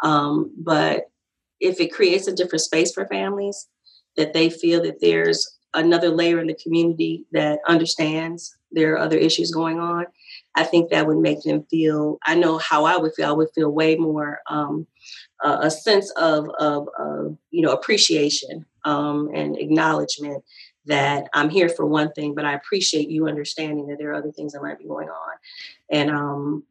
um, 0.03 0.53
but 0.55 1.05
if 1.59 1.79
it 1.79 1.91
creates 1.91 2.27
a 2.27 2.35
different 2.35 2.61
space 2.61 2.93
for 2.93 3.07
families 3.07 3.67
that 4.17 4.33
they 4.33 4.49
feel 4.49 4.81
that 4.83 5.01
there's 5.01 5.57
another 5.73 6.09
layer 6.09 6.39
in 6.39 6.47
the 6.47 6.57
community 6.61 7.25
that 7.31 7.59
understands 7.67 8.55
there 8.71 8.93
are 8.93 8.99
other 8.99 9.17
issues 9.17 9.51
going 9.51 9.79
on 9.79 10.05
i 10.55 10.63
think 10.63 10.89
that 10.89 11.05
would 11.07 11.17
make 11.17 11.41
them 11.43 11.63
feel 11.69 12.17
i 12.25 12.33
know 12.33 12.57
how 12.57 12.85
i 12.85 12.95
would 12.95 13.13
feel 13.13 13.29
i 13.29 13.31
would 13.31 13.49
feel 13.53 13.69
way 13.69 13.95
more 13.95 14.39
um, 14.49 14.87
uh, 15.43 15.59
a 15.61 15.71
sense 15.71 16.09
of, 16.11 16.49
of, 16.59 16.87
of 16.97 17.37
you 17.51 17.61
know 17.61 17.71
appreciation 17.71 18.65
um, 18.85 19.29
and 19.33 19.57
acknowledgement 19.57 20.43
that 20.85 21.27
I'm 21.33 21.49
here 21.49 21.69
for 21.69 21.85
one 21.85 22.11
thing, 22.11 22.35
but 22.35 22.45
I 22.45 22.53
appreciate 22.53 23.09
you 23.09 23.27
understanding 23.27 23.87
that 23.87 23.97
there 23.97 24.11
are 24.11 24.15
other 24.15 24.31
things 24.31 24.53
that 24.53 24.61
might 24.61 24.77
be 24.77 24.87
going 24.87 25.09
on. 25.09 25.33
And 25.89 26.11
um, 26.11 26.63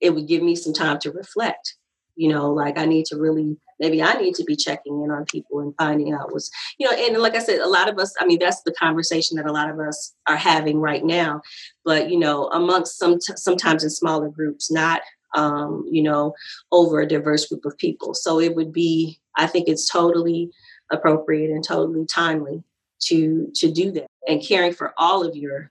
it 0.00 0.14
would 0.14 0.26
give 0.26 0.42
me 0.42 0.56
some 0.56 0.72
time 0.72 0.98
to 1.00 1.12
reflect. 1.12 1.74
You 2.16 2.30
know, 2.30 2.52
like 2.52 2.78
I 2.78 2.86
need 2.86 3.06
to 3.06 3.16
really, 3.16 3.56
maybe 3.80 4.02
I 4.02 4.14
need 4.14 4.34
to 4.36 4.44
be 4.44 4.56
checking 4.56 5.02
in 5.02 5.10
on 5.10 5.24
people 5.24 5.60
and 5.60 5.74
finding 5.76 6.12
out 6.12 6.32
what's, 6.32 6.50
you 6.78 6.88
know, 6.88 6.96
and 6.96 7.18
like 7.18 7.34
I 7.34 7.40
said, 7.40 7.60
a 7.60 7.68
lot 7.68 7.88
of 7.88 7.98
us, 7.98 8.14
I 8.20 8.26
mean, 8.26 8.38
that's 8.38 8.62
the 8.62 8.72
conversation 8.72 9.36
that 9.36 9.46
a 9.46 9.52
lot 9.52 9.70
of 9.70 9.78
us 9.78 10.14
are 10.26 10.36
having 10.36 10.80
right 10.80 11.04
now. 11.04 11.42
But, 11.84 12.10
you 12.10 12.18
know, 12.18 12.48
amongst 12.48 12.98
some, 12.98 13.20
sometimes 13.20 13.84
in 13.84 13.90
smaller 13.90 14.28
groups, 14.28 14.70
not, 14.70 15.02
um, 15.34 15.86
you 15.90 16.02
know, 16.02 16.34
over 16.72 17.00
a 17.00 17.06
diverse 17.06 17.46
group 17.46 17.64
of 17.64 17.76
people. 17.78 18.14
So 18.14 18.40
it 18.40 18.54
would 18.54 18.72
be, 18.72 19.20
I 19.36 19.46
think 19.46 19.68
it's 19.68 19.88
totally 19.88 20.50
appropriate 20.90 21.50
and 21.50 21.62
totally 21.62 22.06
timely 22.06 22.62
to 23.00 23.50
to 23.54 23.70
do 23.70 23.92
that 23.92 24.06
and 24.26 24.42
caring 24.42 24.72
for 24.72 24.92
all 24.98 25.24
of 25.24 25.36
your 25.36 25.70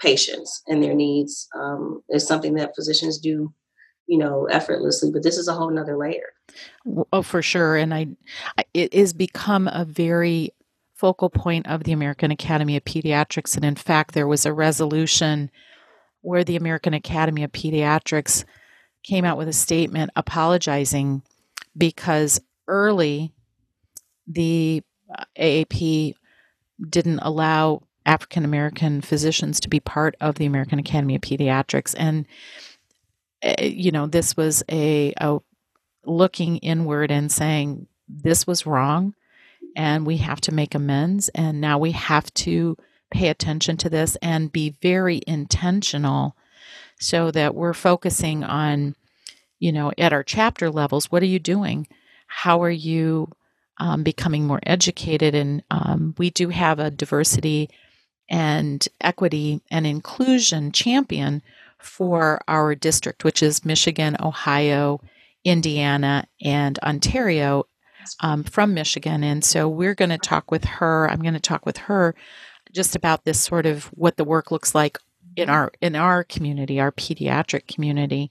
patients 0.00 0.62
and 0.68 0.82
their 0.82 0.94
needs 0.94 1.48
um, 1.54 2.02
is 2.08 2.26
something 2.26 2.54
that 2.54 2.74
physicians 2.76 3.18
do 3.18 3.52
you 4.08 4.18
know 4.18 4.46
effortlessly 4.46 5.10
but 5.12 5.22
this 5.22 5.36
is 5.36 5.46
a 5.46 5.52
whole 5.52 5.70
nother 5.70 5.96
layer 5.96 6.32
oh 7.12 7.22
for 7.22 7.42
sure 7.42 7.76
and 7.76 7.94
i 7.94 8.06
it 8.74 8.92
has 8.92 9.12
become 9.12 9.68
a 9.68 9.84
very 9.84 10.50
focal 10.94 11.30
point 11.30 11.66
of 11.68 11.84
the 11.84 11.92
american 11.92 12.30
academy 12.30 12.76
of 12.76 12.84
pediatrics 12.84 13.54
and 13.54 13.64
in 13.64 13.76
fact 13.76 14.14
there 14.14 14.26
was 14.26 14.44
a 14.44 14.52
resolution 14.52 15.50
where 16.22 16.42
the 16.42 16.56
american 16.56 16.94
academy 16.94 17.44
of 17.44 17.52
pediatrics 17.52 18.44
came 19.04 19.24
out 19.24 19.38
with 19.38 19.46
a 19.46 19.52
statement 19.52 20.10
apologizing 20.16 21.22
because 21.76 22.40
early 22.66 23.32
the 24.26 24.82
aap 25.38 26.14
didn't 26.90 27.18
allow 27.20 27.82
African 28.06 28.44
American 28.44 29.02
physicians 29.02 29.60
to 29.60 29.68
be 29.68 29.80
part 29.80 30.16
of 30.20 30.36
the 30.36 30.46
American 30.46 30.78
Academy 30.78 31.14
of 31.14 31.20
Pediatrics. 31.20 31.94
And, 31.98 32.26
you 33.60 33.90
know, 33.90 34.06
this 34.06 34.36
was 34.36 34.62
a, 34.70 35.12
a 35.18 35.38
looking 36.04 36.58
inward 36.58 37.10
and 37.10 37.30
saying, 37.30 37.86
this 38.08 38.46
was 38.46 38.66
wrong 38.66 39.14
and 39.76 40.06
we 40.06 40.16
have 40.18 40.40
to 40.42 40.54
make 40.54 40.74
amends. 40.74 41.28
And 41.30 41.60
now 41.60 41.78
we 41.78 41.92
have 41.92 42.32
to 42.34 42.76
pay 43.10 43.28
attention 43.28 43.76
to 43.78 43.90
this 43.90 44.16
and 44.22 44.52
be 44.52 44.76
very 44.82 45.20
intentional 45.26 46.36
so 46.98 47.30
that 47.30 47.54
we're 47.54 47.74
focusing 47.74 48.44
on, 48.44 48.96
you 49.58 49.72
know, 49.72 49.92
at 49.98 50.12
our 50.12 50.24
chapter 50.24 50.70
levels, 50.70 51.12
what 51.12 51.22
are 51.22 51.26
you 51.26 51.38
doing? 51.38 51.86
How 52.26 52.62
are 52.62 52.70
you 52.70 53.30
um, 53.78 54.02
becoming 54.02 54.46
more 54.46 54.60
educated. 54.64 55.34
And 55.34 55.62
um, 55.70 56.14
we 56.18 56.30
do 56.30 56.48
have 56.48 56.78
a 56.78 56.90
diversity 56.90 57.70
and 58.28 58.86
equity 59.00 59.62
and 59.70 59.86
inclusion 59.86 60.72
champion 60.72 61.42
for 61.78 62.40
our 62.48 62.74
district, 62.74 63.24
which 63.24 63.42
is 63.42 63.64
Michigan, 63.64 64.16
Ohio, 64.20 65.00
Indiana, 65.44 66.26
and 66.42 66.78
Ontario 66.80 67.64
um, 68.20 68.44
from 68.44 68.74
Michigan. 68.74 69.22
And 69.22 69.44
so 69.44 69.68
we're 69.68 69.94
going 69.94 70.10
to 70.10 70.18
talk 70.18 70.50
with 70.50 70.64
her. 70.64 71.08
I'm 71.10 71.22
going 71.22 71.34
to 71.34 71.40
talk 71.40 71.66
with 71.66 71.76
her 71.78 72.14
just 72.72 72.96
about 72.96 73.24
this 73.24 73.40
sort 73.40 73.66
of 73.66 73.84
what 73.86 74.16
the 74.16 74.24
work 74.24 74.50
looks 74.50 74.74
like 74.74 74.98
in 75.36 75.48
our 75.48 75.72
in 75.80 75.94
our 75.94 76.24
community, 76.24 76.80
our 76.80 76.92
pediatric 76.92 77.66
community. 77.66 78.30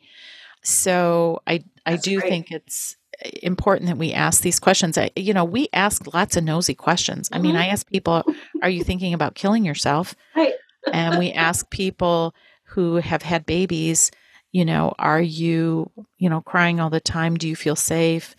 So 0.63 1.41
I 1.47 1.63
I 1.85 1.91
That's 1.91 2.03
do 2.03 2.19
great. 2.19 2.29
think 2.29 2.51
it's 2.51 2.97
important 3.41 3.87
that 3.87 3.97
we 3.97 4.13
ask 4.13 4.41
these 4.41 4.59
questions. 4.59 4.97
I, 4.97 5.09
you 5.15 5.33
know, 5.33 5.45
we 5.45 5.69
ask 5.73 6.13
lots 6.13 6.37
of 6.37 6.43
nosy 6.43 6.75
questions. 6.75 7.29
I 7.31 7.39
mean, 7.39 7.53
mm-hmm. 7.53 7.61
I 7.61 7.67
ask 7.67 7.89
people, 7.89 8.23
"Are 8.61 8.69
you 8.69 8.83
thinking 8.83 9.13
about 9.13 9.35
killing 9.35 9.65
yourself?" 9.65 10.15
Right. 10.35 10.53
and 10.93 11.17
we 11.17 11.31
ask 11.31 11.69
people 11.69 12.35
who 12.67 12.95
have 12.95 13.21
had 13.21 13.45
babies, 13.45 14.11
you 14.51 14.65
know, 14.65 14.93
"Are 14.99 15.21
you, 15.21 15.91
you 16.17 16.29
know, 16.29 16.41
crying 16.41 16.79
all 16.79 16.89
the 16.89 16.99
time? 16.99 17.35
Do 17.37 17.47
you 17.47 17.55
feel 17.55 17.75
safe? 17.75 18.35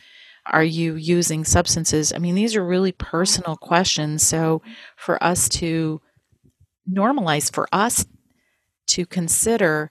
Are 0.47 0.65
you 0.65 0.95
using 0.95 1.45
substances?" 1.45 2.13
I 2.13 2.19
mean, 2.19 2.35
these 2.35 2.57
are 2.57 2.65
really 2.65 2.93
personal 2.93 3.57
questions. 3.57 4.27
So, 4.27 4.63
for 4.97 5.23
us 5.23 5.49
to 5.51 6.01
normalize, 6.91 7.53
for 7.53 7.69
us 7.73 8.07
to 8.89 9.07
consider, 9.07 9.91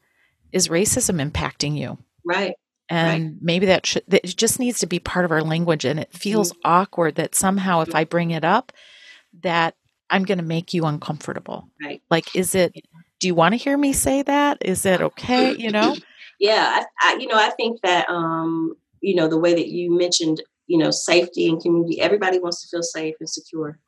is 0.51 0.69
racism 0.69 1.21
impacting 1.21 1.77
you? 1.77 1.97
Right 2.25 2.55
and 2.89 3.23
right. 3.23 3.33
maybe 3.41 3.65
that, 3.67 3.85
should, 3.85 4.03
that 4.07 4.23
just 4.23 4.59
needs 4.59 4.79
to 4.79 4.87
be 4.87 4.99
part 4.99 5.25
of 5.25 5.31
our 5.31 5.43
language 5.43 5.85
and 5.85 5.99
it 5.99 6.13
feels 6.13 6.51
mm-hmm. 6.51 6.61
awkward 6.65 7.15
that 7.15 7.35
somehow 7.35 7.81
if 7.81 7.93
i 7.93 8.03
bring 8.03 8.31
it 8.31 8.43
up 8.43 8.71
that 9.41 9.75
i'm 10.09 10.23
going 10.23 10.37
to 10.37 10.43
make 10.43 10.73
you 10.73 10.85
uncomfortable 10.85 11.69
right 11.83 12.01
like 12.09 12.35
is 12.35 12.55
it 12.55 12.73
do 13.19 13.27
you 13.27 13.35
want 13.35 13.53
to 13.53 13.57
hear 13.57 13.77
me 13.77 13.93
say 13.93 14.21
that? 14.21 14.57
Is 14.61 14.85
it 14.85 15.01
okay 15.01 15.55
you 15.57 15.71
know? 15.71 15.95
Yeah 16.39 16.83
I, 17.01 17.13
I, 17.13 17.17
you 17.19 17.27
know 17.27 17.37
i 17.37 17.49
think 17.51 17.81
that 17.81 18.07
um 18.09 18.75
you 19.01 19.15
know 19.15 19.27
the 19.27 19.39
way 19.39 19.53
that 19.53 19.69
you 19.69 19.95
mentioned 19.95 20.41
you 20.67 20.77
know 20.77 20.91
safety 20.91 21.47
and 21.49 21.61
community 21.61 21.99
everybody 21.99 22.39
wants 22.39 22.61
to 22.61 22.67
feel 22.69 22.83
safe 22.83 23.15
and 23.19 23.29
secure. 23.29 23.79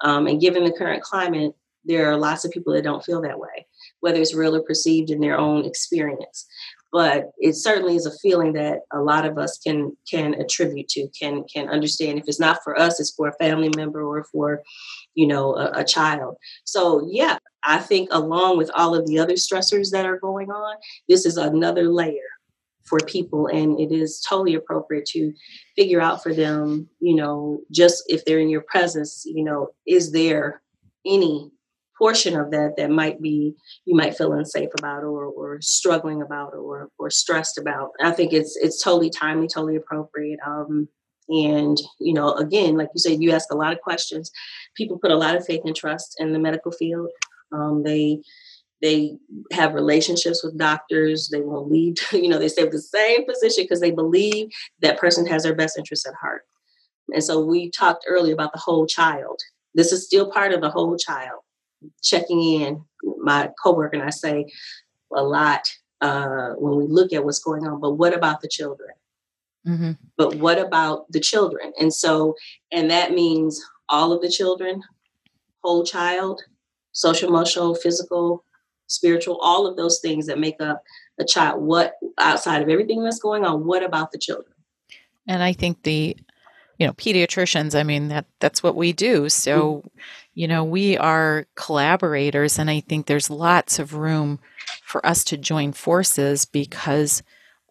Um, 0.00 0.26
and 0.26 0.40
given 0.40 0.64
the 0.64 0.72
current 0.72 1.02
climate 1.02 1.54
there 1.84 2.10
are 2.10 2.16
lots 2.16 2.44
of 2.44 2.50
people 2.50 2.72
that 2.72 2.82
don't 2.82 3.04
feel 3.04 3.22
that 3.22 3.38
way 3.38 3.66
whether 4.00 4.20
it's 4.20 4.34
real 4.34 4.56
or 4.56 4.62
perceived 4.62 5.10
in 5.10 5.20
their 5.20 5.38
own 5.38 5.64
experience 5.64 6.46
but 6.94 7.32
it 7.38 7.56
certainly 7.56 7.96
is 7.96 8.06
a 8.06 8.16
feeling 8.22 8.52
that 8.52 8.82
a 8.92 9.00
lot 9.00 9.26
of 9.26 9.36
us 9.36 9.58
can 9.58 9.96
can 10.08 10.32
attribute 10.34 10.88
to 10.90 11.08
can 11.20 11.42
can 11.52 11.68
understand. 11.68 12.20
If 12.20 12.28
it's 12.28 12.38
not 12.38 12.60
for 12.62 12.78
us 12.78 13.00
it's 13.00 13.10
for 13.10 13.28
a 13.28 13.36
family 13.44 13.70
member 13.76 14.02
or 14.02 14.22
for 14.32 14.62
you 15.14 15.26
know 15.26 15.56
a, 15.56 15.80
a 15.80 15.84
child. 15.84 16.36
So 16.62 17.06
yeah 17.10 17.38
i 17.64 17.78
think 17.78 18.08
along 18.12 18.58
with 18.58 18.70
all 18.74 18.94
of 18.94 19.06
the 19.06 19.18
other 19.18 19.34
stressors 19.34 19.90
that 19.90 20.06
are 20.06 20.18
going 20.18 20.50
on 20.50 20.76
this 21.08 21.26
is 21.26 21.36
another 21.36 21.88
layer 21.88 22.30
for 22.84 22.98
people 23.00 23.46
and 23.46 23.80
it 23.80 23.90
is 23.90 24.20
totally 24.28 24.54
appropriate 24.54 25.06
to 25.06 25.32
figure 25.74 26.00
out 26.00 26.22
for 26.22 26.34
them 26.34 26.88
you 27.00 27.16
know 27.16 27.60
just 27.70 28.04
if 28.08 28.24
they're 28.24 28.38
in 28.38 28.50
your 28.50 28.64
presence 28.68 29.22
you 29.24 29.42
know 29.42 29.68
is 29.86 30.12
there 30.12 30.62
any 31.06 31.50
portion 31.98 32.36
of 32.36 32.50
that 32.50 32.74
that 32.76 32.90
might 32.90 33.20
be 33.20 33.54
you 33.84 33.94
might 33.94 34.16
feel 34.16 34.32
unsafe 34.32 34.70
about 34.78 35.02
or, 35.02 35.24
or 35.24 35.60
struggling 35.60 36.22
about 36.22 36.54
or, 36.54 36.88
or 36.98 37.10
stressed 37.10 37.58
about. 37.58 37.90
I 38.00 38.10
think 38.10 38.32
it's 38.32 38.56
it's 38.56 38.82
totally 38.82 39.10
timely 39.10 39.48
totally 39.48 39.76
appropriate 39.76 40.40
um, 40.46 40.88
and 41.28 41.78
you 42.00 42.12
know 42.12 42.34
again 42.34 42.76
like 42.76 42.88
you 42.94 43.00
said 43.00 43.22
you 43.22 43.30
ask 43.32 43.52
a 43.52 43.56
lot 43.56 43.72
of 43.72 43.80
questions. 43.80 44.30
People 44.76 44.98
put 44.98 45.10
a 45.10 45.16
lot 45.16 45.36
of 45.36 45.44
faith 45.44 45.62
and 45.64 45.76
trust 45.76 46.16
in 46.18 46.32
the 46.32 46.38
medical 46.38 46.72
field. 46.72 47.10
Um, 47.52 47.82
they 47.84 48.20
they 48.82 49.16
have 49.52 49.72
relationships 49.72 50.44
with 50.44 50.58
doctors. 50.58 51.28
They 51.30 51.40
won't 51.40 51.70
leave 51.70 51.96
you 52.12 52.28
know 52.28 52.38
they 52.38 52.48
stay 52.48 52.64
with 52.64 52.72
the 52.72 52.80
same 52.80 53.26
position 53.26 53.64
because 53.64 53.80
they 53.80 53.92
believe 53.92 54.48
that 54.80 54.98
person 54.98 55.26
has 55.26 55.44
their 55.44 55.54
best 55.54 55.78
interests 55.78 56.06
at 56.06 56.14
heart. 56.14 56.42
And 57.12 57.22
so 57.22 57.44
we 57.44 57.70
talked 57.70 58.06
earlier 58.08 58.32
about 58.32 58.52
the 58.52 58.58
whole 58.58 58.86
child. 58.86 59.38
This 59.74 59.92
is 59.92 60.06
still 60.06 60.30
part 60.30 60.52
of 60.52 60.60
the 60.60 60.70
whole 60.70 60.96
child 60.96 61.43
checking 62.02 62.42
in. 62.42 62.84
My 63.18 63.50
coworker 63.62 63.96
and 63.96 64.04
I 64.04 64.10
say 64.10 64.46
a 65.14 65.22
lot 65.22 65.68
uh, 66.00 66.50
when 66.58 66.76
we 66.76 66.86
look 66.86 67.12
at 67.12 67.24
what's 67.24 67.38
going 67.38 67.66
on. 67.66 67.80
But 67.80 67.92
what 67.92 68.14
about 68.14 68.40
the 68.40 68.48
children? 68.48 68.90
Mm-hmm. 69.66 69.92
But 70.16 70.36
what 70.36 70.58
about 70.58 71.10
the 71.10 71.20
children? 71.20 71.72
And 71.80 71.92
so, 71.92 72.34
and 72.70 72.90
that 72.90 73.12
means 73.12 73.62
all 73.88 74.12
of 74.12 74.20
the 74.20 74.28
children, 74.28 74.82
whole 75.62 75.84
child, 75.84 76.42
social, 76.92 77.28
emotional, 77.28 77.74
physical, 77.74 78.44
spiritual, 78.86 79.38
all 79.42 79.66
of 79.66 79.76
those 79.76 80.00
things 80.00 80.26
that 80.26 80.38
make 80.38 80.60
up 80.60 80.82
a 81.18 81.24
child. 81.24 81.62
What 81.62 81.94
outside 82.18 82.62
of 82.62 82.68
everything 82.68 83.02
that's 83.02 83.18
going 83.18 83.44
on? 83.44 83.64
What 83.64 83.82
about 83.82 84.12
the 84.12 84.18
children? 84.18 84.52
And 85.26 85.42
I 85.42 85.54
think 85.54 85.82
the 85.82 86.16
you 86.78 86.86
know 86.86 86.92
pediatricians 86.94 87.78
i 87.78 87.82
mean 87.82 88.08
that 88.08 88.26
that's 88.40 88.62
what 88.62 88.74
we 88.74 88.92
do 88.92 89.28
so 89.28 89.76
mm-hmm. 89.76 89.88
You 90.34 90.48
know 90.48 90.64
we 90.64 90.96
are 90.98 91.46
collaborators 91.54 92.58
and 92.58 92.70
i 92.70 92.80
think 92.80 93.06
there's 93.06 93.30
lots 93.30 93.78
of 93.78 93.94
room 93.94 94.38
for 94.82 95.04
us 95.06 95.24
to 95.24 95.36
join 95.36 95.72
forces 95.72 96.44
because 96.44 97.22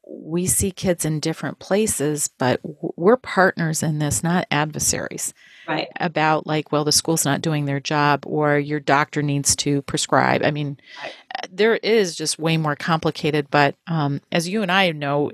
we 0.05 0.45
see 0.45 0.71
kids 0.71 1.05
in 1.05 1.19
different 1.19 1.59
places, 1.59 2.29
but 2.37 2.59
we're 2.63 3.17
partners 3.17 3.83
in 3.83 3.99
this, 3.99 4.23
not 4.23 4.47
adversaries. 4.51 5.33
Right. 5.67 5.87
About 5.99 6.45
like, 6.45 6.71
well, 6.71 6.83
the 6.83 6.91
school's 6.91 7.23
not 7.23 7.41
doing 7.41 7.65
their 7.65 7.79
job 7.79 8.25
or 8.27 8.59
your 8.59 8.81
doctor 8.81 9.21
needs 9.21 9.55
to 9.57 9.81
prescribe. 9.83 10.43
I 10.43 10.51
mean, 10.51 10.77
right. 11.01 11.13
there 11.49 11.75
is 11.75 12.15
just 12.15 12.37
way 12.37 12.57
more 12.57 12.75
complicated, 12.75 13.47
but 13.49 13.75
um, 13.87 14.21
as 14.31 14.47
you 14.47 14.61
and 14.61 14.71
I 14.71 14.91
know, 14.91 15.31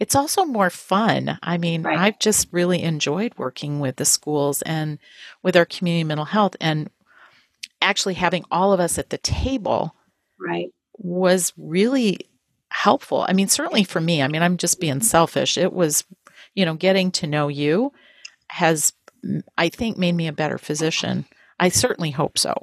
it's 0.00 0.14
also 0.14 0.46
more 0.46 0.70
fun. 0.70 1.38
I 1.42 1.58
mean, 1.58 1.82
right. 1.82 1.98
I've 1.98 2.18
just 2.18 2.48
really 2.50 2.82
enjoyed 2.82 3.34
working 3.36 3.80
with 3.80 3.96
the 3.96 4.06
schools 4.06 4.62
and 4.62 4.98
with 5.42 5.56
our 5.56 5.66
community 5.66 6.04
mental 6.04 6.24
health 6.24 6.56
and 6.58 6.90
actually 7.82 8.14
having 8.14 8.44
all 8.50 8.72
of 8.72 8.80
us 8.80 8.98
at 8.98 9.10
the 9.10 9.18
table. 9.18 9.94
Right. 10.38 10.70
Was 10.96 11.52
really 11.58 12.18
helpful. 12.70 13.26
I 13.28 13.34
mean, 13.34 13.48
certainly 13.48 13.84
for 13.84 14.00
me, 14.00 14.22
I 14.22 14.28
mean, 14.28 14.42
I'm 14.42 14.56
just 14.56 14.80
being 14.80 14.94
mm-hmm. 14.94 15.02
selfish. 15.02 15.58
It 15.58 15.72
was, 15.72 16.04
you 16.54 16.64
know, 16.64 16.74
getting 16.74 17.10
to 17.12 17.26
know 17.26 17.48
you 17.48 17.92
has, 18.48 18.94
I 19.58 19.68
think, 19.68 19.98
made 19.98 20.14
me 20.14 20.28
a 20.28 20.32
better 20.32 20.56
physician. 20.56 21.26
I 21.58 21.68
certainly 21.68 22.10
hope 22.10 22.38
so. 22.38 22.54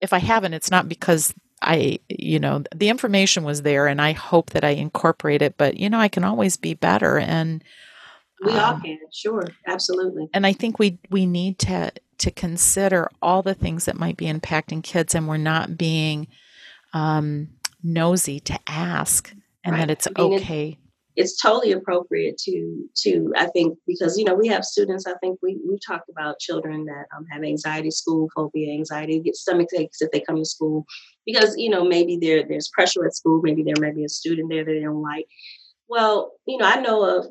If 0.00 0.14
I 0.14 0.18
haven't, 0.18 0.54
it's 0.54 0.70
not 0.70 0.88
because 0.88 1.34
I, 1.62 1.98
you 2.08 2.38
know, 2.38 2.64
the 2.74 2.88
information 2.88 3.44
was 3.44 3.62
there 3.62 3.86
and 3.86 4.00
I 4.00 4.12
hope 4.12 4.50
that 4.50 4.64
I 4.64 4.70
incorporate 4.70 5.42
it, 5.42 5.56
but, 5.56 5.76
you 5.76 5.88
know, 5.88 5.98
I 5.98 6.08
can 6.08 6.24
always 6.24 6.56
be 6.56 6.74
better. 6.74 7.18
And, 7.18 7.62
we 8.44 8.52
all 8.52 8.74
um, 8.74 8.82
can, 8.82 8.98
sure, 9.12 9.46
absolutely. 9.66 10.28
And 10.34 10.46
I 10.46 10.52
think 10.52 10.78
we 10.78 10.98
we 11.10 11.26
need 11.26 11.58
to 11.60 11.92
to 12.18 12.30
consider 12.30 13.08
all 13.20 13.42
the 13.42 13.54
things 13.54 13.84
that 13.84 13.96
might 13.96 14.16
be 14.16 14.26
impacting 14.26 14.82
kids, 14.82 15.14
and 15.14 15.28
we're 15.28 15.36
not 15.36 15.78
being 15.78 16.26
um, 16.92 17.50
nosy 17.82 18.40
to 18.40 18.58
ask 18.66 19.32
and 19.64 19.74
right. 19.74 19.80
that 19.80 19.90
it's 19.90 20.08
okay. 20.18 20.78
It, 21.16 21.22
it's 21.22 21.40
totally 21.40 21.72
appropriate 21.72 22.38
to 22.38 22.88
to 23.02 23.32
I 23.36 23.46
think 23.46 23.78
because 23.86 24.18
you 24.18 24.24
know 24.24 24.34
we 24.34 24.48
have 24.48 24.64
students 24.64 25.06
I 25.06 25.14
think 25.14 25.38
we 25.42 25.58
we've 25.68 25.84
talked 25.84 26.08
about 26.08 26.38
children 26.38 26.84
that 26.86 27.06
um, 27.16 27.26
have 27.30 27.42
anxiety, 27.42 27.90
school 27.90 28.28
phobia, 28.34 28.72
anxiety, 28.72 29.20
get 29.20 29.36
stomach 29.36 29.68
aches 29.76 30.02
if 30.02 30.10
they 30.10 30.20
come 30.20 30.36
to 30.36 30.44
school 30.44 30.86
because 31.26 31.56
you 31.56 31.70
know 31.70 31.84
maybe 31.84 32.16
there 32.16 32.46
there's 32.46 32.68
pressure 32.68 33.04
at 33.04 33.14
school, 33.14 33.40
maybe 33.42 33.62
there 33.62 33.74
might 33.80 33.96
be 33.96 34.04
a 34.04 34.08
student 34.08 34.50
there 34.50 34.64
that 34.64 34.72
they 34.72 34.80
don't 34.80 35.02
like. 35.02 35.26
Well, 35.88 36.32
you 36.46 36.58
know 36.58 36.66
I 36.66 36.80
know 36.80 37.18
of 37.18 37.26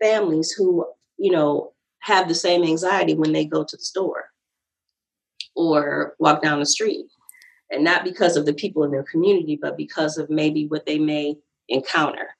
families 0.00 0.52
who 0.52 0.86
you 1.18 1.32
know 1.32 1.72
have 2.00 2.28
the 2.28 2.34
same 2.34 2.62
anxiety 2.62 3.14
when 3.14 3.32
they 3.32 3.44
go 3.44 3.64
to 3.64 3.76
the 3.76 3.82
store 3.82 4.24
or 5.54 6.14
walk 6.18 6.42
down 6.42 6.60
the 6.60 6.66
street 6.66 7.06
and 7.70 7.84
not 7.84 8.04
because 8.04 8.36
of 8.36 8.46
the 8.46 8.54
people 8.54 8.84
in 8.84 8.90
their 8.90 9.04
community, 9.04 9.58
but 9.60 9.76
because 9.76 10.18
of 10.18 10.28
maybe 10.28 10.66
what 10.66 10.86
they 10.86 10.98
may 10.98 11.36
encounter. 11.68 12.36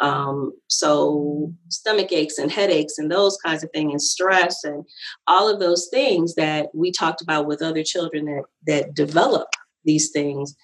Um, 0.00 0.52
so 0.68 1.52
stomach 1.68 2.12
aches 2.12 2.38
and 2.38 2.52
headaches 2.52 2.98
and 2.98 3.10
those 3.10 3.36
kinds 3.44 3.64
of 3.64 3.70
things 3.72 3.90
and 3.90 4.02
stress 4.02 4.62
and 4.62 4.84
all 5.26 5.52
of 5.52 5.58
those 5.58 5.88
things 5.90 6.36
that 6.36 6.68
we 6.72 6.92
talked 6.92 7.20
about 7.20 7.46
with 7.46 7.62
other 7.62 7.82
children 7.82 8.26
that 8.26 8.44
that 8.66 8.94
develop 8.94 9.48
these 9.84 10.10
things 10.10 10.54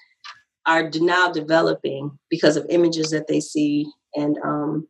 are 0.66 0.89
now 0.95 1.30
developing 1.30 2.16
because 2.30 2.57
of 2.57 2.66
images 2.70 3.11
that 3.11 3.26
they 3.26 3.41
see 3.41 3.87
and 4.14 4.39
um, 4.45 4.87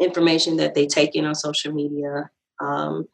information 0.00 0.56
that 0.56 0.74
they 0.74 0.86
take 0.86 1.14
in 1.14 1.24
on 1.24 1.34
social 1.34 1.72
media. 1.72 2.28
Um, 2.60 3.06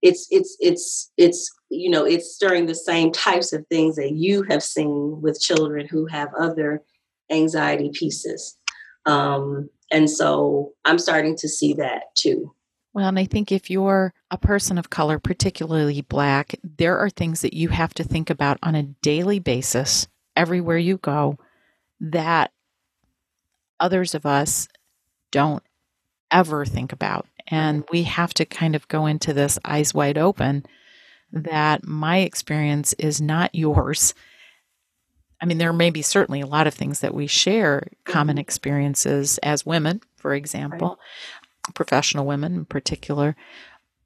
it's 0.00 0.26
it's 0.30 0.56
it's 0.60 1.12
it's 1.16 1.50
you 1.70 1.90
know 1.90 2.04
it's 2.04 2.34
stirring 2.34 2.66
the 2.66 2.74
same 2.74 3.12
types 3.12 3.52
of 3.52 3.66
things 3.66 3.96
that 3.96 4.12
you 4.12 4.44
have 4.44 4.62
seen 4.62 5.20
with 5.20 5.40
children 5.40 5.86
who 5.88 6.06
have 6.06 6.28
other 6.38 6.82
anxiety 7.30 7.90
pieces 7.92 8.56
um, 9.06 9.68
and 9.90 10.10
so 10.10 10.72
i'm 10.84 10.98
starting 10.98 11.36
to 11.36 11.48
see 11.48 11.72
that 11.74 12.14
too. 12.14 12.52
Well 12.94 13.08
and 13.08 13.18
i 13.18 13.24
think 13.24 13.52
if 13.52 13.70
you're 13.70 14.12
a 14.30 14.38
person 14.38 14.78
of 14.78 14.90
color 14.90 15.18
particularly 15.18 16.00
black 16.02 16.54
there 16.62 16.98
are 16.98 17.10
things 17.10 17.40
that 17.42 17.54
you 17.54 17.68
have 17.68 17.94
to 17.94 18.04
think 18.04 18.30
about 18.30 18.58
on 18.62 18.74
a 18.74 18.82
daily 18.82 19.38
basis 19.38 20.08
everywhere 20.36 20.78
you 20.78 20.98
go 20.98 21.38
that 22.00 22.52
others 23.80 24.14
of 24.14 24.26
us 24.26 24.68
don't 25.30 25.62
ever 26.30 26.64
think 26.64 26.92
about. 26.92 27.26
And 27.46 27.84
we 27.90 28.02
have 28.04 28.34
to 28.34 28.44
kind 28.44 28.76
of 28.76 28.88
go 28.88 29.06
into 29.06 29.32
this 29.32 29.58
eyes 29.64 29.94
wide 29.94 30.18
open 30.18 30.66
that 31.32 31.86
my 31.86 32.18
experience 32.18 32.94
is 32.94 33.20
not 33.20 33.54
yours. 33.54 34.14
I 35.40 35.46
mean, 35.46 35.58
there 35.58 35.72
may 35.72 35.90
be 35.90 36.02
certainly 36.02 36.40
a 36.40 36.46
lot 36.46 36.66
of 36.66 36.74
things 36.74 37.00
that 37.00 37.14
we 37.14 37.26
share, 37.26 37.88
common 38.04 38.34
mm-hmm. 38.34 38.40
experiences 38.40 39.38
as 39.38 39.64
women, 39.64 40.00
for 40.16 40.34
example, 40.34 40.88
right. 40.88 41.74
professional 41.74 42.26
women 42.26 42.54
in 42.54 42.64
particular. 42.64 43.36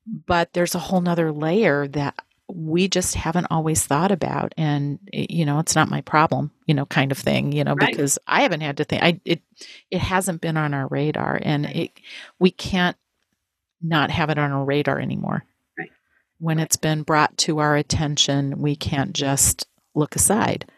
But 0.06 0.52
there's 0.52 0.74
a 0.74 0.80
whole 0.80 1.00
nother 1.00 1.32
layer 1.32 1.88
that 1.88 2.20
we 2.48 2.86
just 2.88 3.14
haven't 3.14 3.46
always 3.50 3.86
thought 3.86 4.12
about 4.12 4.52
and 4.58 4.98
you 5.10 5.46
know 5.46 5.58
it's 5.58 5.74
not 5.74 5.88
my 5.88 6.02
problem 6.02 6.50
you 6.66 6.74
know 6.74 6.84
kind 6.84 7.10
of 7.10 7.16
thing 7.16 7.50
you 7.50 7.64
know 7.64 7.72
right. 7.74 7.88
because 7.88 8.18
i 8.26 8.42
haven't 8.42 8.60
had 8.60 8.76
to 8.76 8.84
think 8.84 9.02
i 9.02 9.18
it 9.24 9.40
it 9.90 10.00
hasn't 10.00 10.42
been 10.42 10.58
on 10.58 10.74
our 10.74 10.86
radar 10.88 11.40
and 11.42 11.64
it 11.64 11.92
we 12.38 12.50
can't 12.50 12.96
not 13.82 14.10
have 14.10 14.30
it 14.30 14.38
on 14.38 14.52
our 14.52 14.64
radar 14.64 14.98
anymore. 14.98 15.44
Right. 15.78 15.90
When 16.38 16.58
right. 16.58 16.64
it's 16.64 16.76
been 16.76 17.02
brought 17.02 17.36
to 17.38 17.58
our 17.58 17.76
attention, 17.76 18.60
we 18.60 18.76
can't 18.76 19.12
just 19.12 19.66
look 19.94 20.16
aside. 20.16 20.70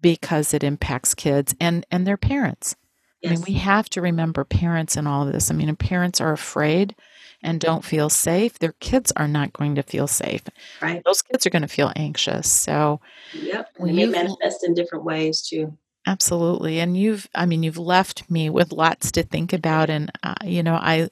Because 0.00 0.54
it 0.54 0.64
impacts 0.64 1.14
kids 1.14 1.54
and, 1.60 1.86
and 1.90 2.06
their 2.06 2.16
parents. 2.16 2.76
Yes. 3.20 3.32
I 3.32 3.34
mean, 3.34 3.44
we 3.48 3.54
have 3.54 3.90
to 3.90 4.00
remember 4.00 4.44
parents 4.44 4.96
in 4.96 5.06
all 5.06 5.26
of 5.26 5.32
this. 5.32 5.50
I 5.50 5.54
mean, 5.54 5.74
parents 5.76 6.20
are 6.20 6.32
afraid 6.32 6.94
and 7.42 7.60
don't 7.60 7.84
feel 7.84 8.10
safe, 8.10 8.58
their 8.58 8.74
kids 8.80 9.12
are 9.16 9.28
not 9.28 9.52
going 9.52 9.74
to 9.74 9.82
feel 9.82 10.06
safe. 10.06 10.42
Right. 10.82 11.02
Those 11.04 11.22
kids 11.22 11.46
are 11.46 11.50
going 11.50 11.62
to 11.62 11.68
feel 11.68 11.92
anxious. 11.96 12.50
So, 12.50 13.00
yep. 13.32 13.70
And 13.78 13.96
they 13.96 14.06
manifest 14.06 14.64
in 14.64 14.74
different 14.74 15.04
ways 15.04 15.40
too. 15.40 15.76
Absolutely. 16.06 16.80
And 16.80 16.96
you've, 16.96 17.28
I 17.34 17.46
mean, 17.46 17.62
you've 17.62 17.78
left 17.78 18.30
me 18.30 18.50
with 18.50 18.72
lots 18.72 19.12
to 19.12 19.22
think 19.22 19.52
about. 19.52 19.90
And, 19.90 20.10
uh, 20.22 20.34
you 20.44 20.62
know, 20.62 20.74
I, 20.74 21.10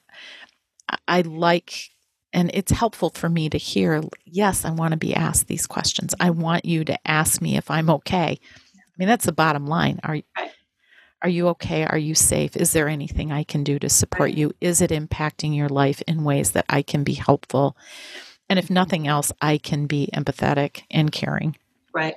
I 1.07 1.21
like 1.21 1.91
and 2.31 2.51
it's 2.53 2.71
helpful 2.71 3.09
for 3.09 3.27
me 3.27 3.49
to 3.49 3.57
hear 3.57 4.03
yes 4.25 4.63
i 4.63 4.69
want 4.69 4.91
to 4.91 4.97
be 4.97 5.15
asked 5.15 5.47
these 5.47 5.65
questions 5.65 6.13
i 6.19 6.29
want 6.29 6.65
you 6.65 6.83
to 6.83 7.07
ask 7.07 7.41
me 7.41 7.57
if 7.57 7.71
i'm 7.71 7.89
okay 7.89 8.39
mean 8.99 9.07
that's 9.07 9.25
the 9.25 9.31
bottom 9.31 9.65
line. 9.65 9.99
Are 10.03 10.19
are 11.21 11.29
you 11.29 11.49
okay? 11.49 11.85
Are 11.85 11.97
you 11.97 12.15
safe? 12.15 12.55
Is 12.55 12.71
there 12.71 12.87
anything 12.87 13.31
i 13.31 13.43
can 13.43 13.63
do 13.63 13.77
to 13.79 13.89
support 13.89 14.31
you? 14.31 14.53
Is 14.61 14.81
it 14.81 14.91
impacting 14.91 15.55
your 15.55 15.69
life 15.69 16.01
in 16.07 16.23
ways 16.23 16.51
that 16.51 16.65
i 16.69 16.81
can 16.81 17.03
be 17.03 17.13
helpful? 17.13 17.75
And 18.49 18.57
if 18.57 18.69
nothing 18.69 19.07
else 19.07 19.31
i 19.41 19.57
can 19.57 19.85
be 19.85 20.09
empathetic 20.13 20.83
and 20.91 21.11
caring. 21.11 21.57
Right. 21.93 22.15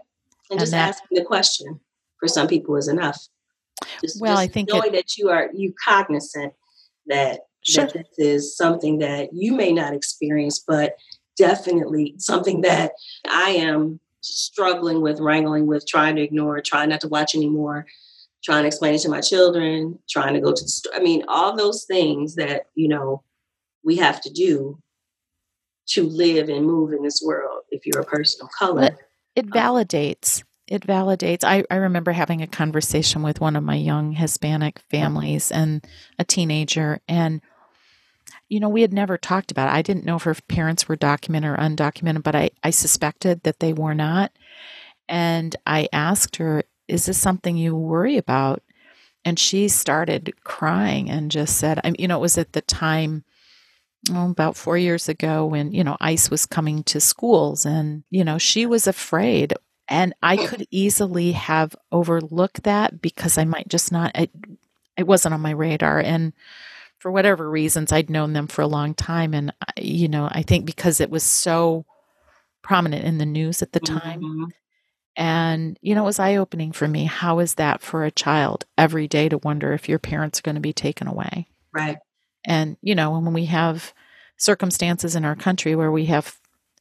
And, 0.50 0.52
and 0.52 0.60
just 0.60 0.72
that, 0.72 0.88
asking 0.90 1.18
the 1.18 1.24
question 1.24 1.80
for 2.18 2.28
some 2.28 2.46
people 2.46 2.76
is 2.76 2.88
enough. 2.88 3.18
Just, 4.00 4.20
well 4.20 4.34
just 4.34 4.42
i 4.42 4.46
think 4.46 4.68
knowing 4.68 4.88
it, 4.88 4.92
that 4.92 5.16
you 5.16 5.28
are 5.30 5.50
you 5.52 5.74
cognizant 5.84 6.52
that 7.06 7.40
sure. 7.62 7.86
that 7.86 7.94
this 7.94 8.18
is 8.18 8.56
something 8.56 8.98
that 8.98 9.30
you 9.32 9.54
may 9.54 9.72
not 9.72 9.94
experience, 9.94 10.58
but 10.58 10.96
definitely 11.36 12.14
something 12.18 12.60
that 12.62 12.92
I 13.28 13.50
am 13.50 14.00
struggling 14.22 15.00
with, 15.00 15.20
wrangling 15.20 15.66
with, 15.66 15.86
trying 15.86 16.16
to 16.16 16.22
ignore, 16.22 16.60
trying 16.60 16.88
not 16.88 17.00
to 17.02 17.08
watch 17.08 17.34
anymore, 17.34 17.86
trying 18.44 18.62
to 18.62 18.68
explain 18.68 18.94
it 18.94 19.00
to 19.00 19.08
my 19.08 19.20
children, 19.20 19.98
trying 20.08 20.34
to 20.34 20.40
go 20.40 20.52
to 20.52 20.62
the 20.62 20.68
store. 20.68 20.94
I 20.94 21.00
mean, 21.00 21.24
all 21.28 21.56
those 21.56 21.84
things 21.84 22.36
that, 22.36 22.66
you 22.74 22.88
know, 22.88 23.22
we 23.84 23.96
have 23.96 24.20
to 24.22 24.30
do 24.30 24.78
to 25.88 26.04
live 26.04 26.48
and 26.48 26.64
move 26.64 26.92
in 26.92 27.02
this 27.02 27.22
world 27.24 27.62
if 27.70 27.84
you're 27.84 28.00
a 28.00 28.06
person 28.06 28.46
of 28.46 28.50
color. 28.58 28.96
it 29.34 29.44
um, 29.46 29.50
validates 29.50 30.42
it 30.72 30.86
validates. 30.86 31.44
I, 31.44 31.64
I 31.70 31.76
remember 31.76 32.12
having 32.12 32.40
a 32.40 32.46
conversation 32.46 33.22
with 33.22 33.40
one 33.40 33.56
of 33.56 33.62
my 33.62 33.74
young 33.74 34.12
Hispanic 34.12 34.78
families 34.90 35.50
and 35.50 35.86
a 36.18 36.24
teenager, 36.24 37.00
and 37.06 37.42
you 38.52 38.60
know, 38.60 38.68
we 38.68 38.82
had 38.82 38.92
never 38.92 39.16
talked 39.16 39.50
about 39.50 39.68
it. 39.68 39.74
I 39.74 39.80
didn't 39.80 40.04
know 40.04 40.16
if 40.16 40.24
her 40.24 40.36
parents 40.46 40.86
were 40.86 40.94
documented 40.94 41.52
or 41.52 41.56
undocumented, 41.56 42.22
but 42.22 42.34
I, 42.34 42.50
I 42.62 42.68
suspected 42.68 43.44
that 43.44 43.60
they 43.60 43.72
were 43.72 43.94
not. 43.94 44.30
And 45.08 45.56
I 45.66 45.88
asked 45.90 46.36
her, 46.36 46.62
Is 46.86 47.06
this 47.06 47.16
something 47.16 47.56
you 47.56 47.74
worry 47.74 48.18
about? 48.18 48.62
And 49.24 49.38
she 49.38 49.68
started 49.68 50.34
crying 50.44 51.08
and 51.08 51.30
just 51.30 51.56
said, 51.56 51.80
I, 51.82 51.94
You 51.98 52.08
know, 52.08 52.18
it 52.18 52.20
was 52.20 52.36
at 52.36 52.52
the 52.52 52.60
time, 52.60 53.24
oh, 54.10 54.30
about 54.30 54.58
four 54.58 54.76
years 54.76 55.08
ago 55.08 55.46
when, 55.46 55.72
you 55.72 55.82
know, 55.82 55.96
ICE 55.98 56.30
was 56.30 56.44
coming 56.44 56.82
to 56.84 57.00
schools. 57.00 57.64
And, 57.64 58.04
you 58.10 58.22
know, 58.22 58.36
she 58.36 58.66
was 58.66 58.86
afraid. 58.86 59.54
And 59.88 60.12
I 60.22 60.36
could 60.36 60.66
easily 60.70 61.32
have 61.32 61.74
overlooked 61.90 62.64
that 62.64 63.00
because 63.00 63.38
I 63.38 63.46
might 63.46 63.68
just 63.68 63.90
not, 63.92 64.12
it, 64.14 64.30
it 64.98 65.06
wasn't 65.06 65.32
on 65.32 65.40
my 65.40 65.52
radar. 65.52 66.00
And, 66.00 66.34
for 67.02 67.10
whatever 67.10 67.50
reasons, 67.50 67.90
I'd 67.90 68.08
known 68.08 68.32
them 68.32 68.46
for 68.46 68.62
a 68.62 68.66
long 68.68 68.94
time. 68.94 69.34
And, 69.34 69.52
you 69.76 70.06
know, 70.06 70.28
I 70.30 70.42
think 70.42 70.64
because 70.64 71.00
it 71.00 71.10
was 71.10 71.24
so 71.24 71.84
prominent 72.62 73.04
in 73.04 73.18
the 73.18 73.26
news 73.26 73.60
at 73.60 73.72
the 73.72 73.80
time, 73.80 74.20
mm-hmm. 74.20 74.44
And, 75.14 75.78
you 75.82 75.94
know, 75.94 76.04
it 76.04 76.06
was 76.06 76.18
eye 76.18 76.36
opening 76.36 76.72
for 76.72 76.88
me. 76.88 77.04
How 77.04 77.40
is 77.40 77.56
that 77.56 77.82
for 77.82 78.04
a 78.04 78.10
child 78.10 78.64
every 78.78 79.06
day 79.06 79.28
to 79.28 79.36
wonder 79.36 79.74
if 79.74 79.86
your 79.86 79.98
parents 79.98 80.38
are 80.38 80.42
going 80.42 80.54
to 80.54 80.60
be 80.62 80.72
taken 80.72 81.06
away? 81.06 81.48
Right. 81.70 81.98
And, 82.46 82.78
you 82.80 82.94
know, 82.94 83.10
when 83.10 83.34
we 83.34 83.44
have 83.44 83.92
circumstances 84.38 85.14
in 85.14 85.26
our 85.26 85.36
country 85.36 85.76
where 85.76 85.92
we 85.92 86.06
have 86.06 86.38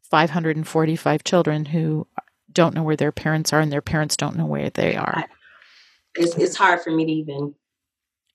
545 0.09 1.25
children 1.25 1.65
who 1.65 2.07
don't 2.49 2.73
know 2.73 2.83
where 2.83 2.95
their 2.95 3.11
parents 3.11 3.51
are 3.51 3.59
and 3.59 3.69
their 3.69 3.81
parents 3.81 4.15
don't 4.15 4.37
know 4.37 4.45
where 4.45 4.69
they 4.69 4.95
are. 4.95 5.25
It's, 6.15 6.35
it's 6.35 6.55
hard 6.55 6.81
for 6.81 6.91
me 6.91 7.05
to 7.05 7.11
even. 7.11 7.55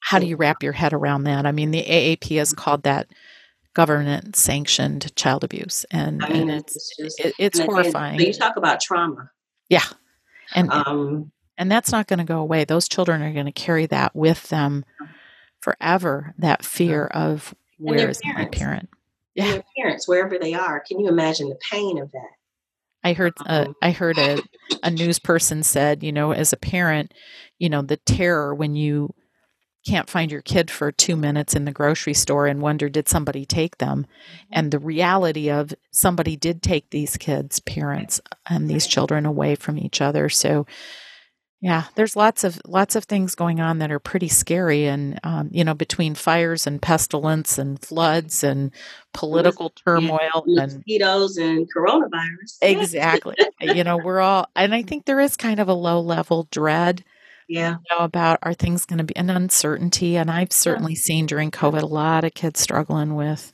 How 0.00 0.18
do 0.18 0.26
you 0.26 0.36
wrap 0.36 0.62
your 0.62 0.72
head 0.72 0.92
around 0.92 1.24
that? 1.24 1.46
I 1.46 1.52
mean, 1.52 1.70
the 1.70 1.82
AAP 1.82 2.36
has 2.38 2.52
called 2.52 2.84
that 2.84 3.08
government 3.74 4.36
sanctioned 4.36 5.14
child 5.16 5.44
abuse, 5.44 5.84
and, 5.90 6.24
I 6.24 6.28
mean, 6.28 6.42
and 6.42 6.60
it's 6.60 6.76
it's, 6.76 6.96
just, 6.96 7.20
it, 7.20 7.34
it's 7.38 7.58
horrifying. 7.58 8.20
you 8.20 8.32
talk 8.32 8.56
about 8.56 8.80
trauma. 8.80 9.30
Yeah, 9.68 9.84
and 10.54 10.70
um, 10.70 11.32
and 11.58 11.70
that's 11.70 11.92
not 11.92 12.06
going 12.06 12.18
to 12.18 12.24
go 12.24 12.38
away. 12.38 12.64
Those 12.64 12.88
children 12.88 13.22
are 13.22 13.32
going 13.32 13.46
to 13.46 13.52
carry 13.52 13.86
that 13.86 14.14
with 14.14 14.48
them 14.48 14.84
forever. 15.60 16.34
That 16.38 16.64
fear 16.64 17.06
of 17.06 17.54
where 17.78 18.08
is 18.08 18.20
my 18.24 18.46
parent? 18.46 18.88
Yeah, 19.34 19.52
their 19.52 19.64
parents 19.76 20.08
wherever 20.08 20.38
they 20.38 20.54
are. 20.54 20.80
Can 20.80 21.00
you 21.00 21.08
imagine 21.08 21.48
the 21.48 21.58
pain 21.70 21.98
of 21.98 22.12
that? 22.12 22.30
I 23.04 23.12
heard 23.12 23.34
uh, 23.46 23.66
I 23.82 23.90
heard 23.92 24.18
a, 24.18 24.40
a 24.82 24.90
news 24.90 25.18
person 25.18 25.62
said, 25.62 26.02
you 26.02 26.12
know, 26.12 26.32
as 26.32 26.52
a 26.52 26.56
parent, 26.56 27.12
you 27.58 27.68
know, 27.68 27.82
the 27.82 27.98
terror 27.98 28.54
when 28.54 28.74
you 28.74 29.14
can't 29.86 30.10
find 30.10 30.30
your 30.30 30.42
kid 30.42 30.70
for 30.70 30.90
two 30.90 31.16
minutes 31.16 31.54
in 31.54 31.64
the 31.64 31.72
grocery 31.72 32.14
store 32.14 32.46
and 32.46 32.60
wonder 32.60 32.88
did 32.88 33.08
somebody 33.08 33.44
take 33.44 33.78
them 33.78 34.04
mm-hmm. 34.04 34.52
and 34.52 34.70
the 34.70 34.78
reality 34.78 35.50
of 35.50 35.74
somebody 35.90 36.36
did 36.36 36.62
take 36.62 36.90
these 36.90 37.16
kids 37.16 37.60
parents 37.60 38.20
and 38.48 38.68
these 38.68 38.86
children 38.86 39.24
away 39.24 39.54
from 39.54 39.78
each 39.78 40.00
other 40.00 40.28
so 40.28 40.66
yeah, 41.62 41.84
there's 41.94 42.14
lots 42.14 42.44
of 42.44 42.60
lots 42.66 42.96
of 42.96 43.04
things 43.04 43.34
going 43.34 43.60
on 43.60 43.78
that 43.78 43.90
are 43.90 43.98
pretty 43.98 44.28
scary, 44.28 44.84
and 44.86 45.18
um, 45.24 45.48
you 45.50 45.64
know, 45.64 45.72
between 45.72 46.14
fires 46.14 46.66
and 46.66 46.82
pestilence 46.82 47.56
and 47.56 47.80
floods 47.80 48.44
and 48.44 48.72
political 49.14 49.70
turmoil 49.70 50.44
yeah, 50.46 50.62
and 50.62 50.74
mosquitoes 50.74 51.38
and 51.38 51.66
coronavirus. 51.74 52.58
Exactly. 52.60 53.36
you 53.60 53.84
know, 53.84 53.96
we're 53.96 54.20
all, 54.20 54.48
and 54.54 54.74
I 54.74 54.82
think 54.82 55.06
there 55.06 55.20
is 55.20 55.36
kind 55.36 55.58
of 55.58 55.68
a 55.68 55.74
low 55.74 56.00
level 56.00 56.46
dread. 56.50 57.04
Yeah. 57.48 57.76
You 57.90 57.96
know, 57.96 58.04
about 58.04 58.38
are 58.42 58.54
things 58.54 58.84
going 58.84 58.98
to 58.98 59.04
be 59.04 59.16
an 59.16 59.30
uncertainty, 59.30 60.16
and 60.16 60.30
I've 60.30 60.52
certainly 60.52 60.94
yeah. 60.94 61.00
seen 61.00 61.26
during 61.26 61.50
COVID 61.50 61.82
a 61.82 61.86
lot 61.86 62.24
of 62.24 62.34
kids 62.34 62.60
struggling 62.60 63.14
with, 63.14 63.52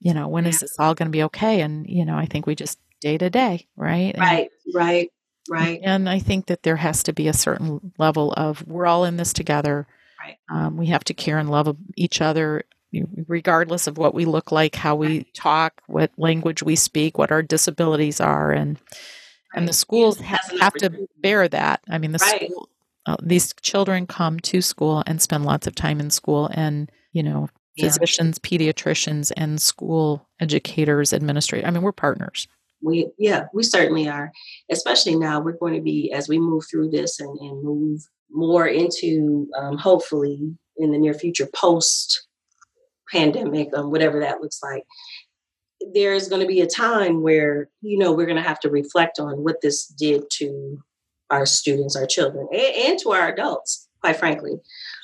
you 0.00 0.14
know, 0.14 0.28
when 0.28 0.44
yeah. 0.44 0.50
is 0.50 0.60
this 0.60 0.76
all 0.78 0.94
going 0.94 1.08
to 1.08 1.16
be 1.16 1.24
okay? 1.24 1.60
And 1.60 1.86
you 1.88 2.04
know, 2.04 2.16
I 2.16 2.26
think 2.26 2.46
we 2.46 2.54
just 2.54 2.78
day 3.00 3.18
to 3.18 3.30
day, 3.30 3.66
right? 3.76 4.14
Right. 4.18 4.50
And, 4.66 4.74
right 4.74 5.10
Right. 5.48 5.80
And 5.82 6.08
I 6.08 6.18
think 6.18 6.46
that 6.46 6.62
there 6.62 6.76
has 6.76 7.02
to 7.04 7.12
be 7.12 7.28
a 7.28 7.32
certain 7.32 7.92
level 7.98 8.32
of 8.32 8.66
we're 8.66 8.86
all 8.86 9.04
in 9.04 9.16
this 9.16 9.32
together. 9.32 9.86
Right. 10.22 10.36
Um, 10.50 10.76
we 10.76 10.86
have 10.86 11.04
to 11.04 11.14
care 11.14 11.38
and 11.38 11.50
love 11.50 11.74
each 11.96 12.20
other, 12.20 12.64
regardless 13.26 13.86
of 13.86 13.96
what 13.96 14.14
we 14.14 14.24
look 14.24 14.52
like, 14.52 14.74
how 14.74 14.94
we 14.94 15.24
talk, 15.34 15.80
what 15.86 16.10
language 16.18 16.62
we 16.62 16.76
speak, 16.76 17.16
what 17.16 17.32
our 17.32 17.42
disabilities 17.42 18.20
are, 18.20 18.52
and 18.52 18.78
right. 18.78 18.98
and 19.54 19.68
the 19.68 19.72
schools 19.72 20.20
ha- 20.20 20.38
have 20.60 20.74
to 20.74 21.08
bear 21.18 21.48
that. 21.48 21.80
I 21.88 21.98
mean, 21.98 22.12
the 22.12 22.18
right. 22.20 22.50
school, 22.50 22.68
uh, 23.08 23.16
these 23.22 23.54
children 23.62 24.06
come 24.06 24.38
to 24.40 24.60
school 24.60 25.02
and 25.06 25.20
spend 25.20 25.44
lots 25.44 25.66
of 25.66 25.74
time 25.74 26.00
in 26.00 26.10
school, 26.10 26.50
and 26.52 26.90
you 27.12 27.22
know, 27.22 27.48
physicians, 27.78 28.38
yeah. 28.42 28.58
pediatricians, 28.58 29.32
and 29.36 29.60
school 29.60 30.28
educators, 30.40 31.12
administrators. 31.12 31.66
I 31.66 31.70
mean, 31.70 31.82
we're 31.82 31.92
partners 31.92 32.46
we 32.82 33.10
yeah 33.18 33.46
we 33.52 33.62
certainly 33.62 34.08
are 34.08 34.32
especially 34.70 35.16
now 35.16 35.40
we're 35.40 35.52
going 35.52 35.74
to 35.74 35.80
be 35.80 36.12
as 36.12 36.28
we 36.28 36.38
move 36.38 36.64
through 36.70 36.90
this 36.90 37.20
and, 37.20 37.36
and 37.38 37.62
move 37.62 38.00
more 38.30 38.66
into 38.66 39.48
um, 39.58 39.76
hopefully 39.76 40.54
in 40.76 40.92
the 40.92 40.98
near 40.98 41.14
future 41.14 41.48
post 41.54 42.26
pandemic 43.10 43.68
um, 43.74 43.90
whatever 43.90 44.20
that 44.20 44.40
looks 44.40 44.60
like 44.62 44.84
there's 45.94 46.28
going 46.28 46.42
to 46.42 46.46
be 46.48 46.60
a 46.60 46.66
time 46.66 47.22
where 47.22 47.68
you 47.80 47.98
know 47.98 48.12
we're 48.12 48.26
going 48.26 48.36
to 48.36 48.48
have 48.48 48.60
to 48.60 48.70
reflect 48.70 49.18
on 49.18 49.42
what 49.42 49.60
this 49.60 49.86
did 49.86 50.22
to 50.30 50.78
our 51.30 51.46
students 51.46 51.96
our 51.96 52.06
children 52.06 52.48
and, 52.50 52.76
and 52.86 52.98
to 52.98 53.10
our 53.10 53.28
adults 53.28 53.88
quite 54.00 54.16
frankly. 54.16 54.52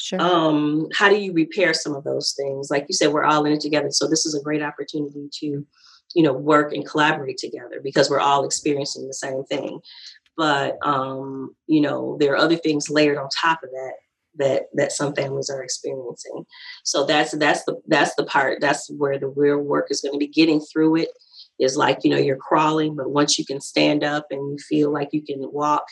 Sure. 0.01 0.21
um, 0.21 0.87
how 0.95 1.09
do 1.09 1.17
you 1.17 1.33
repair 1.33 1.75
some 1.75 1.95
of 1.95 2.05
those 2.05 2.33
things? 2.37 2.71
Like 2.71 2.87
you 2.89 2.95
said 2.95 3.13
we're 3.13 3.25
all 3.25 3.45
in 3.45 3.53
it 3.53 3.61
together 3.61 3.91
so 3.91 4.09
this 4.09 4.27
is 4.27 4.35
a 4.35 4.43
great 4.43 4.63
opportunity 4.63 5.29
to 5.41 5.67
you 6.15 6.23
know 6.23 6.33
work 6.33 6.73
and 6.73 6.87
collaborate 6.87 7.39
together 7.39 7.81
because 7.83 8.09
we're 8.09 8.21
all 8.21 8.45
experiencing 8.45 9.07
the 9.07 9.15
same 9.15 9.45
thing. 9.45 9.81
But 10.37 10.79
um 10.83 11.55
you 11.67 11.81
know 11.81 12.17
there 12.21 12.33
are 12.33 12.39
other 12.39 12.57
things 12.57 12.91
layered 12.91 13.19
on 13.19 13.29
top 13.31 13.63
of 13.63 13.71
that 13.71 13.95
that 14.37 14.63
that 14.75 14.93
some 14.93 15.15
families 15.15 15.51
are 15.51 15.63
experiencing. 15.63 16.45
So 16.85 17.05
that's 17.05 17.33
that's 17.33 17.65
the 17.65 17.81
that's 17.87 18.15
the 18.17 18.25
part 18.25 18.61
that's 18.61 18.91
where 18.91 19.19
the 19.19 19.29
real 19.29 19.59
work 19.59 19.89
is 19.91 20.01
going 20.01 20.13
to 20.13 20.19
be 20.19 20.29
getting 20.29 20.61
through 20.61 20.97
it 20.97 21.09
is 21.59 21.77
like 21.77 21.99
you 22.03 22.11
know 22.11 22.17
you're 22.17 22.37
crawling 22.37 22.97
but 22.97 23.11
once 23.11 23.39
you 23.39 23.45
can 23.45 23.61
stand 23.61 24.03
up 24.03 24.27
and 24.31 24.51
you 24.51 24.59
feel 24.59 24.93
like 24.93 25.11
you 25.13 25.23
can 25.23 25.39
walk 25.53 25.85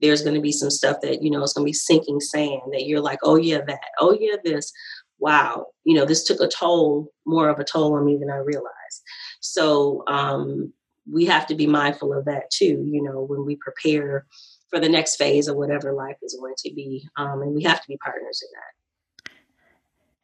there's 0.00 0.22
going 0.22 0.34
to 0.34 0.40
be 0.40 0.52
some 0.52 0.70
stuff 0.70 0.96
that 1.02 1.22
you 1.22 1.30
know 1.30 1.42
it's 1.42 1.52
going 1.52 1.64
to 1.64 1.68
be 1.68 1.72
sinking 1.72 2.20
sand 2.20 2.62
that 2.72 2.86
you're 2.86 3.00
like 3.00 3.18
oh 3.22 3.36
yeah 3.36 3.60
that 3.66 3.80
oh 4.00 4.16
yeah 4.20 4.36
this 4.44 4.72
wow 5.18 5.66
you 5.84 5.94
know 5.94 6.04
this 6.04 6.24
took 6.24 6.40
a 6.40 6.48
toll 6.48 7.12
more 7.26 7.48
of 7.48 7.58
a 7.58 7.64
toll 7.64 7.94
on 7.94 8.04
me 8.04 8.16
than 8.16 8.30
i 8.30 8.36
realized 8.36 9.02
so 9.40 10.04
um, 10.06 10.72
we 11.10 11.24
have 11.26 11.46
to 11.46 11.54
be 11.54 11.66
mindful 11.66 12.12
of 12.12 12.24
that 12.26 12.50
too, 12.50 12.84
you 12.86 13.02
know, 13.02 13.22
when 13.22 13.44
we 13.44 13.56
prepare 13.56 14.26
for 14.68 14.78
the 14.78 14.88
next 14.88 15.16
phase 15.16 15.48
of 15.48 15.56
whatever 15.56 15.92
life 15.92 16.16
is 16.22 16.36
going 16.38 16.54
to 16.58 16.74
be. 16.74 17.08
Um, 17.16 17.42
and 17.42 17.54
we 17.54 17.62
have 17.62 17.80
to 17.80 17.88
be 17.88 17.96
partners 17.96 18.42
in 18.42 18.48
that. 18.52 19.32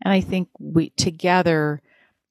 And 0.03 0.13
I 0.13 0.21
think 0.21 0.49
we 0.59 0.91
together 0.91 1.81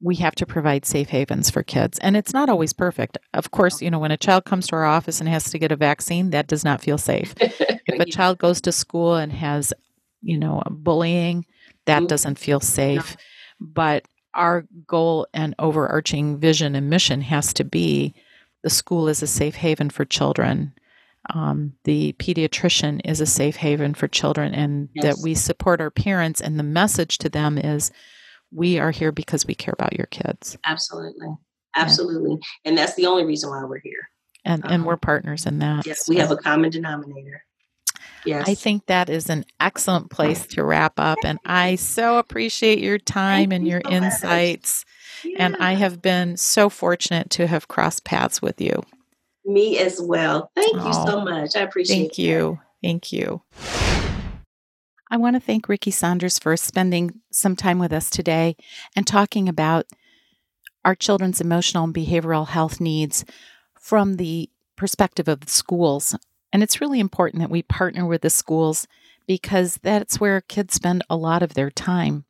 we 0.03 0.15
have 0.17 0.35
to 0.35 0.45
provide 0.45 0.85
safe 0.85 1.09
havens 1.09 1.49
for 1.49 1.63
kids. 1.63 1.97
And 1.99 2.17
it's 2.17 2.33
not 2.33 2.49
always 2.49 2.73
perfect. 2.73 3.17
Of 3.33 3.51
course, 3.51 3.81
you 3.81 3.89
know, 3.89 3.99
when 3.99 4.11
a 4.11 4.17
child 4.17 4.43
comes 4.43 4.67
to 4.67 4.75
our 4.75 4.83
office 4.83 5.21
and 5.21 5.29
has 5.29 5.49
to 5.51 5.57
get 5.57 5.71
a 5.71 5.77
vaccine, 5.77 6.31
that 6.31 6.47
does 6.47 6.65
not 6.65 6.81
feel 6.81 6.97
safe. 6.97 7.33
if 7.39 7.99
a 7.99 8.05
child 8.05 8.37
goes 8.37 8.59
to 8.61 8.73
school 8.73 9.15
and 9.15 9.31
has, 9.31 9.73
you 10.21 10.37
know, 10.37 10.61
bullying, 10.69 11.45
that 11.85 11.99
mm-hmm. 11.99 12.07
doesn't 12.07 12.37
feel 12.37 12.59
safe. 12.59 13.15
No. 13.61 13.67
But 13.73 14.07
our 14.33 14.65
goal 14.85 15.25
and 15.33 15.55
overarching 15.57 16.37
vision 16.37 16.75
and 16.75 16.89
mission 16.89 17.21
has 17.21 17.53
to 17.53 17.63
be 17.63 18.13
the 18.61 18.69
school 18.69 19.07
is 19.07 19.23
a 19.23 19.27
safe 19.27 19.55
haven 19.55 19.89
for 19.89 20.03
children. 20.03 20.73
Um, 21.33 21.73
the 21.85 22.11
pediatrician 22.19 22.99
is 23.05 23.21
a 23.21 23.25
safe 23.25 23.55
haven 23.55 23.93
for 23.93 24.09
children, 24.09 24.53
and 24.53 24.89
yes. 24.93 25.05
that 25.05 25.23
we 25.23 25.35
support 25.35 25.79
our 25.79 25.91
parents. 25.91 26.41
And 26.41 26.59
the 26.59 26.63
message 26.63 27.19
to 27.19 27.29
them 27.29 27.57
is 27.57 27.91
we 28.53 28.79
are 28.79 28.91
here 28.91 29.11
because 29.11 29.45
we 29.45 29.55
care 29.55 29.73
about 29.77 29.93
your 29.93 30.07
kids. 30.07 30.57
Absolutely. 30.65 31.27
Absolutely. 31.75 32.31
Yeah. 32.31 32.69
And 32.69 32.77
that's 32.77 32.95
the 32.95 33.07
only 33.07 33.25
reason 33.25 33.49
why 33.49 33.63
we're 33.63 33.79
here. 33.79 34.09
And, 34.45 34.63
um, 34.65 34.71
and 34.71 34.85
we're 34.85 34.97
partners 34.97 35.45
in 35.45 35.59
that. 35.59 35.85
Yes, 35.85 36.07
we 36.07 36.17
have 36.17 36.31
a 36.31 36.37
common 36.37 36.69
denominator. 36.69 37.43
Yes. 38.25 38.47
I 38.47 38.55
think 38.55 38.85
that 38.85 39.09
is 39.09 39.29
an 39.29 39.45
excellent 39.59 40.09
place 40.09 40.45
to 40.47 40.63
wrap 40.63 40.93
up. 40.97 41.17
And 41.23 41.39
I 41.45 41.75
so 41.75 42.17
appreciate 42.17 42.79
your 42.79 42.97
time 42.97 43.49
Thank 43.49 43.53
and 43.53 43.67
your 43.67 43.81
you 43.85 43.91
so 43.91 43.95
insights. 43.97 44.85
Yeah. 45.23 45.45
And 45.45 45.57
I 45.57 45.73
have 45.73 46.01
been 46.01 46.37
so 46.37 46.69
fortunate 46.69 47.29
to 47.31 47.47
have 47.47 47.67
crossed 47.67 48.03
paths 48.03 48.41
with 48.41 48.61
you. 48.61 48.83
Me 49.45 49.77
as 49.77 50.01
well. 50.01 50.51
Thank 50.55 50.75
oh, 50.75 50.87
you 50.87 50.93
so 50.93 51.21
much. 51.21 51.55
I 51.55 51.61
appreciate 51.61 51.97
it. 51.97 51.99
Thank 51.99 52.17
you. 52.17 52.59
That. 52.81 52.87
Thank 52.87 53.13
you. 53.13 53.41
I 55.13 55.17
want 55.17 55.35
to 55.35 55.39
thank 55.39 55.69
Ricky 55.69 55.91
Saunders 55.91 56.39
for 56.39 56.57
spending 56.57 57.21
some 57.31 57.55
time 57.55 57.77
with 57.77 57.93
us 57.93 58.09
today 58.09 58.55
and 58.95 59.05
talking 59.05 59.47
about 59.47 59.85
our 60.83 60.95
children's 60.95 61.39
emotional 61.39 61.83
and 61.83 61.93
behavioral 61.93 62.47
health 62.47 62.81
needs 62.81 63.23
from 63.79 64.15
the 64.15 64.49
perspective 64.75 65.27
of 65.27 65.41
the 65.41 65.51
schools 65.51 66.17
and 66.51 66.63
it's 66.63 66.81
really 66.81 66.99
important 66.99 67.41
that 67.41 67.51
we 67.51 67.61
partner 67.61 68.07
with 68.07 68.23
the 68.23 68.31
schools 68.31 68.87
because 69.27 69.77
that's 69.83 70.19
where 70.19 70.41
kids 70.41 70.73
spend 70.73 71.03
a 71.11 71.15
lot 71.15 71.43
of 71.43 71.53
their 71.53 71.69
time. 71.69 72.25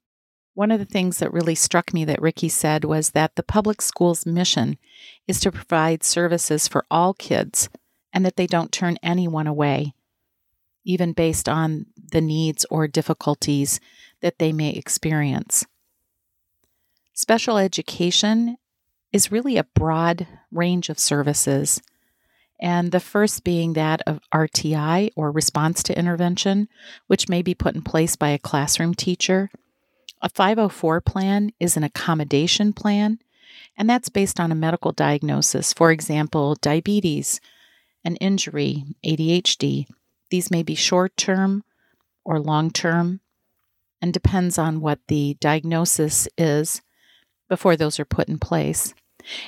One 0.54 0.70
of 0.70 0.80
the 0.80 0.86
things 0.86 1.20
that 1.20 1.32
really 1.32 1.56
struck 1.56 1.94
me 1.94 2.04
that 2.04 2.22
Ricky 2.22 2.50
said 2.50 2.84
was 2.84 3.12
that 3.12 3.38
the 3.38 3.44
public 3.44 3.82
school's 3.82 4.26
mission 4.26 4.78
is 5.26 5.40
to 5.40 5.54
provide 5.54 6.04
services 6.04 6.68
for 6.68 6.86
all 6.92 7.14
kids 7.14 7.70
and 8.12 8.26
that 8.26 8.36
they 8.36 8.46
don't 8.46 8.74
turn 8.74 8.98
anyone 9.02 9.48
away, 9.48 9.94
even 10.84 11.14
based 11.14 11.48
on 11.48 11.86
the 12.12 12.22
needs 12.22 12.66
or 12.70 12.88
difficulties 12.88 13.80
that 14.22 14.40
they 14.40 14.52
may 14.52 14.72
experience. 14.72 15.66
Special 17.14 17.58
education 17.58 18.58
is 19.12 19.32
really 19.32 19.58
a 19.58 19.64
broad 19.64 20.28
range 20.52 20.90
of 20.90 21.00
services 21.00 21.82
and 22.60 22.92
the 22.92 23.00
first 23.00 23.44
being 23.44 23.74
that 23.74 24.02
of 24.08 24.22
RTI 24.34 25.10
or 25.16 25.32
response 25.32 25.84
to 25.84 25.98
intervention, 25.98 26.70
which 27.08 27.28
may 27.28 27.42
be 27.42 27.54
put 27.54 27.76
in 27.76 27.82
place 27.82 28.16
by 28.16 28.30
a 28.30 28.40
classroom 28.40 28.94
teacher. 28.94 29.50
A 30.22 30.30
504 30.30 31.02
plan 31.02 31.52
is 31.60 31.76
an 31.76 31.84
accommodation 31.84 32.72
plan, 32.72 33.20
and 33.78 33.90
that's 33.90 34.08
based 34.08 34.40
on 34.40 34.52
a 34.52 34.56
medical 34.56 34.94
diagnosis, 34.94 35.74
for 35.74 35.92
example, 35.92 36.56
diabetes, 36.62 37.42
an 38.06 38.16
injury, 38.18 38.86
ADHD. 39.06 39.86
These 40.34 40.50
may 40.50 40.64
be 40.64 40.74
short 40.74 41.16
term 41.16 41.64
or 42.26 42.40
long 42.40 42.72
term 42.72 43.20
and 44.02 44.12
depends 44.12 44.58
on 44.58 44.82
what 44.82 44.98
the 45.08 45.38
diagnosis 45.40 46.28
is 46.40 46.82
before 47.48 47.76
those 47.76 48.00
are 48.00 48.06
put 48.06 48.30
in 48.30 48.40
place. 48.40 48.96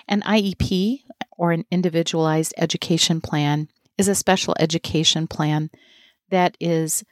An 0.08 0.22
IEP 0.22 1.02
or 1.32 1.52
an 1.52 1.66
individualized 1.72 2.54
education 2.56 3.20
plan 3.20 3.68
is 3.98 4.08
a 4.08 4.14
special 4.14 4.54
education 4.60 5.26
plan 5.26 5.72
that 6.30 6.56
is 6.60 7.04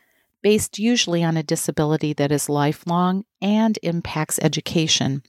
based 0.43 0.77
usually 0.77 1.23
on 1.23 1.35
a 1.35 1.41
disability 1.41 2.13
that 2.13 2.31
is 2.31 2.49
lifelong 2.49 3.25
and 3.41 3.79
impacts 3.81 4.37
education. 4.43 5.23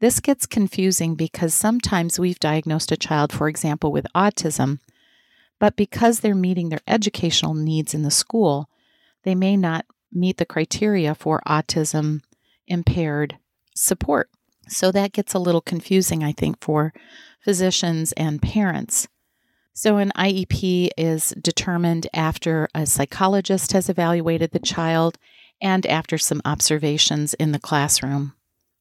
This 0.00 0.20
gets 0.20 0.44
confusing 0.44 1.14
because 1.14 1.54
sometimes 1.54 2.20
we've 2.20 2.40
diagnosed 2.40 2.92
a 2.92 2.98
child, 2.98 3.32
for 3.32 3.48
example, 3.48 3.90
with 3.90 4.06
autism, 4.14 4.80
but 5.60 5.76
because 5.76 6.20
they're 6.20 6.34
meeting 6.34 6.70
their 6.70 6.80
educational 6.88 7.54
needs 7.54 7.94
in 7.94 8.02
the 8.02 8.10
school, 8.10 8.68
they 9.22 9.36
may 9.36 9.56
not 9.56 9.86
meet 10.10 10.38
the 10.38 10.46
criteria 10.46 11.14
for 11.14 11.40
autism 11.46 12.22
impaired 12.66 13.38
support. 13.76 14.28
So 14.68 14.90
that 14.90 15.12
gets 15.12 15.34
a 15.34 15.38
little 15.38 15.60
confusing, 15.60 16.24
I 16.24 16.32
think, 16.32 16.60
for 16.60 16.92
physicians 17.44 18.12
and 18.12 18.42
parents. 18.42 19.06
So, 19.72 19.98
an 19.98 20.12
IEP 20.16 20.90
is 20.98 21.32
determined 21.40 22.06
after 22.12 22.68
a 22.74 22.86
psychologist 22.86 23.72
has 23.72 23.88
evaluated 23.88 24.50
the 24.50 24.58
child 24.58 25.16
and 25.62 25.86
after 25.86 26.18
some 26.18 26.42
observations 26.44 27.34
in 27.34 27.52
the 27.52 27.58
classroom. 27.58 28.34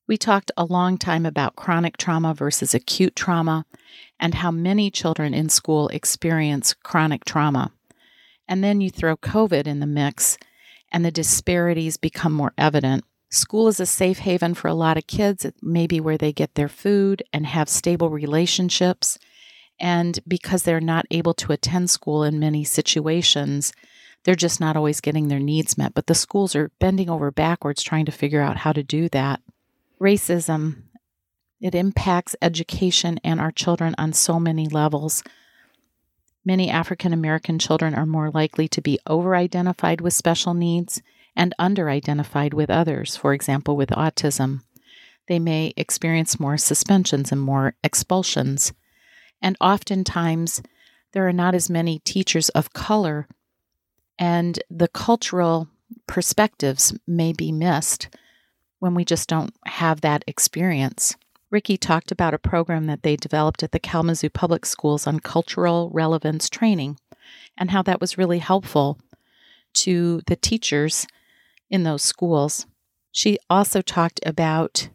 We 0.08 0.18
talked 0.18 0.52
a 0.58 0.66
long 0.66 0.98
time 0.98 1.26
about 1.26 1.56
chronic 1.56 1.96
trauma 1.98 2.34
versus 2.34 2.74
acute 2.74 3.16
trauma 3.16 3.66
and 4.20 4.36
how 4.36 4.52
many 4.52 4.92
children 4.92 5.34
in 5.34 5.50
school 5.50 5.88
experience 5.90 6.74
chronic 6.74 7.26
trauma. 7.26 7.72
And 8.48 8.64
then 8.64 8.82
you 8.82 8.90
throw 8.90 9.16
COVID 9.16 9.68
in 9.68 9.80
the 9.80 9.86
mix, 9.86 10.38
and 10.92 11.06
the 11.06 11.12
disparities 11.12 11.98
become 11.98 12.34
more 12.34 12.54
evident. 12.58 13.06
School 13.30 13.68
is 13.68 13.80
a 13.80 13.86
safe 13.86 14.20
haven 14.20 14.56
for 14.56 14.68
a 14.68 14.74
lot 14.74 14.98
of 14.98 15.06
kids. 15.06 15.46
It 15.46 15.56
may 15.62 15.86
be 15.86 16.00
where 16.00 16.18
they 16.18 16.34
get 16.34 16.56
their 16.56 16.68
food 16.68 17.22
and 17.32 17.46
have 17.46 17.70
stable 17.70 18.10
relationships. 18.10 19.20
And 19.80 20.20
because 20.28 20.64
they're 20.64 20.82
not 20.82 21.06
able 21.12 21.36
to 21.36 21.52
attend 21.52 21.92
school 21.92 22.24
in 22.24 22.40
many 22.40 22.64
situations, 22.64 23.72
they're 24.24 24.36
just 24.36 24.60
not 24.60 24.76
always 24.76 25.00
getting 25.00 25.28
their 25.28 25.40
needs 25.40 25.78
met. 25.78 25.94
But 25.94 26.08
the 26.08 26.16
schools 26.16 26.56
are 26.56 26.72
bending 26.80 27.10
over 27.10 27.30
backwards 27.30 27.84
trying 27.84 28.06
to 28.06 28.12
figure 28.12 28.42
out 28.42 28.58
how 28.58 28.74
to 28.74 28.84
do 28.84 29.10
that. 29.10 29.42
Racism, 30.02 30.84
it 31.62 31.76
impacts 31.76 32.36
education 32.42 33.20
and 33.24 33.40
our 33.40 33.52
children 33.52 33.96
on 33.98 34.14
so 34.14 34.40
many 34.40 34.68
levels. 34.68 35.24
Many 36.46 36.70
African 36.70 37.14
American 37.14 37.60
children 37.60 37.94
are 37.94 38.06
more 38.06 38.32
likely 38.32 38.68
to 38.70 38.82
be 38.82 39.00
over 39.06 39.36
identified 39.36 40.02
with 40.02 40.14
special 40.14 40.54
needs 40.54 41.02
and 41.36 41.54
under 41.60 41.90
identified 41.90 42.54
with 42.54 42.70
others, 42.70 43.16
for 43.16 43.34
example, 43.34 43.76
with 43.76 43.90
autism. 43.90 44.62
They 45.28 45.40
may 45.40 45.74
experience 45.78 46.40
more 46.40 46.58
suspensions 46.58 47.32
and 47.32 47.40
more 47.40 47.76
expulsions. 47.84 48.74
And 49.42 49.56
oftentimes, 49.62 50.62
there 51.12 51.28
are 51.28 51.34
not 51.34 51.56
as 51.56 51.70
many 51.70 52.00
teachers 52.00 52.50
of 52.50 52.74
color, 52.74 53.28
and 54.18 54.60
the 54.70 54.88
cultural 54.88 55.68
perspectives 56.08 56.94
may 57.08 57.34
be 57.34 57.52
missed 57.52 58.10
when 58.80 58.96
we 58.96 59.06
just 59.06 59.30
don't 59.30 59.54
have 59.66 60.02
that 60.02 60.24
experience. 60.28 61.16
Ricky 61.52 61.78
talked 61.78 62.12
about 62.12 62.34
a 62.34 62.40
program 62.40 62.86
that 62.86 63.02
they 63.02 63.16
developed 63.16 63.64
at 63.64 63.72
the 63.72 63.80
Kalamazoo 63.80 64.30
Public 64.30 64.66
Schools 64.66 65.08
on 65.08 65.20
cultural 65.20 65.90
relevance 65.92 66.50
training 66.50 67.00
and 67.58 67.72
how 67.72 67.82
that 67.84 68.00
was 68.00 68.18
really 68.18 68.40
helpful 68.40 69.00
to 69.74 70.22
the 70.28 70.36
teachers 70.36 71.08
in 71.70 71.84
those 71.84 72.04
schools. 72.04 72.68
She 73.12 73.40
also 73.50 73.82
talked 73.82 74.20
about 74.26 74.90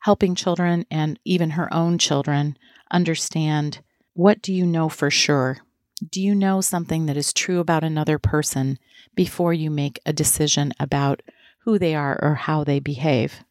helping 0.00 0.34
children 0.34 0.86
and 0.90 1.18
even 1.24 1.50
her 1.50 1.72
own 1.72 1.98
children 1.98 2.56
understand 2.90 3.80
what 4.14 4.40
do 4.40 4.52
you 4.52 4.66
know 4.66 4.88
for 4.88 5.10
sure? 5.10 5.58
Do 6.10 6.20
you 6.20 6.34
know 6.34 6.60
something 6.60 7.06
that 7.06 7.16
is 7.16 7.32
true 7.32 7.58
about 7.58 7.84
another 7.84 8.18
person 8.18 8.78
before 9.14 9.52
you 9.52 9.70
make 9.70 9.98
a 10.06 10.12
decision 10.12 10.72
about 10.78 11.22
who 11.60 11.78
they 11.78 11.94
are 11.94 12.18
or 12.22 12.34
how 12.34 12.64
they 12.64 12.80
behave? 12.80 13.44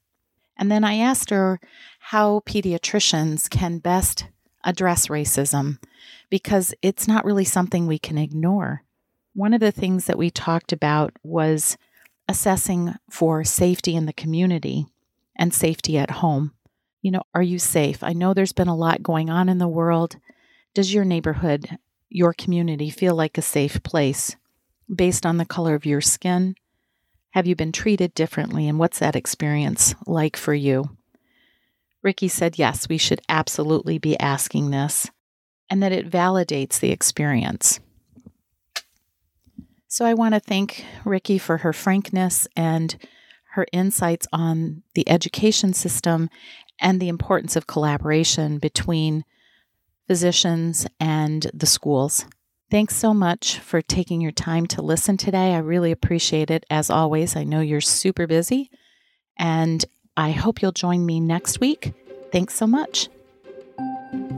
And 0.57 0.71
then 0.71 0.83
I 0.83 0.97
asked 0.97 1.31
her 1.31 1.59
how 2.07 2.41
pediatricians 2.41 3.49
can 3.49 3.79
best 3.79 4.25
address 4.65 5.07
racism 5.07 5.79
because 6.29 6.73
it's 6.81 7.07
not 7.07 7.23
really 7.23 7.45
something 7.45 7.87
we 7.87 7.97
can 7.97 8.17
ignore. 8.17 8.83
One 9.33 9.53
of 9.53 9.61
the 9.61 9.71
things 9.71 10.03
that 10.05 10.17
we 10.17 10.29
talked 10.29 10.73
about 10.73 11.13
was 11.23 11.77
assessing 12.27 12.95
for 13.09 13.45
safety 13.45 13.95
in 13.95 14.05
the 14.05 14.11
community 14.11 14.85
and 15.37 15.53
safety 15.53 15.97
at 15.97 16.11
home. 16.11 16.51
You 17.01 17.11
know, 17.11 17.23
are 17.33 17.41
you 17.41 17.57
safe? 17.57 18.03
I 18.03 18.11
know 18.11 18.33
there's 18.33 18.51
been 18.51 18.67
a 18.67 18.75
lot 18.75 19.01
going 19.01 19.29
on 19.29 19.47
in 19.47 19.57
the 19.57 19.67
world. 19.69 20.17
Does 20.73 20.93
your 20.93 21.05
neighborhood, 21.05 21.77
your 22.09 22.33
community 22.33 22.89
feel 22.89 23.15
like 23.15 23.37
a 23.37 23.41
safe 23.41 23.81
place 23.81 24.35
based 24.93 25.25
on 25.25 25.37
the 25.37 25.45
color 25.45 25.73
of 25.73 25.85
your 25.85 26.01
skin? 26.01 26.55
Have 27.31 27.47
you 27.47 27.55
been 27.55 27.71
treated 27.71 28.13
differently? 28.13 28.67
And 28.67 28.77
what's 28.77 28.99
that 28.99 29.15
experience 29.15 29.95
like 30.05 30.35
for 30.35 30.53
you? 30.53 30.97
Ricky 32.03 32.27
said, 32.27 32.59
yes, 32.59 32.89
we 32.89 32.97
should 32.97 33.21
absolutely 33.29 33.97
be 33.97 34.19
asking 34.19 34.69
this 34.69 35.09
and 35.69 35.81
that 35.81 35.93
it 35.93 36.09
validates 36.09 36.79
the 36.79 36.91
experience. 36.91 37.79
So 39.87 40.05
I 40.05 40.13
want 40.13 40.33
to 40.33 40.39
thank 40.39 40.83
Ricky 41.05 41.37
for 41.37 41.57
her 41.57 41.71
frankness 41.71 42.47
and 42.55 42.95
her 43.51 43.65
insights 43.71 44.27
on 44.33 44.83
the 44.95 45.07
education 45.07 45.73
system 45.73 46.29
and 46.79 46.99
the 46.99 47.09
importance 47.09 47.55
of 47.55 47.67
collaboration 47.67 48.57
between 48.57 49.23
physicians 50.07 50.85
and 50.99 51.49
the 51.53 51.67
schools. 51.67 52.25
Thanks 52.71 52.95
so 52.95 53.13
much 53.13 53.59
for 53.59 53.81
taking 53.81 54.19
your 54.19 54.31
time 54.31 54.65
to 54.67 54.81
listen 54.81 55.15
today. 55.15 55.53
I 55.53 55.59
really 55.59 55.91
appreciate 55.91 56.49
it. 56.49 56.65
As 56.69 56.89
always, 56.89 57.35
I 57.35 57.43
know 57.43 57.61
you're 57.61 57.79
super 57.79 58.25
busy, 58.25 58.71
and 59.37 59.85
I 60.15 60.29
hope 60.29 60.61
you'll 60.61 60.71
join 60.71 61.07
me 61.07 61.19
next 61.19 61.59
week. 61.59 61.91
Thanks 62.31 62.53
so 62.53 62.67
much. 62.67 63.09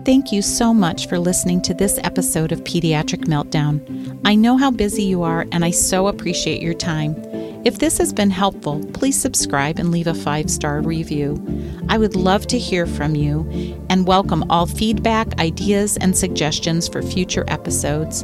Thank 0.05 0.31
you 0.31 0.41
so 0.41 0.73
much 0.73 1.09
for 1.09 1.19
listening 1.19 1.61
to 1.63 1.73
this 1.73 1.99
episode 2.01 2.53
of 2.53 2.63
Pediatric 2.63 3.25
Meltdown. 3.25 4.21
I 4.23 4.35
know 4.35 4.55
how 4.55 4.71
busy 4.71 5.03
you 5.03 5.23
are, 5.23 5.45
and 5.51 5.65
I 5.65 5.71
so 5.71 6.07
appreciate 6.07 6.61
your 6.61 6.75
time. 6.75 7.15
If 7.65 7.79
this 7.79 7.97
has 7.97 8.13
been 8.13 8.29
helpful, 8.29 8.85
please 8.93 9.19
subscribe 9.19 9.77
and 9.77 9.91
leave 9.91 10.07
a 10.07 10.13
five 10.13 10.49
star 10.49 10.79
review. 10.79 11.43
I 11.89 11.97
would 11.97 12.15
love 12.15 12.47
to 12.47 12.59
hear 12.59 12.85
from 12.85 13.15
you 13.15 13.45
and 13.89 14.07
welcome 14.07 14.49
all 14.49 14.67
feedback, 14.67 15.37
ideas, 15.41 15.97
and 15.97 16.15
suggestions 16.15 16.87
for 16.87 17.01
future 17.01 17.43
episodes. 17.49 18.21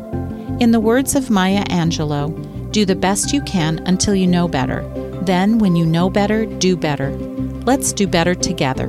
In 0.61 0.71
the 0.71 0.79
words 0.79 1.15
of 1.15 1.29
Maya 1.29 1.65
Angelou, 1.65 2.71
do 2.71 2.85
the 2.85 2.95
best 2.95 3.33
you 3.33 3.41
can 3.41 3.79
until 3.87 4.15
you 4.15 4.27
know 4.27 4.47
better. 4.47 4.89
Then, 5.21 5.59
when 5.59 5.75
you 5.75 5.85
know 5.85 6.09
better, 6.09 6.45
do 6.45 6.75
better. 6.75 7.11
Let's 7.65 7.93
do 7.93 8.07
better 8.07 8.33
together. 8.33 8.87